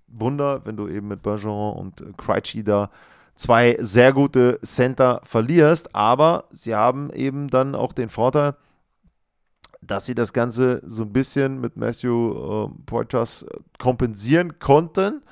Wunder, 0.08 0.62
wenn 0.64 0.78
du 0.78 0.88
eben 0.88 1.10
mit 1.10 1.22
Bergeron 1.22 1.76
und 1.76 2.18
Krejci 2.18 2.64
da 2.64 2.90
zwei 3.36 3.76
sehr 3.82 4.14
gute 4.14 4.58
Center 4.62 5.20
verlierst. 5.26 5.94
Aber 5.94 6.46
sie 6.52 6.74
haben 6.74 7.10
eben 7.12 7.50
dann 7.50 7.76
auch 7.76 7.92
den 7.92 8.08
Vorteil, 8.08 8.56
dass 9.82 10.06
sie 10.06 10.16
das 10.16 10.32
Ganze 10.32 10.82
so 10.86 11.04
ein 11.04 11.12
bisschen 11.12 11.60
mit 11.60 11.76
Matthew 11.76 12.70
äh, 12.70 12.70
Poitras 12.86 13.46
kompensieren 13.80 14.60
konnten. 14.60 15.24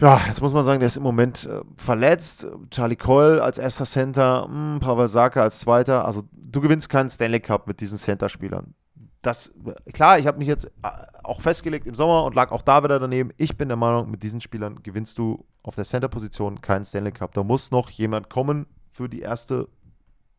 Ja, 0.00 0.20
jetzt 0.26 0.40
muss 0.40 0.54
man 0.54 0.64
sagen, 0.64 0.80
der 0.80 0.86
ist 0.86 0.96
im 0.96 1.02
Moment 1.02 1.46
äh, 1.46 1.60
verletzt. 1.76 2.46
Charlie 2.70 2.96
Coyle 2.96 3.42
als 3.42 3.58
erster 3.58 3.84
Center, 3.84 4.48
mh, 4.48 4.74
hm, 4.74 4.80
Pavel 4.80 5.08
Saka 5.08 5.42
als 5.42 5.60
zweiter. 5.60 6.04
Also 6.04 6.22
du 6.32 6.60
gewinnst 6.60 6.88
keinen 6.88 7.10
Stanley 7.10 7.40
Cup 7.40 7.66
mit 7.66 7.80
diesen 7.80 7.98
Center-Spielern. 7.98 8.74
Das, 9.20 9.52
klar, 9.92 10.18
ich 10.18 10.26
habe 10.26 10.38
mich 10.38 10.48
jetzt 10.48 10.66
äh, 10.66 10.88
auch 11.22 11.40
festgelegt 11.40 11.86
im 11.86 11.94
Sommer 11.94 12.24
und 12.24 12.34
lag 12.34 12.50
auch 12.50 12.62
da 12.62 12.82
wieder 12.82 12.98
daneben. 12.98 13.30
Ich 13.36 13.56
bin 13.56 13.68
der 13.68 13.76
Meinung, 13.76 14.10
mit 14.10 14.22
diesen 14.22 14.40
Spielern 14.40 14.82
gewinnst 14.82 15.18
du 15.18 15.44
auf 15.62 15.76
der 15.76 15.84
Center-Position 15.84 16.60
keinen 16.60 16.84
Stanley 16.84 17.12
Cup. 17.12 17.34
Da 17.34 17.44
muss 17.44 17.70
noch 17.70 17.90
jemand 17.90 18.30
kommen 18.30 18.66
für 18.92 19.08
die 19.08 19.20
erste 19.20 19.68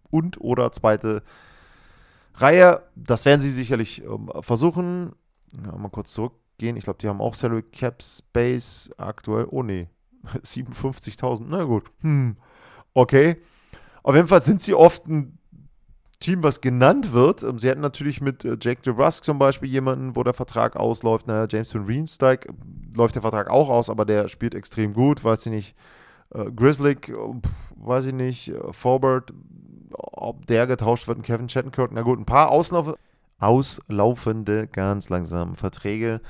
und 0.09 0.41
oder 0.41 0.71
zweite 0.71 1.23
Reihe. 2.35 2.81
Das 2.95 3.25
werden 3.25 3.39
sie 3.39 3.51
sicherlich 3.51 4.03
ähm, 4.03 4.29
versuchen. 4.41 5.13
Ja, 5.63 5.77
mal 5.77 5.89
kurz 5.89 6.11
zurück 6.11 6.33
gehen. 6.57 6.75
Ich 6.77 6.83
glaube, 6.83 6.99
die 6.99 7.07
haben 7.07 7.21
auch 7.21 7.33
Salary 7.33 7.63
Cap 7.63 8.01
Space 8.01 8.91
aktuell. 8.97 9.47
Oh 9.49 9.63
nee, 9.63 9.87
57.000. 10.43 11.45
Na 11.47 11.63
gut. 11.63 11.85
Hm. 12.01 12.37
Okay. 12.93 13.37
Auf 14.03 14.15
jeden 14.15 14.27
Fall 14.27 14.41
sind 14.41 14.61
sie 14.61 14.73
oft 14.73 15.07
ein 15.07 15.37
Team, 16.19 16.41
was 16.41 16.61
genannt 16.61 17.11
wird. 17.11 17.43
Ähm, 17.43 17.59
sie 17.59 17.69
hatten 17.69 17.81
natürlich 17.81 18.21
mit 18.21 18.45
äh, 18.45 18.57
Jake 18.59 18.81
DeBrusque 18.81 19.23
zum 19.23 19.39
Beispiel 19.39 19.69
jemanden, 19.69 20.15
wo 20.15 20.23
der 20.23 20.33
Vertrag 20.33 20.75
ausläuft. 20.77 21.27
Naja, 21.27 21.47
James 21.49 21.73
Van 21.73 21.85
Riemsdyk 21.85 22.45
äh, 22.45 22.53
läuft 22.95 23.15
der 23.15 23.21
Vertrag 23.21 23.49
auch 23.49 23.69
aus, 23.69 23.89
aber 23.89 24.05
der 24.05 24.27
spielt 24.29 24.55
extrem 24.55 24.93
gut. 24.93 25.23
Weiß 25.23 25.45
ich 25.45 25.51
nicht. 25.51 25.75
Äh, 26.33 26.51
Grizzly, 26.51 26.95
weiß 27.75 28.05
ich 28.05 28.13
nicht. 28.13 28.53
Forbert, 28.71 29.33
ob 29.91 30.45
der 30.47 30.65
getauscht 30.65 31.07
wird. 31.07 31.23
Kevin 31.23 31.47
Chattenkirk. 31.47 31.91
Na 31.91 32.01
gut, 32.01 32.19
ein 32.19 32.25
paar 32.25 32.49
Auslauf 32.49 32.95
auslaufende, 33.43 34.67
ganz 34.67 35.09
langsam 35.09 35.55
Verträge 35.55 36.21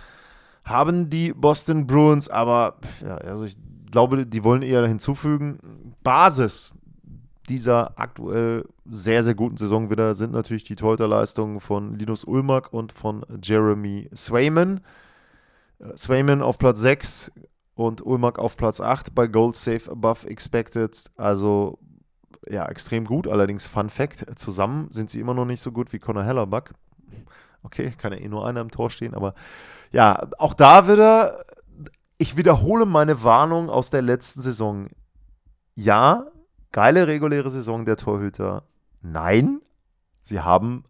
haben 0.65 1.09
die 1.09 1.33
Boston 1.33 1.87
Bruins, 1.87 2.29
aber 2.29 2.77
ja, 3.01 3.17
also 3.17 3.45
ich 3.45 3.57
glaube, 3.91 4.25
die 4.25 4.43
wollen 4.43 4.61
eher 4.61 4.87
hinzufügen. 4.87 5.93
Basis 6.03 6.71
dieser 7.49 7.99
aktuell 7.99 8.65
sehr, 8.85 9.23
sehr 9.23 9.35
guten 9.35 9.57
Saison 9.57 9.89
wieder 9.89 10.13
sind 10.13 10.31
natürlich 10.31 10.63
die 10.63 10.75
Torhüterleistungen 10.75 11.59
von 11.59 11.99
Linus 11.99 12.23
Ulmark 12.23 12.71
und 12.71 12.93
von 12.93 13.25
Jeremy 13.41 14.09
Swayman. 14.15 14.79
Äh, 15.79 15.97
Swayman 15.97 16.41
auf 16.41 16.57
Platz 16.57 16.79
6 16.79 17.31
und 17.75 18.05
Ulmark 18.05 18.39
auf 18.39 18.55
Platz 18.55 18.79
8 18.79 19.13
bei 19.13 19.27
Gold 19.27 19.55
Safe 19.55 19.91
Above 19.91 20.27
Expected. 20.27 21.11
Also 21.17 21.79
ja, 22.49 22.65
extrem 22.67 23.05
gut. 23.05 23.27
Allerdings 23.27 23.67
Fun 23.67 23.89
Fact, 23.89 24.25
zusammen 24.39 24.89
sind 24.91 25.09
sie 25.09 25.19
immer 25.19 25.33
noch 25.33 25.45
nicht 25.45 25.61
so 25.61 25.71
gut 25.71 25.91
wie 25.91 25.99
Conor 25.99 26.23
Hellerbuck. 26.23 26.71
Okay, 27.63 27.91
kann 27.97 28.13
ja 28.13 28.19
eh 28.19 28.27
nur 28.27 28.45
einer 28.45 28.61
im 28.61 28.71
Tor 28.71 28.89
stehen, 28.89 29.13
aber 29.13 29.33
ja, 29.91 30.27
auch 30.37 30.53
da 30.53 30.87
wieder, 30.87 31.45
ich 32.17 32.35
wiederhole 32.35 32.85
meine 32.85 33.23
Warnung 33.23 33.69
aus 33.69 33.89
der 33.89 34.01
letzten 34.01 34.41
Saison. 34.41 34.87
Ja, 35.75 36.27
geile 36.71 37.07
reguläre 37.07 37.49
Saison 37.49 37.85
der 37.85 37.97
Torhüter. 37.97 38.63
Nein, 39.01 39.61
sie 40.21 40.41
haben 40.41 40.83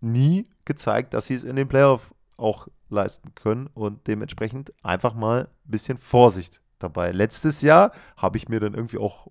nie 0.00 0.48
gezeigt, 0.64 1.14
dass 1.14 1.26
sie 1.26 1.34
es 1.34 1.44
in 1.44 1.56
den 1.56 1.68
Playoff 1.68 2.14
auch 2.36 2.68
leisten 2.88 3.34
können 3.34 3.68
und 3.74 4.06
dementsprechend 4.06 4.72
einfach 4.84 5.14
mal 5.14 5.48
ein 5.66 5.70
bisschen 5.70 5.98
Vorsicht 5.98 6.60
dabei. 6.78 7.12
Letztes 7.12 7.62
Jahr 7.62 7.92
habe 8.16 8.36
ich 8.36 8.48
mir 8.48 8.60
dann 8.60 8.74
irgendwie 8.74 8.98
auch 8.98 9.28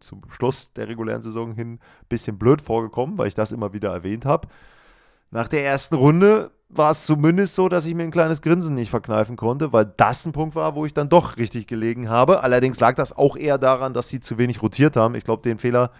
zum 0.00 0.22
Schluss 0.30 0.72
der 0.72 0.88
regulären 0.88 1.22
Saison 1.22 1.54
hin 1.54 1.74
ein 1.74 1.80
bisschen 2.08 2.38
blöd 2.38 2.60
vorgekommen, 2.60 3.18
weil 3.18 3.28
ich 3.28 3.34
das 3.34 3.52
immer 3.52 3.72
wieder 3.72 3.92
erwähnt 3.92 4.24
habe. 4.24 4.48
Nach 5.30 5.48
der 5.48 5.64
ersten 5.64 5.96
Runde 5.96 6.50
war 6.68 6.90
es 6.90 7.06
zumindest 7.06 7.54
so, 7.54 7.68
dass 7.68 7.86
ich 7.86 7.94
mir 7.94 8.02
ein 8.02 8.10
kleines 8.10 8.42
Grinsen 8.42 8.74
nicht 8.74 8.90
verkneifen 8.90 9.36
konnte, 9.36 9.72
weil 9.72 9.84
das 9.96 10.26
ein 10.26 10.32
Punkt 10.32 10.54
war, 10.54 10.74
wo 10.74 10.84
ich 10.84 10.94
dann 10.94 11.08
doch 11.08 11.36
richtig 11.36 11.66
gelegen 11.66 12.08
habe. 12.08 12.42
Allerdings 12.42 12.80
lag 12.80 12.94
das 12.94 13.16
auch 13.16 13.36
eher 13.36 13.58
daran, 13.58 13.94
dass 13.94 14.08
sie 14.08 14.20
zu 14.20 14.38
wenig 14.38 14.62
rotiert 14.62 14.96
haben. 14.96 15.14
Ich 15.14 15.24
glaube, 15.24 15.42
den 15.42 15.58
Fehler, 15.58 15.90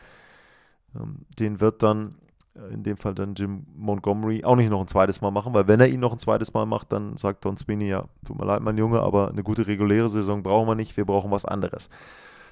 ähm, 0.95 1.27
den 1.39 1.61
wird 1.61 1.83
dann 1.83 2.16
äh, 2.57 2.72
in 2.72 2.83
dem 2.83 2.97
Fall 2.97 3.14
dann 3.14 3.35
Jim 3.35 3.66
Montgomery 3.77 4.45
auch 4.45 4.57
nicht 4.57 4.70
noch 4.70 4.81
ein 4.81 4.89
zweites 4.89 5.20
Mal 5.20 5.31
machen, 5.31 5.55
weil 5.55 5.68
wenn 5.68 5.81
er 5.81 5.89
ihn 5.89 6.01
noch 6.01 6.12
ein 6.12 6.18
zweites 6.18 6.53
Mal 6.53 6.66
macht, 6.66 6.93
dann 6.93 7.16
sagt 7.16 7.45
Don 7.45 7.57
Sweeney, 7.57 7.89
ja, 7.89 8.05
tut 8.24 8.39
mir 8.39 8.45
leid, 8.45 8.61
mein 8.61 8.77
Junge, 8.77 9.01
aber 9.01 9.29
eine 9.29 9.43
gute 9.43 9.66
reguläre 9.66 10.09
Saison 10.09 10.43
brauchen 10.43 10.68
wir 10.68 10.74
nicht, 10.74 10.97
wir 10.97 11.05
brauchen 11.05 11.31
was 11.31 11.45
anderes. 11.45 11.91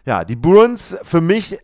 Ja, 0.07 0.25
die 0.25 0.37
Bruins 0.37 0.97
für 1.03 1.21
mich 1.21 1.59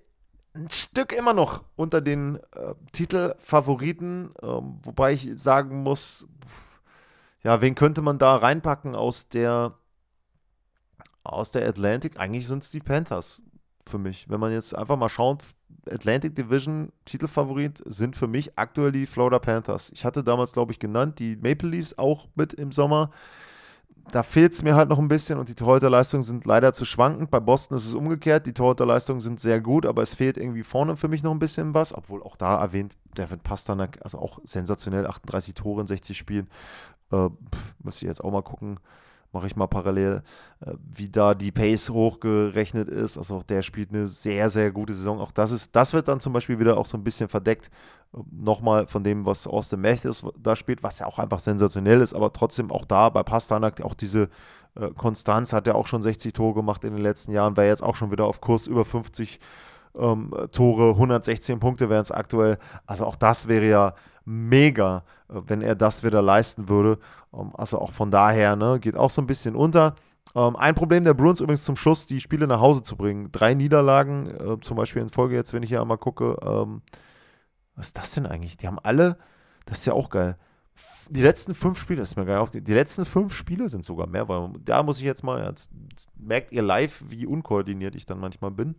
ein 0.54 0.70
Stück 0.70 1.12
immer 1.12 1.32
noch 1.32 1.64
unter 1.76 2.00
den 2.00 2.36
äh, 2.36 2.74
Titelfavoriten, 2.92 4.32
ähm, 4.42 4.80
wobei 4.82 5.12
ich 5.12 5.34
sagen 5.38 5.82
muss, 5.82 6.26
ja, 7.42 7.60
wen 7.60 7.74
könnte 7.74 8.02
man 8.02 8.18
da 8.18 8.36
reinpacken 8.36 8.94
aus 8.94 9.28
der 9.28 9.74
aus 11.22 11.52
der 11.52 11.68
Atlantic? 11.68 12.18
Eigentlich 12.18 12.48
sind 12.48 12.62
es 12.62 12.70
die 12.70 12.80
Panthers 12.80 13.42
für 13.86 13.98
mich. 13.98 14.28
Wenn 14.28 14.40
man 14.40 14.52
jetzt 14.52 14.74
einfach 14.74 14.96
mal 14.96 15.08
schaut, 15.08 15.44
Atlantic 15.88 16.34
Division 16.34 16.92
Titelfavorit 17.04 17.82
sind 17.86 18.16
für 18.16 18.26
mich 18.26 18.58
aktuell 18.58 18.92
die 18.92 19.06
Florida 19.06 19.38
Panthers. 19.38 19.90
Ich 19.92 20.04
hatte 20.04 20.22
damals, 20.22 20.52
glaube 20.52 20.72
ich, 20.72 20.78
genannt, 20.78 21.18
die 21.18 21.36
Maple 21.36 21.70
Leafs 21.70 21.96
auch 21.98 22.28
mit 22.34 22.52
im 22.54 22.72
Sommer 22.72 23.10
da 24.10 24.22
fehlt 24.22 24.52
es 24.52 24.62
mir 24.62 24.74
halt 24.74 24.88
noch 24.88 24.98
ein 24.98 25.08
bisschen 25.08 25.38
und 25.38 25.48
die 25.48 25.54
Torhüterleistungen 25.54 26.22
sind 26.22 26.44
leider 26.44 26.72
zu 26.72 26.84
schwankend. 26.84 27.30
Bei 27.30 27.40
Boston 27.40 27.76
ist 27.76 27.86
es 27.86 27.94
umgekehrt. 27.94 28.46
Die 28.46 28.52
Torhüterleistungen 28.52 29.20
sind 29.20 29.40
sehr 29.40 29.60
gut, 29.60 29.86
aber 29.86 30.02
es 30.02 30.14
fehlt 30.14 30.36
irgendwie 30.36 30.62
vorne 30.62 30.96
für 30.96 31.08
mich 31.08 31.22
noch 31.22 31.32
ein 31.32 31.38
bisschen 31.38 31.74
was. 31.74 31.94
Obwohl 31.94 32.22
auch 32.22 32.36
da 32.36 32.60
erwähnt, 32.60 32.96
Devin 33.16 33.40
Pasternak, 33.40 33.98
also 34.02 34.18
auch 34.18 34.38
sensationell, 34.44 35.06
38 35.06 35.54
Tore 35.54 35.82
in 35.82 35.86
60 35.86 36.16
Spielen. 36.16 36.48
Äh, 37.12 37.28
muss 37.82 37.96
ich 37.96 38.02
jetzt 38.02 38.22
auch 38.22 38.32
mal 38.32 38.42
gucken 38.42 38.78
mache 39.32 39.46
ich 39.46 39.56
mal 39.56 39.66
parallel, 39.66 40.22
äh, 40.60 40.72
wie 40.80 41.08
da 41.08 41.34
die 41.34 41.52
Pace 41.52 41.90
hochgerechnet 41.90 42.88
ist. 42.88 43.16
Also 43.16 43.36
auch 43.36 43.42
der 43.42 43.62
spielt 43.62 43.90
eine 43.90 44.06
sehr, 44.06 44.50
sehr 44.50 44.72
gute 44.72 44.94
Saison. 44.94 45.20
Auch 45.20 45.32
das 45.32 45.52
ist, 45.52 45.74
das 45.74 45.92
wird 45.92 46.08
dann 46.08 46.20
zum 46.20 46.32
Beispiel 46.32 46.58
wieder 46.58 46.76
auch 46.76 46.86
so 46.86 46.96
ein 46.96 47.04
bisschen 47.04 47.28
verdeckt, 47.28 47.70
äh, 48.14 48.18
nochmal 48.30 48.86
von 48.86 49.04
dem, 49.04 49.26
was 49.26 49.46
Austin 49.46 49.80
Matthews 49.80 50.24
da 50.38 50.56
spielt, 50.56 50.82
was 50.82 50.98
ja 50.98 51.06
auch 51.06 51.18
einfach 51.18 51.40
sensationell 51.40 52.00
ist, 52.00 52.14
aber 52.14 52.32
trotzdem 52.32 52.70
auch 52.70 52.84
da 52.84 53.08
bei 53.08 53.22
Pastanak 53.22 53.80
auch 53.82 53.94
diese 53.94 54.28
äh, 54.74 54.90
Konstanz 54.96 55.52
hat 55.52 55.66
er 55.66 55.74
auch 55.74 55.86
schon 55.86 56.02
60 56.02 56.32
Tore 56.32 56.54
gemacht 56.54 56.84
in 56.84 56.94
den 56.94 57.02
letzten 57.02 57.32
Jahren, 57.32 57.56
wäre 57.56 57.68
jetzt 57.68 57.82
auch 57.82 57.96
schon 57.96 58.10
wieder 58.10 58.24
auf 58.24 58.40
Kurs 58.40 58.66
über 58.66 58.84
50 58.84 59.40
ähm, 59.98 60.32
Tore, 60.52 60.90
116 60.90 61.58
Punkte 61.58 61.88
wären 61.90 62.02
es 62.02 62.12
aktuell. 62.12 62.58
Also 62.86 63.06
auch 63.06 63.16
das 63.16 63.48
wäre 63.48 63.66
ja 63.66 63.94
mega, 64.24 65.04
wenn 65.30 65.62
er 65.62 65.74
das 65.74 66.04
wieder 66.04 66.22
leisten 66.22 66.68
würde. 66.68 66.98
Ähm, 67.32 67.52
also 67.54 67.78
auch 67.78 67.92
von 67.92 68.10
daher, 68.10 68.56
ne, 68.56 68.78
geht 68.80 68.96
auch 68.96 69.10
so 69.10 69.22
ein 69.22 69.26
bisschen 69.26 69.54
unter. 69.54 69.94
Ähm, 70.34 70.56
ein 70.56 70.74
Problem 70.74 71.04
der 71.04 71.14
Bruins 71.14 71.40
übrigens 71.40 71.64
zum 71.64 71.76
Schluss, 71.76 72.06
die 72.06 72.20
Spiele 72.20 72.46
nach 72.46 72.60
Hause 72.60 72.82
zu 72.82 72.96
bringen. 72.96 73.30
Drei 73.32 73.54
Niederlagen, 73.54 74.26
äh, 74.26 74.60
zum 74.60 74.76
Beispiel 74.76 75.02
in 75.02 75.08
Folge 75.08 75.34
jetzt, 75.34 75.52
wenn 75.52 75.62
ich 75.62 75.70
hier 75.70 75.80
einmal 75.80 75.98
gucke. 75.98 76.36
Ähm, 76.42 76.82
was 77.74 77.88
ist 77.88 77.98
das 77.98 78.12
denn 78.12 78.26
eigentlich? 78.26 78.56
Die 78.56 78.66
haben 78.66 78.78
alle, 78.78 79.16
das 79.66 79.78
ist 79.80 79.86
ja 79.86 79.94
auch 79.94 80.10
geil. 80.10 80.36
Die 81.10 81.22
letzten 81.22 81.54
fünf 81.54 81.78
Spiele, 81.78 82.00
das 82.00 82.10
ist 82.10 82.16
mir 82.16 82.24
geil 82.24 82.38
auf, 82.38 82.50
die 82.50 82.60
letzten 82.72 83.04
fünf 83.04 83.34
Spiele 83.34 83.68
sind 83.68 83.84
sogar 83.84 84.06
mehr, 84.06 84.28
weil 84.28 84.50
da 84.64 84.82
muss 84.82 84.98
ich 84.98 85.04
jetzt 85.04 85.22
mal, 85.22 85.44
jetzt, 85.44 85.70
merkt 86.16 86.52
ihr 86.52 86.62
live, 86.62 87.04
wie 87.08 87.26
unkoordiniert 87.26 87.94
ich 87.94 88.06
dann 88.06 88.18
manchmal 88.18 88.50
bin. 88.50 88.76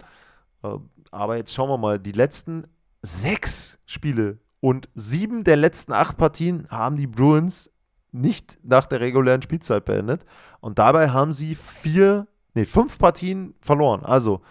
Äh, 0.64 0.78
aber 1.12 1.38
jetzt 1.38 1.54
schauen 1.54 1.70
wir 1.70 1.78
mal, 1.78 2.00
die 2.00 2.12
letzten 2.12 2.66
sechs 3.02 3.80
Spiele 3.86 4.40
und 4.62 4.88
sieben 4.94 5.44
der 5.44 5.58
letzten 5.58 5.92
acht 5.92 6.18
Partien 6.18 6.68
haben 6.70 6.96
die 6.96 7.08
Bruins 7.08 7.72
nicht 8.12 8.60
nach 8.64 8.86
der 8.86 9.00
regulären 9.00 9.42
Spielzeit 9.42 9.86
beendet. 9.86 10.24
Und 10.60 10.80
dabei 10.80 11.10
haben 11.10 11.34
sie 11.34 11.56
vier, 11.56 12.28
nee, 12.54 12.66
fünf 12.66 13.00
Partien 13.00 13.56
verloren. 13.62 14.06
Also 14.06 14.42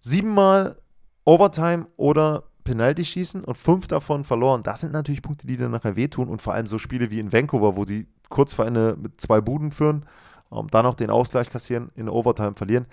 siebenmal 0.00 0.78
Overtime 1.24 1.86
oder 1.96 2.44
Penalty 2.64 3.04
schießen 3.04 3.44
und 3.44 3.56
fünf 3.56 3.88
davon 3.88 4.24
verloren. 4.24 4.62
Das 4.62 4.80
sind 4.80 4.92
natürlich 4.92 5.22
Punkte, 5.22 5.46
die 5.46 5.56
dann 5.56 5.72
nachher 5.72 5.96
wehtun. 5.96 6.28
Und 6.28 6.40
vor 6.40 6.54
allem 6.54 6.66
so 6.66 6.78
Spiele 6.78 7.10
wie 7.10 7.20
in 7.20 7.32
Vancouver, 7.32 7.76
wo 7.76 7.84
die 7.84 8.06
kurz 8.28 8.54
vor 8.54 8.66
Ende 8.66 8.96
mit 8.98 9.20
zwei 9.20 9.40
Buden 9.40 9.72
führen, 9.72 10.06
um 10.48 10.68
dann 10.68 10.84
noch 10.84 10.94
den 10.94 11.10
Ausgleich 11.10 11.50
kassieren, 11.50 11.90
in 11.94 12.08
Overtime 12.08 12.54
verlieren. 12.54 12.86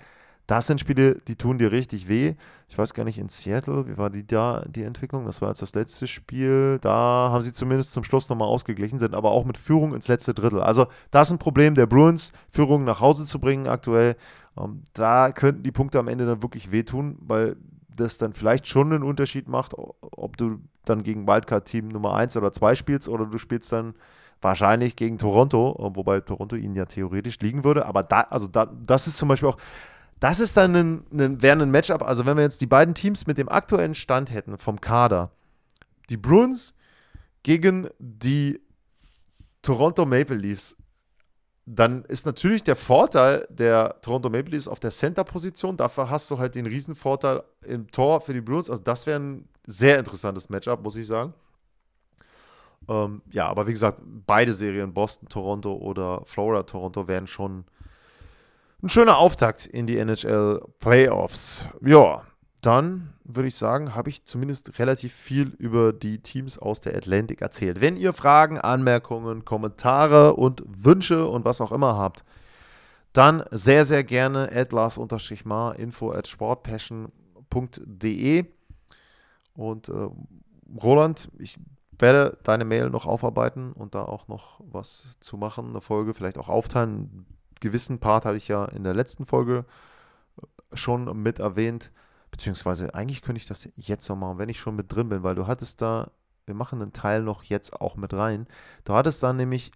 Das 0.50 0.66
sind 0.66 0.80
Spiele, 0.80 1.14
die 1.28 1.36
tun 1.36 1.58
dir 1.58 1.70
richtig 1.70 2.08
weh. 2.08 2.34
Ich 2.68 2.76
weiß 2.76 2.92
gar 2.92 3.04
nicht, 3.04 3.18
in 3.18 3.28
Seattle, 3.28 3.86
wie 3.86 3.96
war 3.96 4.10
die 4.10 4.26
da, 4.26 4.64
die 4.66 4.82
Entwicklung? 4.82 5.24
Das 5.24 5.40
war 5.40 5.50
jetzt 5.50 5.62
das 5.62 5.76
letzte 5.76 6.08
Spiel. 6.08 6.80
Da 6.80 7.30
haben 7.30 7.42
sie 7.42 7.52
zumindest 7.52 7.92
zum 7.92 8.02
Schluss 8.02 8.28
nochmal 8.28 8.48
ausgeglichen, 8.48 8.98
sind 8.98 9.14
aber 9.14 9.30
auch 9.30 9.44
mit 9.44 9.56
Führung 9.56 9.94
ins 9.94 10.08
letzte 10.08 10.34
Drittel. 10.34 10.60
Also, 10.60 10.88
das 11.12 11.28
ist 11.28 11.34
ein 11.34 11.38
Problem 11.38 11.76
der 11.76 11.86
Bruins, 11.86 12.32
Führung 12.50 12.82
nach 12.82 12.98
Hause 12.98 13.26
zu 13.26 13.38
bringen 13.38 13.68
aktuell. 13.68 14.16
Ähm, 14.58 14.82
da 14.92 15.30
könnten 15.30 15.62
die 15.62 15.70
Punkte 15.70 16.00
am 16.00 16.08
Ende 16.08 16.26
dann 16.26 16.42
wirklich 16.42 16.72
wehtun, 16.72 17.16
weil 17.20 17.54
das 17.96 18.18
dann 18.18 18.32
vielleicht 18.32 18.66
schon 18.66 18.92
einen 18.92 19.04
Unterschied 19.04 19.46
macht, 19.46 19.76
ob 19.76 20.36
du 20.36 20.58
dann 20.84 21.04
gegen 21.04 21.28
Wildcard-Team 21.28 21.86
Nummer 21.86 22.14
1 22.14 22.36
oder 22.36 22.52
2 22.52 22.74
spielst 22.74 23.08
oder 23.08 23.24
du 23.24 23.38
spielst 23.38 23.70
dann 23.70 23.94
wahrscheinlich 24.42 24.96
gegen 24.96 25.16
Toronto, 25.16 25.76
wobei 25.94 26.18
Toronto 26.18 26.56
ihnen 26.56 26.74
ja 26.74 26.86
theoretisch 26.86 27.38
liegen 27.38 27.62
würde. 27.62 27.86
Aber 27.86 28.02
da, 28.02 28.22
also 28.22 28.48
da, 28.48 28.66
das 28.66 29.06
ist 29.06 29.16
zum 29.16 29.28
Beispiel 29.28 29.48
auch, 29.50 29.56
das 30.20 30.38
ist 30.38 30.56
dann 30.56 30.76
ein, 30.76 31.06
ein, 31.12 31.42
wäre 31.42 31.60
ein 31.60 31.70
Matchup. 31.70 32.02
Also, 32.02 32.26
wenn 32.26 32.36
wir 32.36 32.44
jetzt 32.44 32.60
die 32.60 32.66
beiden 32.66 32.94
Teams 32.94 33.26
mit 33.26 33.38
dem 33.38 33.48
aktuellen 33.48 33.94
Stand 33.94 34.30
hätten 34.30 34.58
vom 34.58 34.80
Kader, 34.80 35.32
die 36.10 36.18
Bruins 36.18 36.74
gegen 37.42 37.88
die 37.98 38.60
Toronto 39.62 40.04
Maple 40.04 40.36
Leafs, 40.36 40.76
dann 41.64 42.04
ist 42.04 42.26
natürlich 42.26 42.62
der 42.62 42.76
Vorteil 42.76 43.46
der 43.48 44.00
Toronto 44.02 44.28
Maple 44.28 44.50
Leafs 44.50 44.68
auf 44.68 44.80
der 44.80 44.90
Center-Position. 44.90 45.76
Dafür 45.76 46.10
hast 46.10 46.30
du 46.30 46.38
halt 46.38 46.54
den 46.54 46.66
Riesenvorteil 46.66 47.42
im 47.64 47.90
Tor 47.90 48.20
für 48.20 48.34
die 48.34 48.40
Bruins. 48.42 48.68
Also, 48.68 48.82
das 48.82 49.06
wäre 49.06 49.20
ein 49.20 49.48
sehr 49.66 49.98
interessantes 49.98 50.50
Matchup, 50.50 50.82
muss 50.82 50.96
ich 50.96 51.06
sagen. 51.06 51.32
Ähm, 52.88 53.22
ja, 53.30 53.46
aber 53.48 53.66
wie 53.66 53.72
gesagt, 53.72 54.00
beide 54.26 54.52
Serien, 54.52 54.92
Boston, 54.92 55.28
Toronto 55.28 55.72
oder 55.72 56.22
Florida, 56.26 56.64
Toronto, 56.64 57.08
wären 57.08 57.26
schon 57.26 57.64
ein 58.82 58.88
schöner 58.88 59.18
Auftakt 59.18 59.66
in 59.66 59.86
die 59.86 59.98
NHL 59.98 60.62
Playoffs. 60.78 61.68
Ja, 61.84 62.22
dann 62.62 63.12
würde 63.24 63.48
ich 63.48 63.56
sagen, 63.56 63.94
habe 63.94 64.08
ich 64.10 64.24
zumindest 64.24 64.78
relativ 64.78 65.12
viel 65.14 65.48
über 65.58 65.92
die 65.92 66.22
Teams 66.22 66.58
aus 66.58 66.80
der 66.80 66.96
Atlantic 66.96 67.42
erzählt. 67.42 67.80
Wenn 67.80 67.96
ihr 67.96 68.12
Fragen, 68.12 68.58
Anmerkungen, 68.58 69.44
Kommentare 69.44 70.34
und 70.34 70.62
Wünsche 70.66 71.26
und 71.26 71.44
was 71.44 71.60
auch 71.60 71.72
immer 71.72 71.96
habt, 71.96 72.24
dann 73.12 73.42
sehr, 73.50 73.84
sehr 73.84 74.04
gerne 74.04 74.50
at 74.52 74.72
lars-mar 74.72 75.76
info 75.78 76.12
at 76.12 76.28
sportpassion.de 76.28 78.44
und 79.54 79.88
äh, 79.88 80.08
Roland, 80.80 81.28
ich 81.38 81.58
werde 81.98 82.38
deine 82.44 82.64
Mail 82.64 82.90
noch 82.90 83.06
aufarbeiten 83.06 83.72
und 83.72 83.94
da 83.94 84.04
auch 84.04 84.28
noch 84.28 84.60
was 84.60 85.18
zu 85.20 85.36
machen, 85.36 85.70
eine 85.70 85.80
Folge 85.80 86.14
vielleicht 86.14 86.38
auch 86.38 86.48
aufteilen. 86.48 87.26
Gewissen 87.60 87.98
Part 87.98 88.24
hatte 88.24 88.36
ich 88.36 88.48
ja 88.48 88.64
in 88.66 88.84
der 88.84 88.94
letzten 88.94 89.26
Folge 89.26 89.64
schon 90.72 91.22
mit 91.22 91.38
erwähnt, 91.38 91.92
beziehungsweise 92.30 92.94
eigentlich 92.94 93.22
könnte 93.22 93.38
ich 93.38 93.46
das 93.46 93.68
jetzt 93.76 94.08
noch 94.08 94.16
machen, 94.16 94.38
wenn 94.38 94.48
ich 94.48 94.60
schon 94.60 94.76
mit 94.76 94.94
drin 94.94 95.08
bin, 95.08 95.22
weil 95.22 95.34
du 95.34 95.46
hattest 95.46 95.82
da, 95.82 96.10
wir 96.46 96.54
machen 96.54 96.80
einen 96.80 96.92
Teil 96.92 97.22
noch 97.22 97.42
jetzt 97.44 97.80
auch 97.80 97.96
mit 97.96 98.14
rein. 98.14 98.46
Du 98.84 98.94
hattest 98.94 99.22
da 99.22 99.32
nämlich 99.32 99.72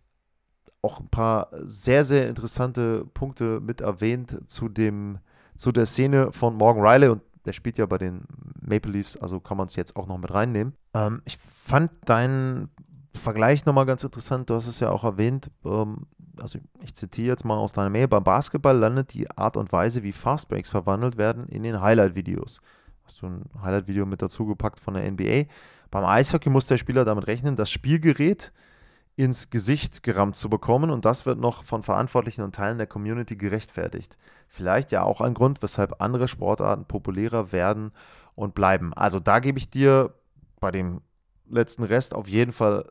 auch 0.83 1.01
ein 1.01 1.09
paar 1.09 1.49
sehr, 1.53 2.05
sehr 2.05 2.29
interessante 2.29 3.05
Punkte 3.07 3.61
mit 3.61 3.81
erwähnt 3.81 4.51
zu 4.51 4.69
dem, 4.69 5.19
zu 5.57 5.73
der 5.73 5.87
Szene 5.87 6.33
von 6.33 6.57
Morgan 6.57 6.87
Riley 6.87 7.09
und 7.09 7.23
der 7.45 7.53
spielt 7.53 7.79
ja 7.79 7.87
bei 7.87 7.99
den 7.99 8.25
Maple 8.61 8.93
Leafs, 8.93 9.17
also 9.17 9.41
kann 9.41 9.57
man 9.57 9.67
es 9.67 9.77
jetzt 9.77 9.97
auch 9.97 10.07
noch 10.07 10.19
mit 10.19 10.33
reinnehmen. 10.33 10.75
Ähm, 10.95 11.23
ich 11.25 11.37
fand 11.39 11.91
deinen 12.07 12.71
Vergleich 13.17 13.65
nochmal 13.65 13.87
ganz 13.87 14.05
interessant. 14.05 14.51
Du 14.51 14.55
hast 14.55 14.67
es 14.67 14.81
ja 14.81 14.91
auch 14.91 15.05
erwähnt. 15.05 15.51
Ähm, 15.65 16.07
also 16.41 16.59
ich 16.83 16.95
zitiere 16.95 17.29
jetzt 17.29 17.45
mal 17.45 17.57
aus 17.57 17.73
deiner 17.73 17.91
Mail. 17.91 18.09
Beim 18.09 18.25
Basketball 18.25 18.77
landet 18.77 19.13
die 19.15 19.31
Art 19.31 19.57
und 19.57 19.73
Weise, 19.73 20.03
wie 20.03 20.13
Fastbreaks 20.13 20.71
verwandelt 20.71 21.17
werden, 21.17 21.47
in 21.49 21.63
den 21.63 21.81
Highlight-Videos. 21.81 22.61
Hast 23.05 23.23
du 23.23 23.27
ein 23.27 23.45
Highlight-Video 23.63 24.07
mit 24.07 24.23
dazu 24.23 24.47
gepackt 24.47 24.81
von 24.81 24.95
der 24.95 25.11
NBA? 25.11 25.45
Beim 25.91 26.05
Eishockey 26.05 26.51
muss 26.51 26.67
der 26.67 26.79
Spieler 26.79 27.05
damit 27.05 27.27
rechnen, 27.27 27.57
das 27.57 27.71
Spielgerät 27.71 28.53
ins 29.17 29.51
Gesicht 29.51 30.03
gerammt 30.03 30.37
zu 30.37 30.51
bekommen 30.51 30.91
und 30.91 31.05
das 31.05 31.25
wird 31.25 31.39
noch 31.39 31.63
von 31.63 31.85
Verantwortlichen 31.85 32.43
und 32.43 32.57
Teilen 32.57 32.79
der 32.79 32.89
Community 32.89 33.37
gerechtfertigt. 33.37 34.17
Vielleicht 34.49 34.91
ja 34.91 35.05
auch 35.05 35.21
ein 35.21 35.35
Grund, 35.35 35.63
weshalb 35.63 36.03
andere 36.03 36.27
Sportarten 36.27 36.85
populärer 36.87 37.53
werden 37.53 37.93
und 38.35 38.55
bleiben. 38.55 38.93
Also 38.95 39.21
da 39.21 39.39
gebe 39.39 39.59
ich 39.59 39.71
dir 39.71 40.15
bei 40.59 40.73
dem 40.73 41.01
letzten 41.49 41.85
Rest 41.85 42.15
auf 42.15 42.29
jeden 42.29 42.53
Fall 42.53 42.91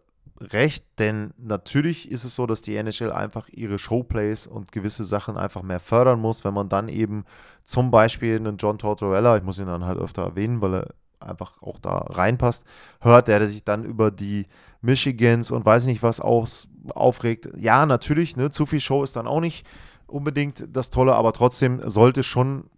recht, 0.52 0.86
denn 1.00 1.34
natürlich 1.38 2.12
ist 2.12 2.24
es 2.24 2.36
so, 2.36 2.46
dass 2.46 2.62
die 2.62 2.76
NHL 2.76 3.12
einfach 3.12 3.50
ihre 3.50 3.80
Showplays 3.80 4.48
und 4.48 4.72
gewisse 4.72 5.04
Sachen 5.04 5.38
einfach 5.38 5.62
mehr 5.62 5.80
fördern 5.80 6.20
muss, 6.20 6.44
wenn 6.44 6.54
man 6.54 6.70
dann 6.70 6.90
eben 6.90 7.26
zum 7.64 7.92
Beispiel 7.92 8.36
einen 8.36 8.58
John 8.58 8.78
Tortorella, 8.78 9.38
ich 9.38 9.44
muss 9.44 9.60
ihn 9.60 9.68
dann 9.68 9.86
halt 9.86 10.00
öfter 10.00 10.24
erwähnen, 10.24 10.62
weil 10.62 10.74
er 10.76 10.88
einfach 11.20 11.62
auch 11.62 11.80
da 11.80 11.98
reinpasst, 11.98 12.66
hört, 13.00 13.28
der 13.28 13.48
sich 13.48 13.64
dann 13.64 13.86
über 13.86 14.12
die 14.12 14.48
Michigans 14.82 15.52
und 15.52 15.66
weiß 15.66 15.86
nicht 15.86 16.04
was 16.04 16.20
aus, 16.20 16.68
aufregt. 16.90 17.50
Ja, 17.58 17.86
natürlich, 17.86 18.36
ne, 18.36 18.50
zu 18.50 18.66
viel 18.66 18.82
Show 18.82 19.04
ist 19.04 19.16
dann 19.16 19.28
auch 19.28 19.40
nicht 19.40 19.66
unbedingt 20.08 20.66
das 20.72 20.90
Tolle, 20.90 21.16
aber 21.16 21.34
trotzdem 21.34 21.82
sollte 21.90 22.24
schon 22.24 22.70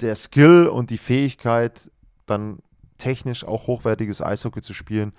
der 0.00 0.16
Skill 0.16 0.66
und 0.66 0.90
die 0.90 0.98
Fähigkeit, 0.98 1.90
dann 2.26 2.58
technisch 2.98 3.44
auch 3.44 3.66
hochwertiges 3.66 4.22
Eishockey 4.22 4.62
zu 4.62 4.74
spielen, 4.74 5.12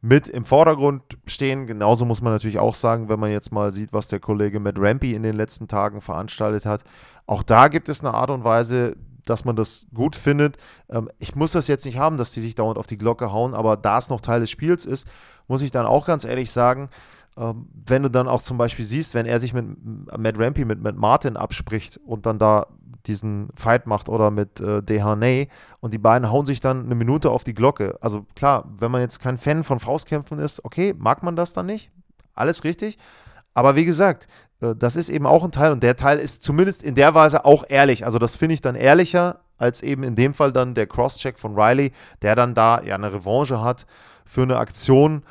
mit 0.00 0.28
im 0.28 0.44
Vordergrund 0.44 1.02
stehen. 1.26 1.66
Genauso 1.66 2.04
muss 2.04 2.22
man 2.22 2.32
natürlich 2.32 2.58
auch 2.58 2.74
sagen, 2.74 3.08
wenn 3.08 3.20
man 3.20 3.30
jetzt 3.30 3.52
mal 3.52 3.72
sieht, 3.72 3.92
was 3.92 4.08
der 4.08 4.20
Kollege 4.20 4.60
Matt 4.60 4.78
Rampy 4.78 5.14
in 5.14 5.22
den 5.22 5.36
letzten 5.36 5.68
Tagen 5.68 6.00
veranstaltet 6.00 6.66
hat. 6.66 6.84
Auch 7.26 7.42
da 7.42 7.68
gibt 7.68 7.88
es 7.88 8.00
eine 8.00 8.14
Art 8.14 8.30
und 8.30 8.44
Weise, 8.44 8.96
dass 9.24 9.44
man 9.44 9.56
das 9.56 9.86
gut 9.94 10.16
findet. 10.16 10.56
Ähm, 10.88 11.10
ich 11.18 11.34
muss 11.34 11.52
das 11.52 11.68
jetzt 11.68 11.84
nicht 11.84 11.98
haben, 11.98 12.16
dass 12.16 12.32
die 12.32 12.40
sich 12.40 12.54
dauernd 12.54 12.78
auf 12.78 12.86
die 12.86 12.98
Glocke 12.98 13.32
hauen, 13.32 13.54
aber 13.54 13.76
da 13.76 13.98
es 13.98 14.08
noch 14.08 14.20
Teil 14.20 14.40
des 14.40 14.50
Spiels 14.50 14.86
ist, 14.86 15.06
muss 15.46 15.62
ich 15.62 15.70
dann 15.70 15.86
auch 15.86 16.06
ganz 16.06 16.24
ehrlich 16.24 16.50
sagen, 16.50 16.88
ähm, 17.36 17.68
wenn 17.86 18.02
du 18.02 18.10
dann 18.10 18.28
auch 18.28 18.42
zum 18.42 18.58
Beispiel 18.58 18.84
siehst, 18.84 19.14
wenn 19.14 19.26
er 19.26 19.40
sich 19.40 19.52
mit 19.52 19.66
Matt 20.16 20.38
Rampy, 20.38 20.64
mit 20.64 20.80
Matt 20.80 20.96
Martin 20.96 21.36
abspricht 21.36 21.98
und 21.98 22.26
dann 22.26 22.38
da 22.38 22.66
diesen 23.08 23.48
Fight 23.56 23.86
macht 23.86 24.08
oder 24.08 24.30
mit 24.30 24.60
äh, 24.60 24.82
Dehaney 24.82 25.48
und 25.80 25.94
die 25.94 25.98
beiden 25.98 26.30
hauen 26.30 26.46
sich 26.46 26.60
dann 26.60 26.84
eine 26.84 26.94
Minute 26.94 27.30
auf 27.30 27.44
die 27.44 27.54
Glocke. 27.54 27.98
Also 28.00 28.26
klar, 28.36 28.64
wenn 28.78 28.90
man 28.90 29.00
jetzt 29.00 29.20
kein 29.20 29.38
Fan 29.38 29.64
von 29.64 29.80
Faustkämpfen 29.80 30.38
ist, 30.38 30.64
okay, 30.64 30.94
mag 30.96 31.22
man 31.22 31.34
das 31.34 31.52
dann 31.52 31.66
nicht? 31.66 31.90
Alles 32.34 32.62
richtig. 32.64 32.98
Aber 33.54 33.74
wie 33.74 33.84
gesagt, 33.84 34.28
äh, 34.60 34.74
das 34.76 34.96
ist 34.96 35.08
eben 35.08 35.26
auch 35.26 35.44
ein 35.44 35.52
Teil 35.52 35.72
und 35.72 35.82
der 35.82 35.96
Teil 35.96 36.18
ist 36.18 36.42
zumindest 36.42 36.82
in 36.82 36.94
der 36.94 37.14
Weise 37.14 37.44
auch 37.44 37.64
ehrlich. 37.68 38.04
Also 38.04 38.18
das 38.18 38.36
finde 38.36 38.54
ich 38.54 38.60
dann 38.60 38.76
ehrlicher 38.76 39.40
als 39.56 39.82
eben 39.82 40.04
in 40.04 40.14
dem 40.14 40.34
Fall 40.34 40.52
dann 40.52 40.74
der 40.74 40.86
Crosscheck 40.86 41.38
von 41.38 41.58
Riley, 41.58 41.92
der 42.22 42.36
dann 42.36 42.54
da 42.54 42.80
ja 42.82 42.94
eine 42.94 43.12
Revanche 43.12 43.60
hat 43.60 43.86
für 44.24 44.42
eine 44.42 44.58
Aktion 44.58 45.24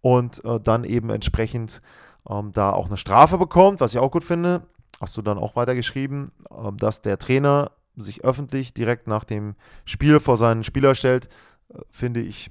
und 0.00 0.42
äh, 0.44 0.60
dann 0.60 0.84
eben 0.84 1.10
entsprechend 1.10 1.82
ähm, 2.28 2.52
da 2.52 2.70
auch 2.70 2.86
eine 2.86 2.96
Strafe 2.96 3.38
bekommt, 3.38 3.80
was 3.80 3.92
ich 3.92 3.98
auch 3.98 4.10
gut 4.10 4.24
finde. 4.24 4.62
Hast 5.00 5.16
du 5.16 5.22
dann 5.22 5.38
auch 5.38 5.56
weitergeschrieben, 5.56 6.30
äh, 6.50 6.72
dass 6.76 7.02
der 7.02 7.18
Trainer 7.18 7.72
sich 7.96 8.24
öffentlich 8.24 8.74
direkt 8.74 9.06
nach 9.06 9.24
dem 9.24 9.54
Spiel 9.84 10.20
vor 10.20 10.36
seinen 10.36 10.64
Spieler 10.64 10.94
stellt, 10.94 11.28
äh, 11.68 11.78
finde 11.90 12.20
ich 12.20 12.50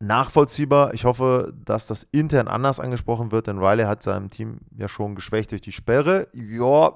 nachvollziehbar. 0.00 0.94
Ich 0.94 1.04
hoffe, 1.04 1.52
dass 1.64 1.86
das 1.86 2.04
intern 2.10 2.48
anders 2.48 2.80
angesprochen 2.80 3.32
wird, 3.32 3.46
denn 3.46 3.58
Riley 3.58 3.84
hat 3.84 4.02
seinem 4.02 4.30
Team 4.30 4.58
ja 4.76 4.88
schon 4.88 5.14
geschwächt 5.14 5.50
durch 5.50 5.60
die 5.60 5.72
Sperre. 5.72 6.28
Ja, 6.32 6.92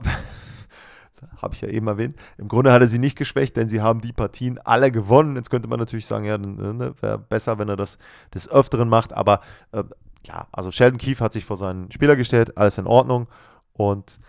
habe 1.42 1.54
ich 1.54 1.60
ja 1.60 1.68
eben 1.68 1.88
erwähnt. 1.88 2.16
Im 2.38 2.48
Grunde 2.48 2.72
hat 2.72 2.80
er 2.80 2.88
sie 2.88 2.98
nicht 2.98 3.16
geschwächt, 3.16 3.56
denn 3.56 3.68
sie 3.68 3.80
haben 3.80 4.00
die 4.00 4.12
Partien 4.12 4.58
alle 4.58 4.90
gewonnen. 4.92 5.36
Jetzt 5.36 5.50
könnte 5.50 5.68
man 5.68 5.80
natürlich 5.80 6.06
sagen, 6.06 6.24
ja, 6.24 6.38
ne, 6.38 6.94
wäre 7.00 7.18
besser, 7.18 7.58
wenn 7.58 7.68
er 7.68 7.76
das 7.76 7.98
des 8.34 8.48
Öfteren 8.48 8.88
macht. 8.88 9.12
Aber 9.12 9.40
äh, 9.72 9.84
ja, 10.24 10.46
also 10.52 10.70
Sheldon 10.70 10.98
Keefe 10.98 11.24
hat 11.24 11.32
sich 11.32 11.44
vor 11.44 11.56
seinen 11.56 11.90
Spieler 11.90 12.16
gestellt, 12.16 12.56
alles 12.56 12.78
in 12.78 12.86
Ordnung. 12.86 13.26
Und 13.72 14.20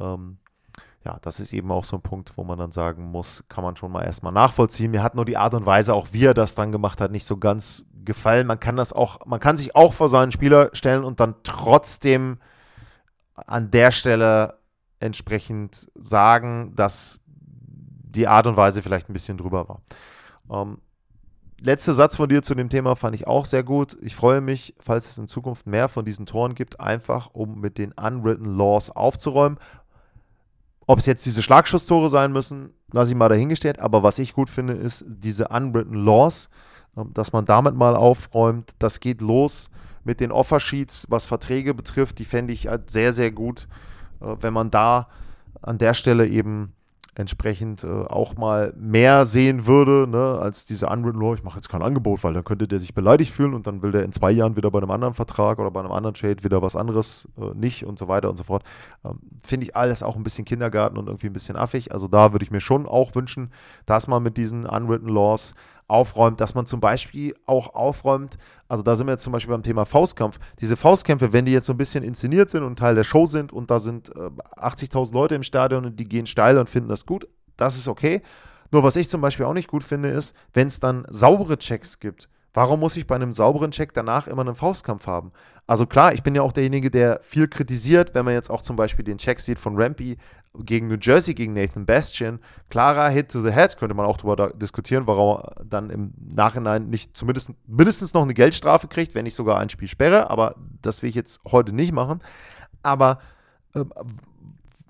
ähm, 0.00 0.38
ja, 1.04 1.18
das 1.22 1.40
ist 1.40 1.52
eben 1.52 1.70
auch 1.72 1.84
so 1.84 1.96
ein 1.96 2.02
Punkt, 2.02 2.36
wo 2.36 2.44
man 2.44 2.58
dann 2.58 2.72
sagen 2.72 3.04
muss, 3.04 3.44
kann 3.48 3.64
man 3.64 3.76
schon 3.76 3.90
mal 3.90 4.04
erstmal 4.04 4.32
nachvollziehen. 4.32 4.90
Mir 4.90 5.02
hat 5.02 5.14
nur 5.14 5.24
die 5.24 5.38
Art 5.38 5.54
und 5.54 5.64
Weise, 5.64 5.94
auch 5.94 6.08
wie 6.12 6.26
er 6.26 6.34
das 6.34 6.54
dann 6.54 6.72
gemacht 6.72 7.00
hat, 7.00 7.10
nicht 7.10 7.24
so 7.24 7.38
ganz 7.38 7.84
gefallen. 8.04 8.46
Man 8.46 8.60
kann 8.60 8.76
das 8.76 8.92
auch, 8.92 9.24
man 9.24 9.40
kann 9.40 9.56
sich 9.56 9.74
auch 9.74 9.94
vor 9.94 10.08
seinen 10.08 10.32
Spieler 10.32 10.70
stellen 10.74 11.04
und 11.04 11.20
dann 11.20 11.36
trotzdem 11.42 12.38
an 13.34 13.70
der 13.70 13.90
Stelle 13.90 14.58
entsprechend 15.00 15.90
sagen, 15.94 16.74
dass 16.76 17.20
die 17.26 18.28
Art 18.28 18.46
und 18.46 18.56
Weise 18.56 18.82
vielleicht 18.82 19.08
ein 19.08 19.14
bisschen 19.14 19.38
drüber 19.38 19.68
war. 19.68 19.82
Ähm, 20.50 20.78
letzter 21.62 21.92
Satz 21.92 22.16
von 22.16 22.28
dir 22.28 22.42
zu 22.42 22.54
dem 22.54 22.68
Thema 22.68 22.96
fand 22.96 23.14
ich 23.14 23.26
auch 23.26 23.44
sehr 23.44 23.62
gut. 23.62 23.96
Ich 24.00 24.16
freue 24.16 24.40
mich, 24.40 24.74
falls 24.78 25.08
es 25.08 25.18
in 25.18 25.28
Zukunft 25.28 25.66
mehr 25.66 25.88
von 25.88 26.04
diesen 26.04 26.26
Toren 26.26 26.54
gibt, 26.54 26.80
einfach 26.80 27.30
um 27.32 27.60
mit 27.60 27.78
den 27.78 27.92
unwritten 27.92 28.56
Laws 28.56 28.90
aufzuräumen. 28.90 29.58
Ob 30.86 30.98
es 30.98 31.06
jetzt 31.06 31.24
diese 31.24 31.42
Schlagschusstore 31.42 32.10
sein 32.10 32.32
müssen, 32.32 32.74
lasse 32.92 33.12
ich 33.12 33.16
mal 33.16 33.28
dahingestellt. 33.28 33.78
Aber 33.78 34.02
was 34.02 34.18
ich 34.18 34.32
gut 34.32 34.50
finde, 34.50 34.72
ist 34.72 35.04
diese 35.06 35.48
unwritten 35.48 35.94
Laws, 35.94 36.48
ähm, 36.96 37.12
dass 37.14 37.32
man 37.32 37.44
damit 37.44 37.74
mal 37.74 37.94
aufräumt. 37.94 38.72
Das 38.78 39.00
geht 39.00 39.20
los 39.20 39.70
mit 40.02 40.20
den 40.20 40.32
Offersheets, 40.32 41.06
was 41.08 41.26
Verträge 41.26 41.74
betrifft. 41.74 42.18
Die 42.18 42.24
fände 42.24 42.52
ich 42.52 42.66
halt 42.66 42.90
sehr, 42.90 43.12
sehr 43.12 43.30
gut, 43.30 43.68
äh, 44.20 44.34
wenn 44.40 44.52
man 44.52 44.70
da 44.70 45.08
an 45.62 45.78
der 45.78 45.94
Stelle 45.94 46.26
eben 46.26 46.72
entsprechend 47.14 47.84
äh, 47.84 47.88
auch 47.88 48.36
mal 48.36 48.72
mehr 48.76 49.24
sehen 49.24 49.66
würde, 49.66 50.06
ne, 50.08 50.38
als 50.40 50.64
diese 50.64 50.86
unwritten 50.86 51.20
law, 51.20 51.34
ich 51.34 51.42
mache 51.42 51.56
jetzt 51.56 51.68
kein 51.68 51.82
Angebot, 51.82 52.22
weil 52.24 52.32
dann 52.32 52.44
könnte 52.44 52.68
der 52.68 52.80
sich 52.80 52.94
beleidigt 52.94 53.32
fühlen 53.32 53.54
und 53.54 53.66
dann 53.66 53.82
will 53.82 53.92
der 53.92 54.04
in 54.04 54.12
zwei 54.12 54.30
Jahren 54.30 54.56
wieder 54.56 54.70
bei 54.70 54.78
einem 54.78 54.90
anderen 54.90 55.14
Vertrag 55.14 55.58
oder 55.58 55.70
bei 55.70 55.80
einem 55.80 55.92
anderen 55.92 56.14
Trade 56.14 56.44
wieder 56.44 56.62
was 56.62 56.76
anderes 56.76 57.28
äh, 57.38 57.54
nicht 57.54 57.84
und 57.84 57.98
so 57.98 58.08
weiter 58.08 58.30
und 58.30 58.36
so 58.36 58.44
fort. 58.44 58.62
Ähm, 59.04 59.18
Finde 59.42 59.66
ich 59.66 59.76
alles 59.76 60.02
auch 60.02 60.16
ein 60.16 60.22
bisschen 60.22 60.44
Kindergarten 60.44 60.98
und 60.98 61.06
irgendwie 61.08 61.26
ein 61.26 61.32
bisschen 61.32 61.56
affig. 61.56 61.92
Also 61.92 62.08
da 62.08 62.32
würde 62.32 62.44
ich 62.44 62.50
mir 62.50 62.60
schon 62.60 62.86
auch 62.86 63.14
wünschen, 63.14 63.50
dass 63.86 64.06
man 64.06 64.22
mit 64.22 64.36
diesen 64.36 64.66
unwritten 64.66 65.08
laws 65.08 65.54
aufräumt, 65.90 66.40
dass 66.40 66.54
man 66.54 66.66
zum 66.66 66.80
Beispiel 66.80 67.34
auch 67.46 67.74
aufräumt, 67.74 68.38
also 68.68 68.82
da 68.82 68.94
sind 68.94 69.06
wir 69.06 69.12
jetzt 69.12 69.24
zum 69.24 69.32
Beispiel 69.32 69.52
beim 69.52 69.62
Thema 69.62 69.84
Faustkampf. 69.84 70.38
Diese 70.60 70.76
Faustkämpfe, 70.76 71.32
wenn 71.32 71.44
die 71.44 71.52
jetzt 71.52 71.66
so 71.66 71.74
ein 71.74 71.78
bisschen 71.78 72.04
inszeniert 72.04 72.48
sind 72.48 72.62
und 72.62 72.78
Teil 72.78 72.94
der 72.94 73.04
Show 73.04 73.26
sind 73.26 73.52
und 73.52 73.70
da 73.70 73.78
sind 73.78 74.10
äh, 74.10 74.30
80.000 74.56 75.12
Leute 75.12 75.34
im 75.34 75.42
Stadion 75.42 75.84
und 75.84 75.98
die 75.98 76.08
gehen 76.08 76.26
steil 76.26 76.56
und 76.56 76.70
finden 76.70 76.88
das 76.88 77.04
gut, 77.04 77.26
das 77.56 77.76
ist 77.76 77.88
okay. 77.88 78.22
Nur 78.70 78.84
was 78.84 78.96
ich 78.96 79.08
zum 79.08 79.20
Beispiel 79.20 79.46
auch 79.46 79.54
nicht 79.54 79.68
gut 79.68 79.82
finde, 79.82 80.08
ist, 80.08 80.34
wenn 80.52 80.68
es 80.68 80.78
dann 80.80 81.04
saubere 81.08 81.58
Checks 81.58 81.98
gibt. 81.98 82.28
Warum 82.52 82.80
muss 82.80 82.96
ich 82.96 83.06
bei 83.06 83.14
einem 83.14 83.32
sauberen 83.32 83.70
Check 83.70 83.92
danach 83.94 84.26
immer 84.26 84.42
einen 84.42 84.56
Faustkampf 84.56 85.06
haben? 85.06 85.32
Also 85.68 85.86
klar, 85.86 86.12
ich 86.14 86.24
bin 86.24 86.34
ja 86.34 86.42
auch 86.42 86.52
derjenige, 86.52 86.90
der 86.90 87.20
viel 87.22 87.46
kritisiert, 87.46 88.14
wenn 88.14 88.24
man 88.24 88.34
jetzt 88.34 88.50
auch 88.50 88.62
zum 88.62 88.74
Beispiel 88.74 89.04
den 89.04 89.18
Check 89.18 89.38
sieht 89.38 89.60
von 89.60 89.80
Rampy 89.80 90.16
gegen 90.58 90.88
New 90.88 90.98
Jersey, 91.00 91.34
gegen 91.34 91.52
Nathan 91.52 91.86
Bastian. 91.86 92.40
Klarer 92.68 93.08
Hit 93.08 93.30
to 93.30 93.40
the 93.40 93.52
Head, 93.52 93.76
könnte 93.78 93.94
man 93.94 94.06
auch 94.06 94.16
darüber 94.16 94.50
diskutieren, 94.50 95.06
warum 95.06 95.38
er 95.38 95.64
dann 95.64 95.90
im 95.90 96.12
Nachhinein 96.18 96.86
nicht 96.86 97.16
zumindest 97.16 97.52
mindestens 97.66 98.14
noch 98.14 98.22
eine 98.22 98.34
Geldstrafe 98.34 98.88
kriegt, 98.88 99.14
wenn 99.14 99.24
nicht 99.24 99.34
sogar 99.34 99.58
ein 99.58 99.68
Spiel 99.68 99.88
sperre. 99.88 100.30
Aber 100.30 100.56
das 100.82 101.02
will 101.02 101.10
ich 101.10 101.16
jetzt 101.16 101.40
heute 101.50 101.72
nicht 101.72 101.92
machen. 101.92 102.20
Aber 102.82 103.20
äh, 103.74 103.84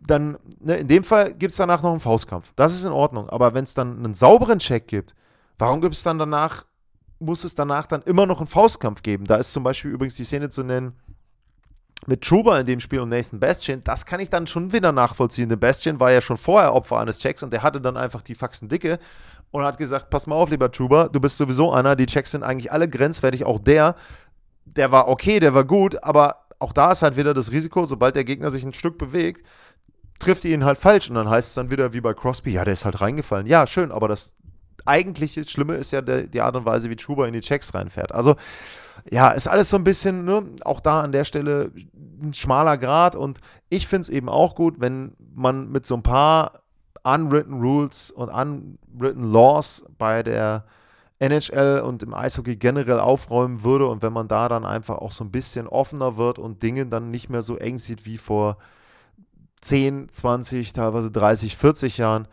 dann, 0.07 0.39
ne, 0.61 0.77
in 0.77 0.89
dem 0.89 1.05
Fall 1.05 1.35
gibt 1.35 1.51
es 1.51 1.57
danach 1.57 1.83
noch 1.83 1.91
einen 1.91 2.01
Faustkampf. 2.01 2.53
Das 2.57 2.73
ist 2.73 2.85
in 2.85 2.93
Ordnung. 2.93 3.29
Aber 3.29 3.55
wenn 3.55 3.65
es 3.65 3.75
dann 3.75 3.99
einen 3.99 4.15
sauberen 4.15 4.59
Check 4.59 4.89
gibt, 4.89 5.15
warum 5.59 5.81
gibt 5.81 5.95
es 5.95 6.03
dann 6.03 6.19
danach 6.19 6.65
muss 7.21 7.45
es 7.45 7.55
danach 7.55 7.87
dann 7.87 8.03
immer 8.03 8.27
noch 8.27 8.41
einen 8.41 8.47
Faustkampf 8.47 9.03
geben. 9.03 9.27
Da 9.27 9.37
ist 9.37 9.53
zum 9.53 9.63
Beispiel 9.63 9.91
übrigens 9.91 10.17
die 10.17 10.25
Szene 10.25 10.49
zu 10.49 10.65
nennen, 10.65 10.95
mit 12.07 12.23
Chuba 12.23 12.59
in 12.59 12.67
dem 12.67 12.81
Spiel 12.81 13.01
und 13.01 13.11
Nathan 13.11 13.41
Bastian, 13.41 13.83
das 13.85 14.07
kann 14.07 14.21
ich 14.21 14.31
dann 14.31 14.47
schon 14.47 14.73
wieder 14.73 14.93
nachvollziehen. 14.93 15.49
Denn 15.49 15.61
Bastian 15.61 16.01
war 16.01 16.11
ja 16.11 16.21
schon 16.21 16.37
vorher 16.37 16.75
Opfer 16.75 16.99
eines 16.99 17.19
Checks 17.19 17.43
und 17.43 17.53
der 17.53 17.63
hatte 17.63 17.81
dann 17.81 17.97
einfach 17.97 18.23
die 18.23 18.35
Faxen 18.35 18.69
dicke 18.69 18.99
und 19.51 19.65
hat 19.65 19.79
gesagt, 19.79 20.11
pass 20.11 20.27
mal 20.27 20.37
auf, 20.37 20.51
lieber 20.51 20.71
Chuba, 20.71 21.09
du 21.09 21.21
bist 21.21 21.37
sowieso 21.37 21.73
einer, 21.73 21.97
die 21.97 22.07
Checks 22.07 22.31
sind 22.31 22.43
eigentlich 22.43 22.73
alle 22.73 22.89
grenzwertig, 22.89 23.45
auch 23.45 23.59
der, 23.59 23.97
der 24.65 24.93
war 24.93 25.09
okay, 25.09 25.41
der 25.41 25.55
war 25.55 25.65
gut, 25.65 26.03
aber 26.03 26.47
auch 26.59 26.73
da 26.73 26.93
ist 26.93 27.03
halt 27.03 27.17
wieder 27.17 27.35
das 27.35 27.51
Risiko, 27.51 27.85
sobald 27.85 28.17
der 28.17 28.25
Gegner 28.25 28.51
sich 28.51 28.65
ein 28.65 28.73
Stück 28.73 28.99
bewegt, 28.99 29.45
trifft 30.19 30.45
ihn 30.45 30.65
halt 30.65 30.79
falsch 30.79 31.09
und 31.09 31.17
dann 31.17 31.29
heißt 31.29 31.49
es 31.49 31.55
dann 31.55 31.71
wieder 31.71 31.93
wie 31.93 32.01
bei 32.01 32.15
Crosby, 32.15 32.53
ja, 32.53 32.65
der 32.65 32.75
ist 32.75 32.85
halt 32.85 33.01
reingefallen. 33.01 33.47
Ja, 33.47 33.67
schön, 33.67 33.91
aber 33.91 34.07
das 34.07 34.35
eigentliche 34.87 35.47
Schlimme 35.47 35.75
ist 35.75 35.91
ja 35.91 36.03
der, 36.03 36.23
die 36.25 36.41
Art 36.41 36.57
und 36.57 36.65
Weise, 36.65 36.91
wie 36.91 36.97
Chuba 36.97 37.27
in 37.27 37.33
die 37.33 37.41
Checks 37.41 37.75
reinfährt. 37.75 38.13
Also, 38.13 38.37
ja, 39.11 39.31
ist 39.31 39.49
alles 39.49 39.71
so 39.71 39.77
ein 39.77 39.85
bisschen, 39.85 40.25
ne, 40.25 40.43
auch 40.65 40.81
da 40.81 41.01
an 41.01 41.13
der 41.13 41.25
Stelle 41.25 41.71
ein 42.23 42.35
schmaler 42.35 42.77
Grad 42.77 43.17
und 43.17 43.41
ich 43.69 43.87
finde 43.87 44.03
es 44.03 44.09
eben 44.09 44.29
auch 44.29 44.55
gut, 44.55 44.81
wenn 44.81 45.17
man 45.35 45.71
mit 45.71 45.87
so 45.87 45.95
ein 45.95 46.03
paar 46.03 46.61
unwritten 47.03 47.61
Rules 47.61 48.11
und 48.11 48.29
unwritten 48.29 49.33
Laws 49.33 49.85
bei 49.97 50.23
der 50.23 50.65
NHL 51.19 51.81
und 51.81 52.03
im 52.03 52.15
Eishockey 52.15 52.57
generell 52.57 52.99
aufräumen 52.99 53.63
würde 53.63 53.87
und 53.87 54.03
wenn 54.03 54.13
man 54.13 54.29
da 54.29 54.49
dann 54.49 54.65
einfach 54.65 54.99
auch 54.99 55.13
so 55.13 55.25
ein 55.25 55.31
bisschen 55.31 55.67
offener 55.67 56.17
wird 56.17 56.39
und 56.39 56.63
Dinge 56.63 56.87
dann 56.87 57.11
nicht 57.11 57.29
mehr 57.29 57.43
so 57.43 57.57
eng 57.57 57.79
sieht 57.79 58.07
wie 58.07 58.19
vor 58.19 58.57
10, 59.61 60.11
20, 60.11 60.73
teilweise 60.73 61.11
30, 61.11 61.57
40 61.57 61.99
Jahren 61.99 62.27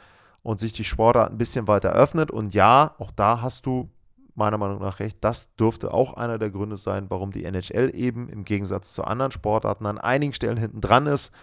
und 0.43 0.59
sich 0.59 0.73
die 0.73 0.83
Sportart 0.83 1.31
ein 1.31 1.37
bisschen 1.37 1.67
weiter 1.67 1.91
öffnet. 1.91 2.31
Und 2.31 2.53
ja, 2.53 2.95
auch 2.99 3.11
da 3.11 3.41
hast 3.41 3.65
du 3.65 3.89
meiner 4.35 4.57
Meinung 4.57 4.79
nach 4.79 4.99
recht, 4.99 5.17
das 5.21 5.55
dürfte 5.55 5.93
auch 5.93 6.13
einer 6.13 6.37
der 6.37 6.51
Gründe 6.51 6.77
sein, 6.77 7.09
warum 7.09 7.31
die 7.31 7.43
NHL 7.43 7.91
eben 7.93 8.29
im 8.29 8.45
Gegensatz 8.45 8.93
zu 8.93 9.03
anderen 9.03 9.31
Sportarten 9.31 9.85
an 9.87 9.97
einigen 9.97 10.33
Stellen 10.33 10.57
hinten 10.57 10.79
dran 10.79 11.07
ist. 11.07 11.33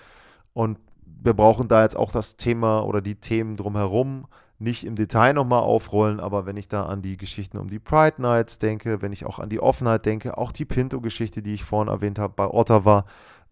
Und 0.53 0.79
wir 1.05 1.35
brauchen 1.35 1.67
da 1.69 1.83
jetzt 1.83 1.97
auch 1.97 2.13
das 2.13 2.37
Thema 2.37 2.81
oder 2.81 3.01
die 3.01 3.17
Themen 3.17 3.57
drumherum 3.57 4.27
nicht 4.59 4.85
im 4.85 4.95
Detail 4.95 5.33
nochmal 5.33 5.61
aufrollen, 5.61 6.21
aber 6.21 6.47
wenn 6.47 6.57
ich 6.57 6.69
da 6.69 6.87
an 6.87 7.03
die 7.03 7.17
Geschichten 7.17 7.59
um 7.59 7.69
die 7.69 7.81
Pride 7.81 8.23
Nights 8.23 8.59
denke, 8.59 9.03
wenn 9.03 9.13
ich 9.13 9.27
auch 9.27 9.41
an 9.41 9.49
die 9.49 9.61
Offenheit 9.61 10.07
denke, 10.07 10.39
auch 10.39 10.53
die 10.53 10.65
Pinto-Geschichte, 10.65 11.43
die 11.43 11.55
ich 11.55 11.65
vorhin 11.65 11.93
erwähnt 11.93 12.19
habe 12.19 12.35
bei 12.35 12.47
Ottawa, 12.47 13.05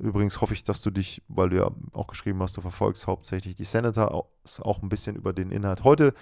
übrigens 0.03 0.41
hoffe 0.41 0.53
ich, 0.53 0.65
dass 0.65 0.83
du 0.83 0.91
dich, 0.91 1.23
weil 1.29 1.51
du 1.51 1.57
ja 1.59 1.71
auch 1.93 2.09
geschrieben 2.09 2.43
hast, 2.43 2.57
du 2.57 2.61
verfolgst 2.61 3.07
hauptsächlich 3.07 3.55
die 3.55 3.65
Senator, 3.65 4.27
auch 4.63 4.83
ein 4.83 4.89
bisschen 4.89 5.17
über 5.17 5.33
den 5.33 5.51
Inhalt 5.51 5.85
heute 5.85 6.13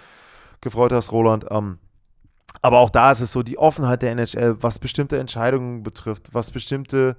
gefreut 0.61 0.93
hast, 0.93 1.11
Roland. 1.11 1.47
Ähm, 1.49 1.79
aber 2.61 2.79
auch 2.79 2.91
da 2.91 3.11
ist 3.11 3.21
es 3.21 3.31
so, 3.31 3.43
die 3.43 3.57
Offenheit 3.57 4.03
der 4.03 4.11
NHL, 4.11 4.61
was 4.61 4.79
bestimmte 4.79 5.17
Entscheidungen 5.17 5.83
betrifft, 5.83 6.33
was 6.33 6.51
bestimmte 6.51 7.17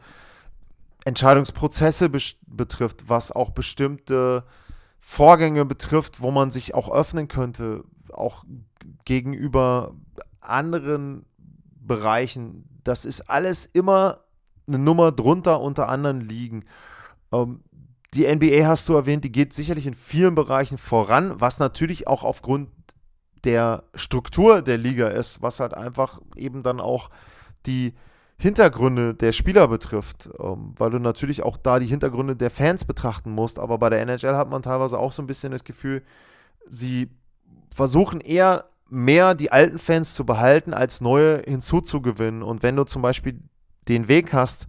Entscheidungsprozesse 1.05 2.11
betrifft, 2.47 3.09
was 3.09 3.33
auch 3.33 3.51
bestimmte 3.51 4.45
Vorgänge 5.01 5.65
betrifft, 5.65 6.21
wo 6.21 6.31
man 6.31 6.53
sich 6.53 6.75
auch 6.75 6.93
öffnen 6.93 7.27
könnte, 7.27 7.83
auch 8.13 8.45
gegenüber 9.05 9.97
anderen 10.41 11.25
Bereichen. 11.81 12.69
Das 12.85 13.05
ist 13.05 13.23
alles 13.23 13.67
immer 13.67 14.22
eine 14.67 14.79
Nummer 14.79 15.13
drunter 15.13 15.61
unter 15.61 15.89
anderen 15.89 16.21
liegen. 16.21 16.65
Ähm, 17.33 17.63
die 18.15 18.27
NBA 18.27 18.67
hast 18.67 18.89
du 18.89 18.95
erwähnt, 18.95 19.25
die 19.25 19.33
geht 19.33 19.55
sicherlich 19.55 19.87
in 19.87 19.95
vielen 19.95 20.35
Bereichen 20.35 20.79
voran, 20.79 21.41
was 21.41 21.59
natürlich 21.59 22.07
auch 22.07 22.25
aufgrund 22.25 22.69
der 23.45 23.85
Struktur 23.95 24.63
der 24.63 24.79
Liga 24.79 25.09
ist, 25.09 25.43
was 25.43 25.61
halt 25.61 25.75
einfach 25.75 26.21
eben 26.37 26.63
dann 26.63 26.81
auch 26.81 27.11
die 27.67 27.95
Hintergründe 28.39 29.15
der 29.15 29.33
Spieler 29.33 29.69
betrifft, 29.69 30.29
ähm, 30.41 30.75
weil 30.77 30.91
du 30.91 30.99
natürlich 30.99 31.43
auch 31.43 31.57
da 31.57 31.79
die 31.79 31.87
Hintergründe 31.87 32.37
der 32.37 32.51
Fans 32.51 32.85
betrachten 32.85 33.31
musst. 33.31 33.59
Aber 33.59 33.79
bei 33.79 33.89
der 33.89 34.01
NHL 34.01 34.37
hat 34.37 34.51
man 34.51 34.63
teilweise 34.63 34.99
auch 34.99 35.13
so 35.13 35.23
ein 35.23 35.29
bisschen 35.29 35.53
das 35.53 35.65
Gefühl, 35.65 36.03
sie 36.67 37.09
versuchen 37.73 38.21
eher 38.21 38.65
mehr 38.89 39.35
die 39.35 39.53
alten 39.53 39.79
Fans 39.79 40.15
zu 40.15 40.27
behalten, 40.27 40.75
als 40.75 41.01
neue 41.01 41.43
hinzuzugewinnen. 41.47 42.43
Und 42.43 42.63
wenn 42.63 42.77
du 42.77 42.85
zum 42.85 43.01
Beispiel 43.01 43.41
den 43.89 44.09
Weg 44.09 44.33
hast, 44.33 44.69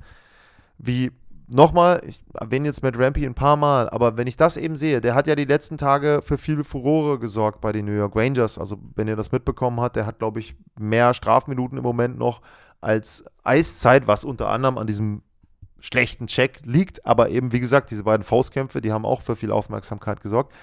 wie 0.77 1.11
nochmal, 1.47 2.01
ich 2.05 2.23
erwähne 2.33 2.67
jetzt 2.67 2.83
mit 2.83 2.97
Rampy 2.97 3.25
ein 3.25 3.35
paar 3.35 3.55
Mal, 3.55 3.89
aber 3.89 4.17
wenn 4.17 4.27
ich 4.27 4.37
das 4.37 4.57
eben 4.57 4.75
sehe, 4.75 5.01
der 5.01 5.15
hat 5.15 5.27
ja 5.27 5.35
die 5.35 5.45
letzten 5.45 5.77
Tage 5.77 6.21
für 6.23 6.37
viel 6.37 6.63
Furore 6.63 7.19
gesorgt 7.19 7.61
bei 7.61 7.71
den 7.71 7.85
New 7.85 7.91
York 7.91 8.15
Rangers. 8.15 8.57
Also, 8.57 8.77
wenn 8.95 9.07
ihr 9.07 9.15
das 9.15 9.31
mitbekommen 9.31 9.79
habt, 9.79 9.95
der 9.95 10.05
hat, 10.05 10.19
glaube 10.19 10.39
ich, 10.39 10.55
mehr 10.79 11.13
Strafminuten 11.13 11.77
im 11.77 11.83
Moment 11.83 12.17
noch 12.17 12.41
als 12.81 13.23
Eiszeit, 13.43 14.07
was 14.07 14.23
unter 14.23 14.49
anderem 14.49 14.77
an 14.77 14.87
diesem 14.87 15.21
schlechten 15.79 16.27
Check 16.27 16.61
liegt. 16.63 17.05
Aber 17.05 17.29
eben, 17.29 17.51
wie 17.51 17.59
gesagt, 17.59 17.91
diese 17.91 18.03
beiden 18.03 18.23
Faustkämpfe, 18.23 18.81
die 18.81 18.91
haben 18.91 19.05
auch 19.05 19.21
für 19.21 19.35
viel 19.35 19.51
Aufmerksamkeit 19.51 20.21
gesorgt. 20.21 20.53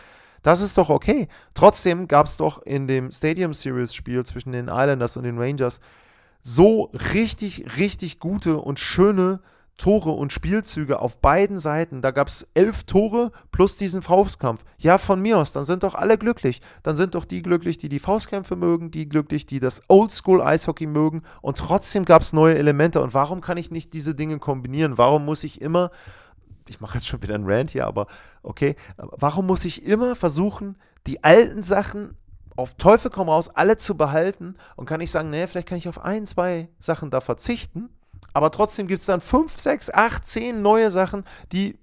Das 0.43 0.61
ist 0.61 0.79
doch 0.79 0.89
okay. 0.89 1.29
Trotzdem 1.53 2.09
gab 2.09 2.27
es 2.27 2.39
doch 2.39 2.63
in 2.63 2.87
dem 2.87 3.13
Stadium 3.13 3.53
Series 3.53 3.95
Spiel 3.95 4.25
zwischen 4.25 4.53
den 4.53 4.69
Islanders 4.69 5.17
und 5.17 5.25
den 5.25 5.39
Rangers 5.39 5.81
so 6.41 6.91
richtig, 7.15 7.77
richtig 7.77 8.19
gute 8.19 8.59
und 8.59 8.79
schöne 8.79 9.41
Tore 9.81 10.11
und 10.11 10.31
Spielzüge 10.31 11.01
auf 11.01 11.21
beiden 11.21 11.59
Seiten. 11.59 12.03
Da 12.03 12.11
gab 12.11 12.29
es 12.29 12.47
elf 12.53 12.85
Tore 12.85 13.33
plus 13.51 13.79
diesen 13.79 14.03
Faustkampf. 14.03 14.63
Ja, 14.77 14.99
von 14.99 15.23
mir 15.23 15.39
aus, 15.39 15.53
dann 15.53 15.65
sind 15.65 15.85
doch 15.85 15.95
alle 15.95 16.19
glücklich. 16.19 16.61
Dann 16.83 16.97
sind 16.97 17.15
doch 17.15 17.25
die 17.25 17.41
glücklich, 17.41 17.79
die 17.79 17.89
die 17.89 17.99
Faustkämpfe 17.99 18.57
mögen, 18.57 18.91
die 18.91 19.09
glücklich, 19.09 19.47
die 19.47 19.59
das 19.59 19.81
Oldschool-Eishockey 19.89 20.87
mögen. 20.87 21.23
Und 21.41 21.57
trotzdem 21.57 22.05
gab 22.05 22.21
es 22.21 22.35
neue 22.35 22.59
Elemente. 22.59 23.01
Und 23.01 23.15
warum 23.15 23.41
kann 23.41 23.57
ich 23.57 23.71
nicht 23.71 23.95
diese 23.95 24.15
Dinge 24.15 24.39
kombinieren? 24.39 24.99
Warum 24.99 25.25
muss 25.25 25.45
ich 25.45 25.63
immer, 25.63 25.91
ich 26.69 26.83
mache 26.83 26.99
jetzt 26.99 27.07
schon 27.07 27.23
wieder 27.23 27.35
einen 27.35 27.49
Rant 27.49 27.71
hier, 27.71 27.87
aber 27.87 28.07
okay, 28.43 28.77
warum 28.99 29.47
muss 29.47 29.65
ich 29.65 29.83
immer 29.83 30.15
versuchen, 30.15 30.77
die 31.07 31.25
alten 31.25 31.63
Sachen 31.63 32.19
auf 32.61 32.75
Teufel 32.75 33.11
komm 33.11 33.29
raus, 33.29 33.49
alle 33.49 33.77
zu 33.77 33.97
behalten 33.97 34.57
und 34.77 34.87
kann 34.87 35.01
ich 35.01 35.11
sagen, 35.11 35.31
nee, 35.31 35.47
vielleicht 35.47 35.69
kann 35.69 35.79
ich 35.79 35.89
auf 35.89 36.03
ein, 36.05 36.27
zwei 36.27 36.69
Sachen 36.79 37.11
da 37.11 37.21
verzichten 37.21 37.91
aber 38.33 38.51
trotzdem 38.51 38.87
gibt 38.87 39.01
es 39.01 39.07
dann 39.07 39.21
5, 39.21 39.59
6, 39.59 39.91
8, 39.91 40.25
10 40.25 40.63
neue 40.63 40.91
Sachen, 40.91 41.25
die 41.53 41.79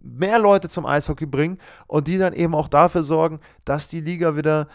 mehr 0.00 0.38
Leute 0.38 0.68
zum 0.68 0.86
Eishockey 0.86 1.26
bringen 1.26 1.58
und 1.86 2.06
die 2.06 2.18
dann 2.18 2.32
eben 2.32 2.54
auch 2.54 2.68
dafür 2.68 3.02
sorgen, 3.02 3.40
dass 3.64 3.88
die 3.88 4.00
Liga 4.00 4.36
wieder 4.36 4.68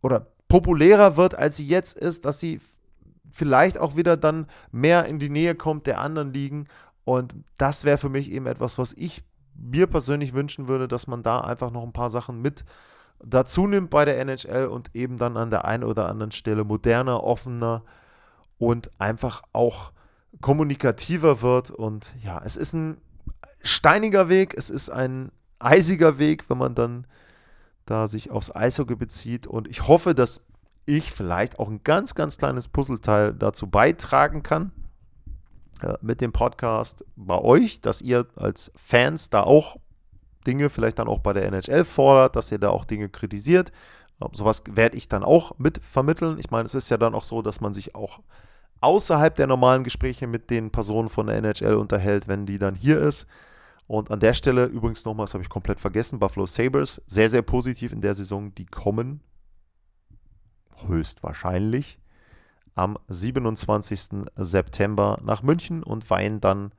oder 0.00 0.28
populärer 0.48 1.16
wird, 1.16 1.34
als 1.34 1.56
sie 1.56 1.66
jetzt 1.66 1.98
ist, 1.98 2.24
dass 2.24 2.38
sie 2.38 2.60
vielleicht 3.32 3.78
auch 3.78 3.96
wieder 3.96 4.16
dann 4.16 4.46
mehr 4.70 5.06
in 5.06 5.18
die 5.18 5.30
Nähe 5.30 5.56
kommt 5.56 5.86
der 5.86 6.00
anderen 6.00 6.32
Ligen. 6.32 6.68
Und 7.04 7.34
das 7.58 7.84
wäre 7.84 7.98
für 7.98 8.08
mich 8.08 8.30
eben 8.30 8.46
etwas, 8.46 8.78
was 8.78 8.92
ich 8.92 9.24
mir 9.56 9.88
persönlich 9.88 10.34
wünschen 10.34 10.68
würde, 10.68 10.86
dass 10.86 11.06
man 11.06 11.22
da 11.22 11.40
einfach 11.40 11.70
noch 11.70 11.82
ein 11.82 11.92
paar 11.92 12.10
Sachen 12.10 12.40
mit 12.40 12.64
dazu 13.22 13.66
nimmt 13.66 13.90
bei 13.90 14.04
der 14.04 14.18
NHL 14.20 14.66
und 14.66 14.94
eben 14.94 15.18
dann 15.18 15.36
an 15.36 15.50
der 15.50 15.64
einen 15.64 15.84
oder 15.84 16.08
anderen 16.08 16.32
Stelle 16.32 16.64
moderner, 16.64 17.24
offener 17.24 17.82
und 18.58 18.90
einfach 18.98 19.42
auch 19.52 19.92
kommunikativer 20.40 21.42
wird. 21.42 21.70
Und 21.70 22.14
ja, 22.22 22.40
es 22.44 22.56
ist 22.56 22.72
ein 22.72 22.98
steiniger 23.62 24.28
Weg, 24.28 24.54
es 24.56 24.70
ist 24.70 24.90
ein 24.90 25.30
eisiger 25.58 26.18
Weg, 26.18 26.48
wenn 26.50 26.58
man 26.58 26.74
dann 26.74 27.06
da 27.86 28.08
sich 28.08 28.30
aufs 28.30 28.54
Eishockey 28.54 28.94
bezieht. 28.94 29.46
Und 29.46 29.68
ich 29.68 29.88
hoffe, 29.88 30.14
dass 30.14 30.40
ich 30.86 31.10
vielleicht 31.12 31.58
auch 31.58 31.68
ein 31.68 31.82
ganz, 31.82 32.14
ganz 32.14 32.38
kleines 32.38 32.68
Puzzleteil 32.68 33.34
dazu 33.34 33.66
beitragen 33.66 34.42
kann 34.42 34.72
äh, 35.80 35.94
mit 36.00 36.20
dem 36.20 36.32
Podcast 36.32 37.04
bei 37.16 37.38
euch, 37.38 37.80
dass 37.80 38.02
ihr 38.02 38.26
als 38.36 38.70
Fans 38.76 39.30
da 39.30 39.42
auch 39.42 39.76
Dinge 40.46 40.70
vielleicht 40.70 40.98
dann 40.98 41.08
auch 41.08 41.20
bei 41.20 41.32
der 41.32 41.46
NHL 41.46 41.84
fordert, 41.84 42.36
dass 42.36 42.52
ihr 42.52 42.58
da 42.58 42.70
auch 42.70 42.84
Dinge 42.84 43.08
kritisiert. 43.08 43.72
Äh, 44.20 44.26
sowas 44.32 44.62
werde 44.70 44.96
ich 44.96 45.08
dann 45.08 45.24
auch 45.24 45.58
mit 45.58 45.80
vermitteln. 45.84 46.38
Ich 46.38 46.50
meine, 46.50 46.66
es 46.66 46.74
ist 46.74 46.90
ja 46.90 46.96
dann 46.96 47.14
auch 47.14 47.24
so, 47.24 47.42
dass 47.42 47.60
man 47.60 47.74
sich 47.74 47.94
auch 47.94 48.20
außerhalb 48.80 49.34
der 49.34 49.46
normalen 49.46 49.84
Gespräche 49.84 50.26
mit 50.26 50.50
den 50.50 50.70
Personen 50.70 51.08
von 51.08 51.26
der 51.26 51.36
NHL 51.36 51.74
unterhält, 51.74 52.28
wenn 52.28 52.46
die 52.46 52.58
dann 52.58 52.74
hier 52.74 53.00
ist. 53.00 53.26
Und 53.86 54.10
an 54.10 54.20
der 54.20 54.34
Stelle 54.34 54.64
übrigens 54.66 55.04
nochmal, 55.04 55.26
das 55.26 55.34
habe 55.34 55.42
ich 55.42 55.50
komplett 55.50 55.80
vergessen, 55.80 56.18
Buffalo 56.18 56.46
Sabres, 56.46 57.02
sehr, 57.06 57.28
sehr 57.28 57.42
positiv 57.42 57.92
in 57.92 58.00
der 58.00 58.14
Saison, 58.14 58.54
die 58.54 58.66
kommen 58.66 59.20
höchstwahrscheinlich 60.86 61.98
am 62.74 62.98
27. 63.08 64.26
September 64.36 65.18
nach 65.22 65.42
München 65.42 65.82
und 65.82 66.08
weihen 66.10 66.40
dann 66.40 66.72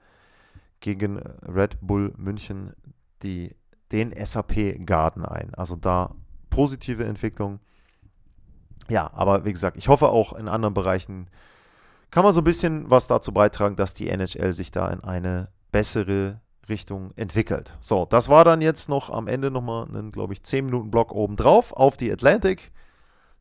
gegen 0.79 1.17
Red 1.17 1.77
Bull 1.81 2.13
München 2.17 2.73
die, 3.23 3.55
den 3.91 4.13
SAP 4.13 4.85
Garden 4.85 5.25
ein. 5.25 5.53
Also 5.55 5.75
da 5.75 6.15
positive 6.49 7.05
Entwicklung. 7.05 7.59
Ja, 8.89 9.11
aber 9.13 9.45
wie 9.45 9.53
gesagt, 9.53 9.77
ich 9.77 9.87
hoffe 9.87 10.09
auch 10.09 10.33
in 10.33 10.47
anderen 10.47 10.73
Bereichen 10.73 11.29
kann 12.11 12.23
man 12.23 12.33
so 12.33 12.39
ein 12.39 12.45
bisschen 12.45 12.89
was 12.89 13.07
dazu 13.07 13.33
beitragen, 13.33 13.75
dass 13.75 13.93
die 13.93 14.09
NHL 14.09 14.53
sich 14.53 14.71
da 14.71 14.89
in 14.89 15.03
eine 15.03 15.49
bessere 15.73 16.39
Richtung 16.69 17.11
entwickelt. 17.17 17.77
So, 17.81 18.05
das 18.05 18.29
war 18.29 18.45
dann 18.45 18.61
jetzt 18.61 18.87
noch 18.87 19.09
am 19.09 19.27
Ende 19.27 19.51
nochmal 19.51 19.85
einen, 19.87 20.11
glaube 20.13 20.33
ich, 20.33 20.41
10 20.43 20.65
Minuten 20.65 20.91
Block 20.91 21.11
oben 21.11 21.35
drauf 21.35 21.73
auf 21.73 21.97
die 21.97 22.11
Atlantic. 22.11 22.71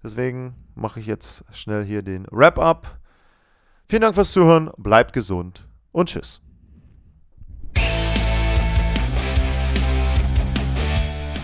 Deswegen 0.02 0.54
mache 0.74 1.00
ich 1.00 1.06
jetzt 1.06 1.44
schnell 1.52 1.84
hier 1.84 2.02
den 2.02 2.26
Wrap-up. 2.30 2.98
Vielen 3.88 4.02
Dank 4.02 4.14
fürs 4.14 4.32
Zuhören, 4.32 4.70
bleibt 4.76 5.12
gesund 5.12 5.68
und 5.92 6.08
tschüss. 6.08 6.43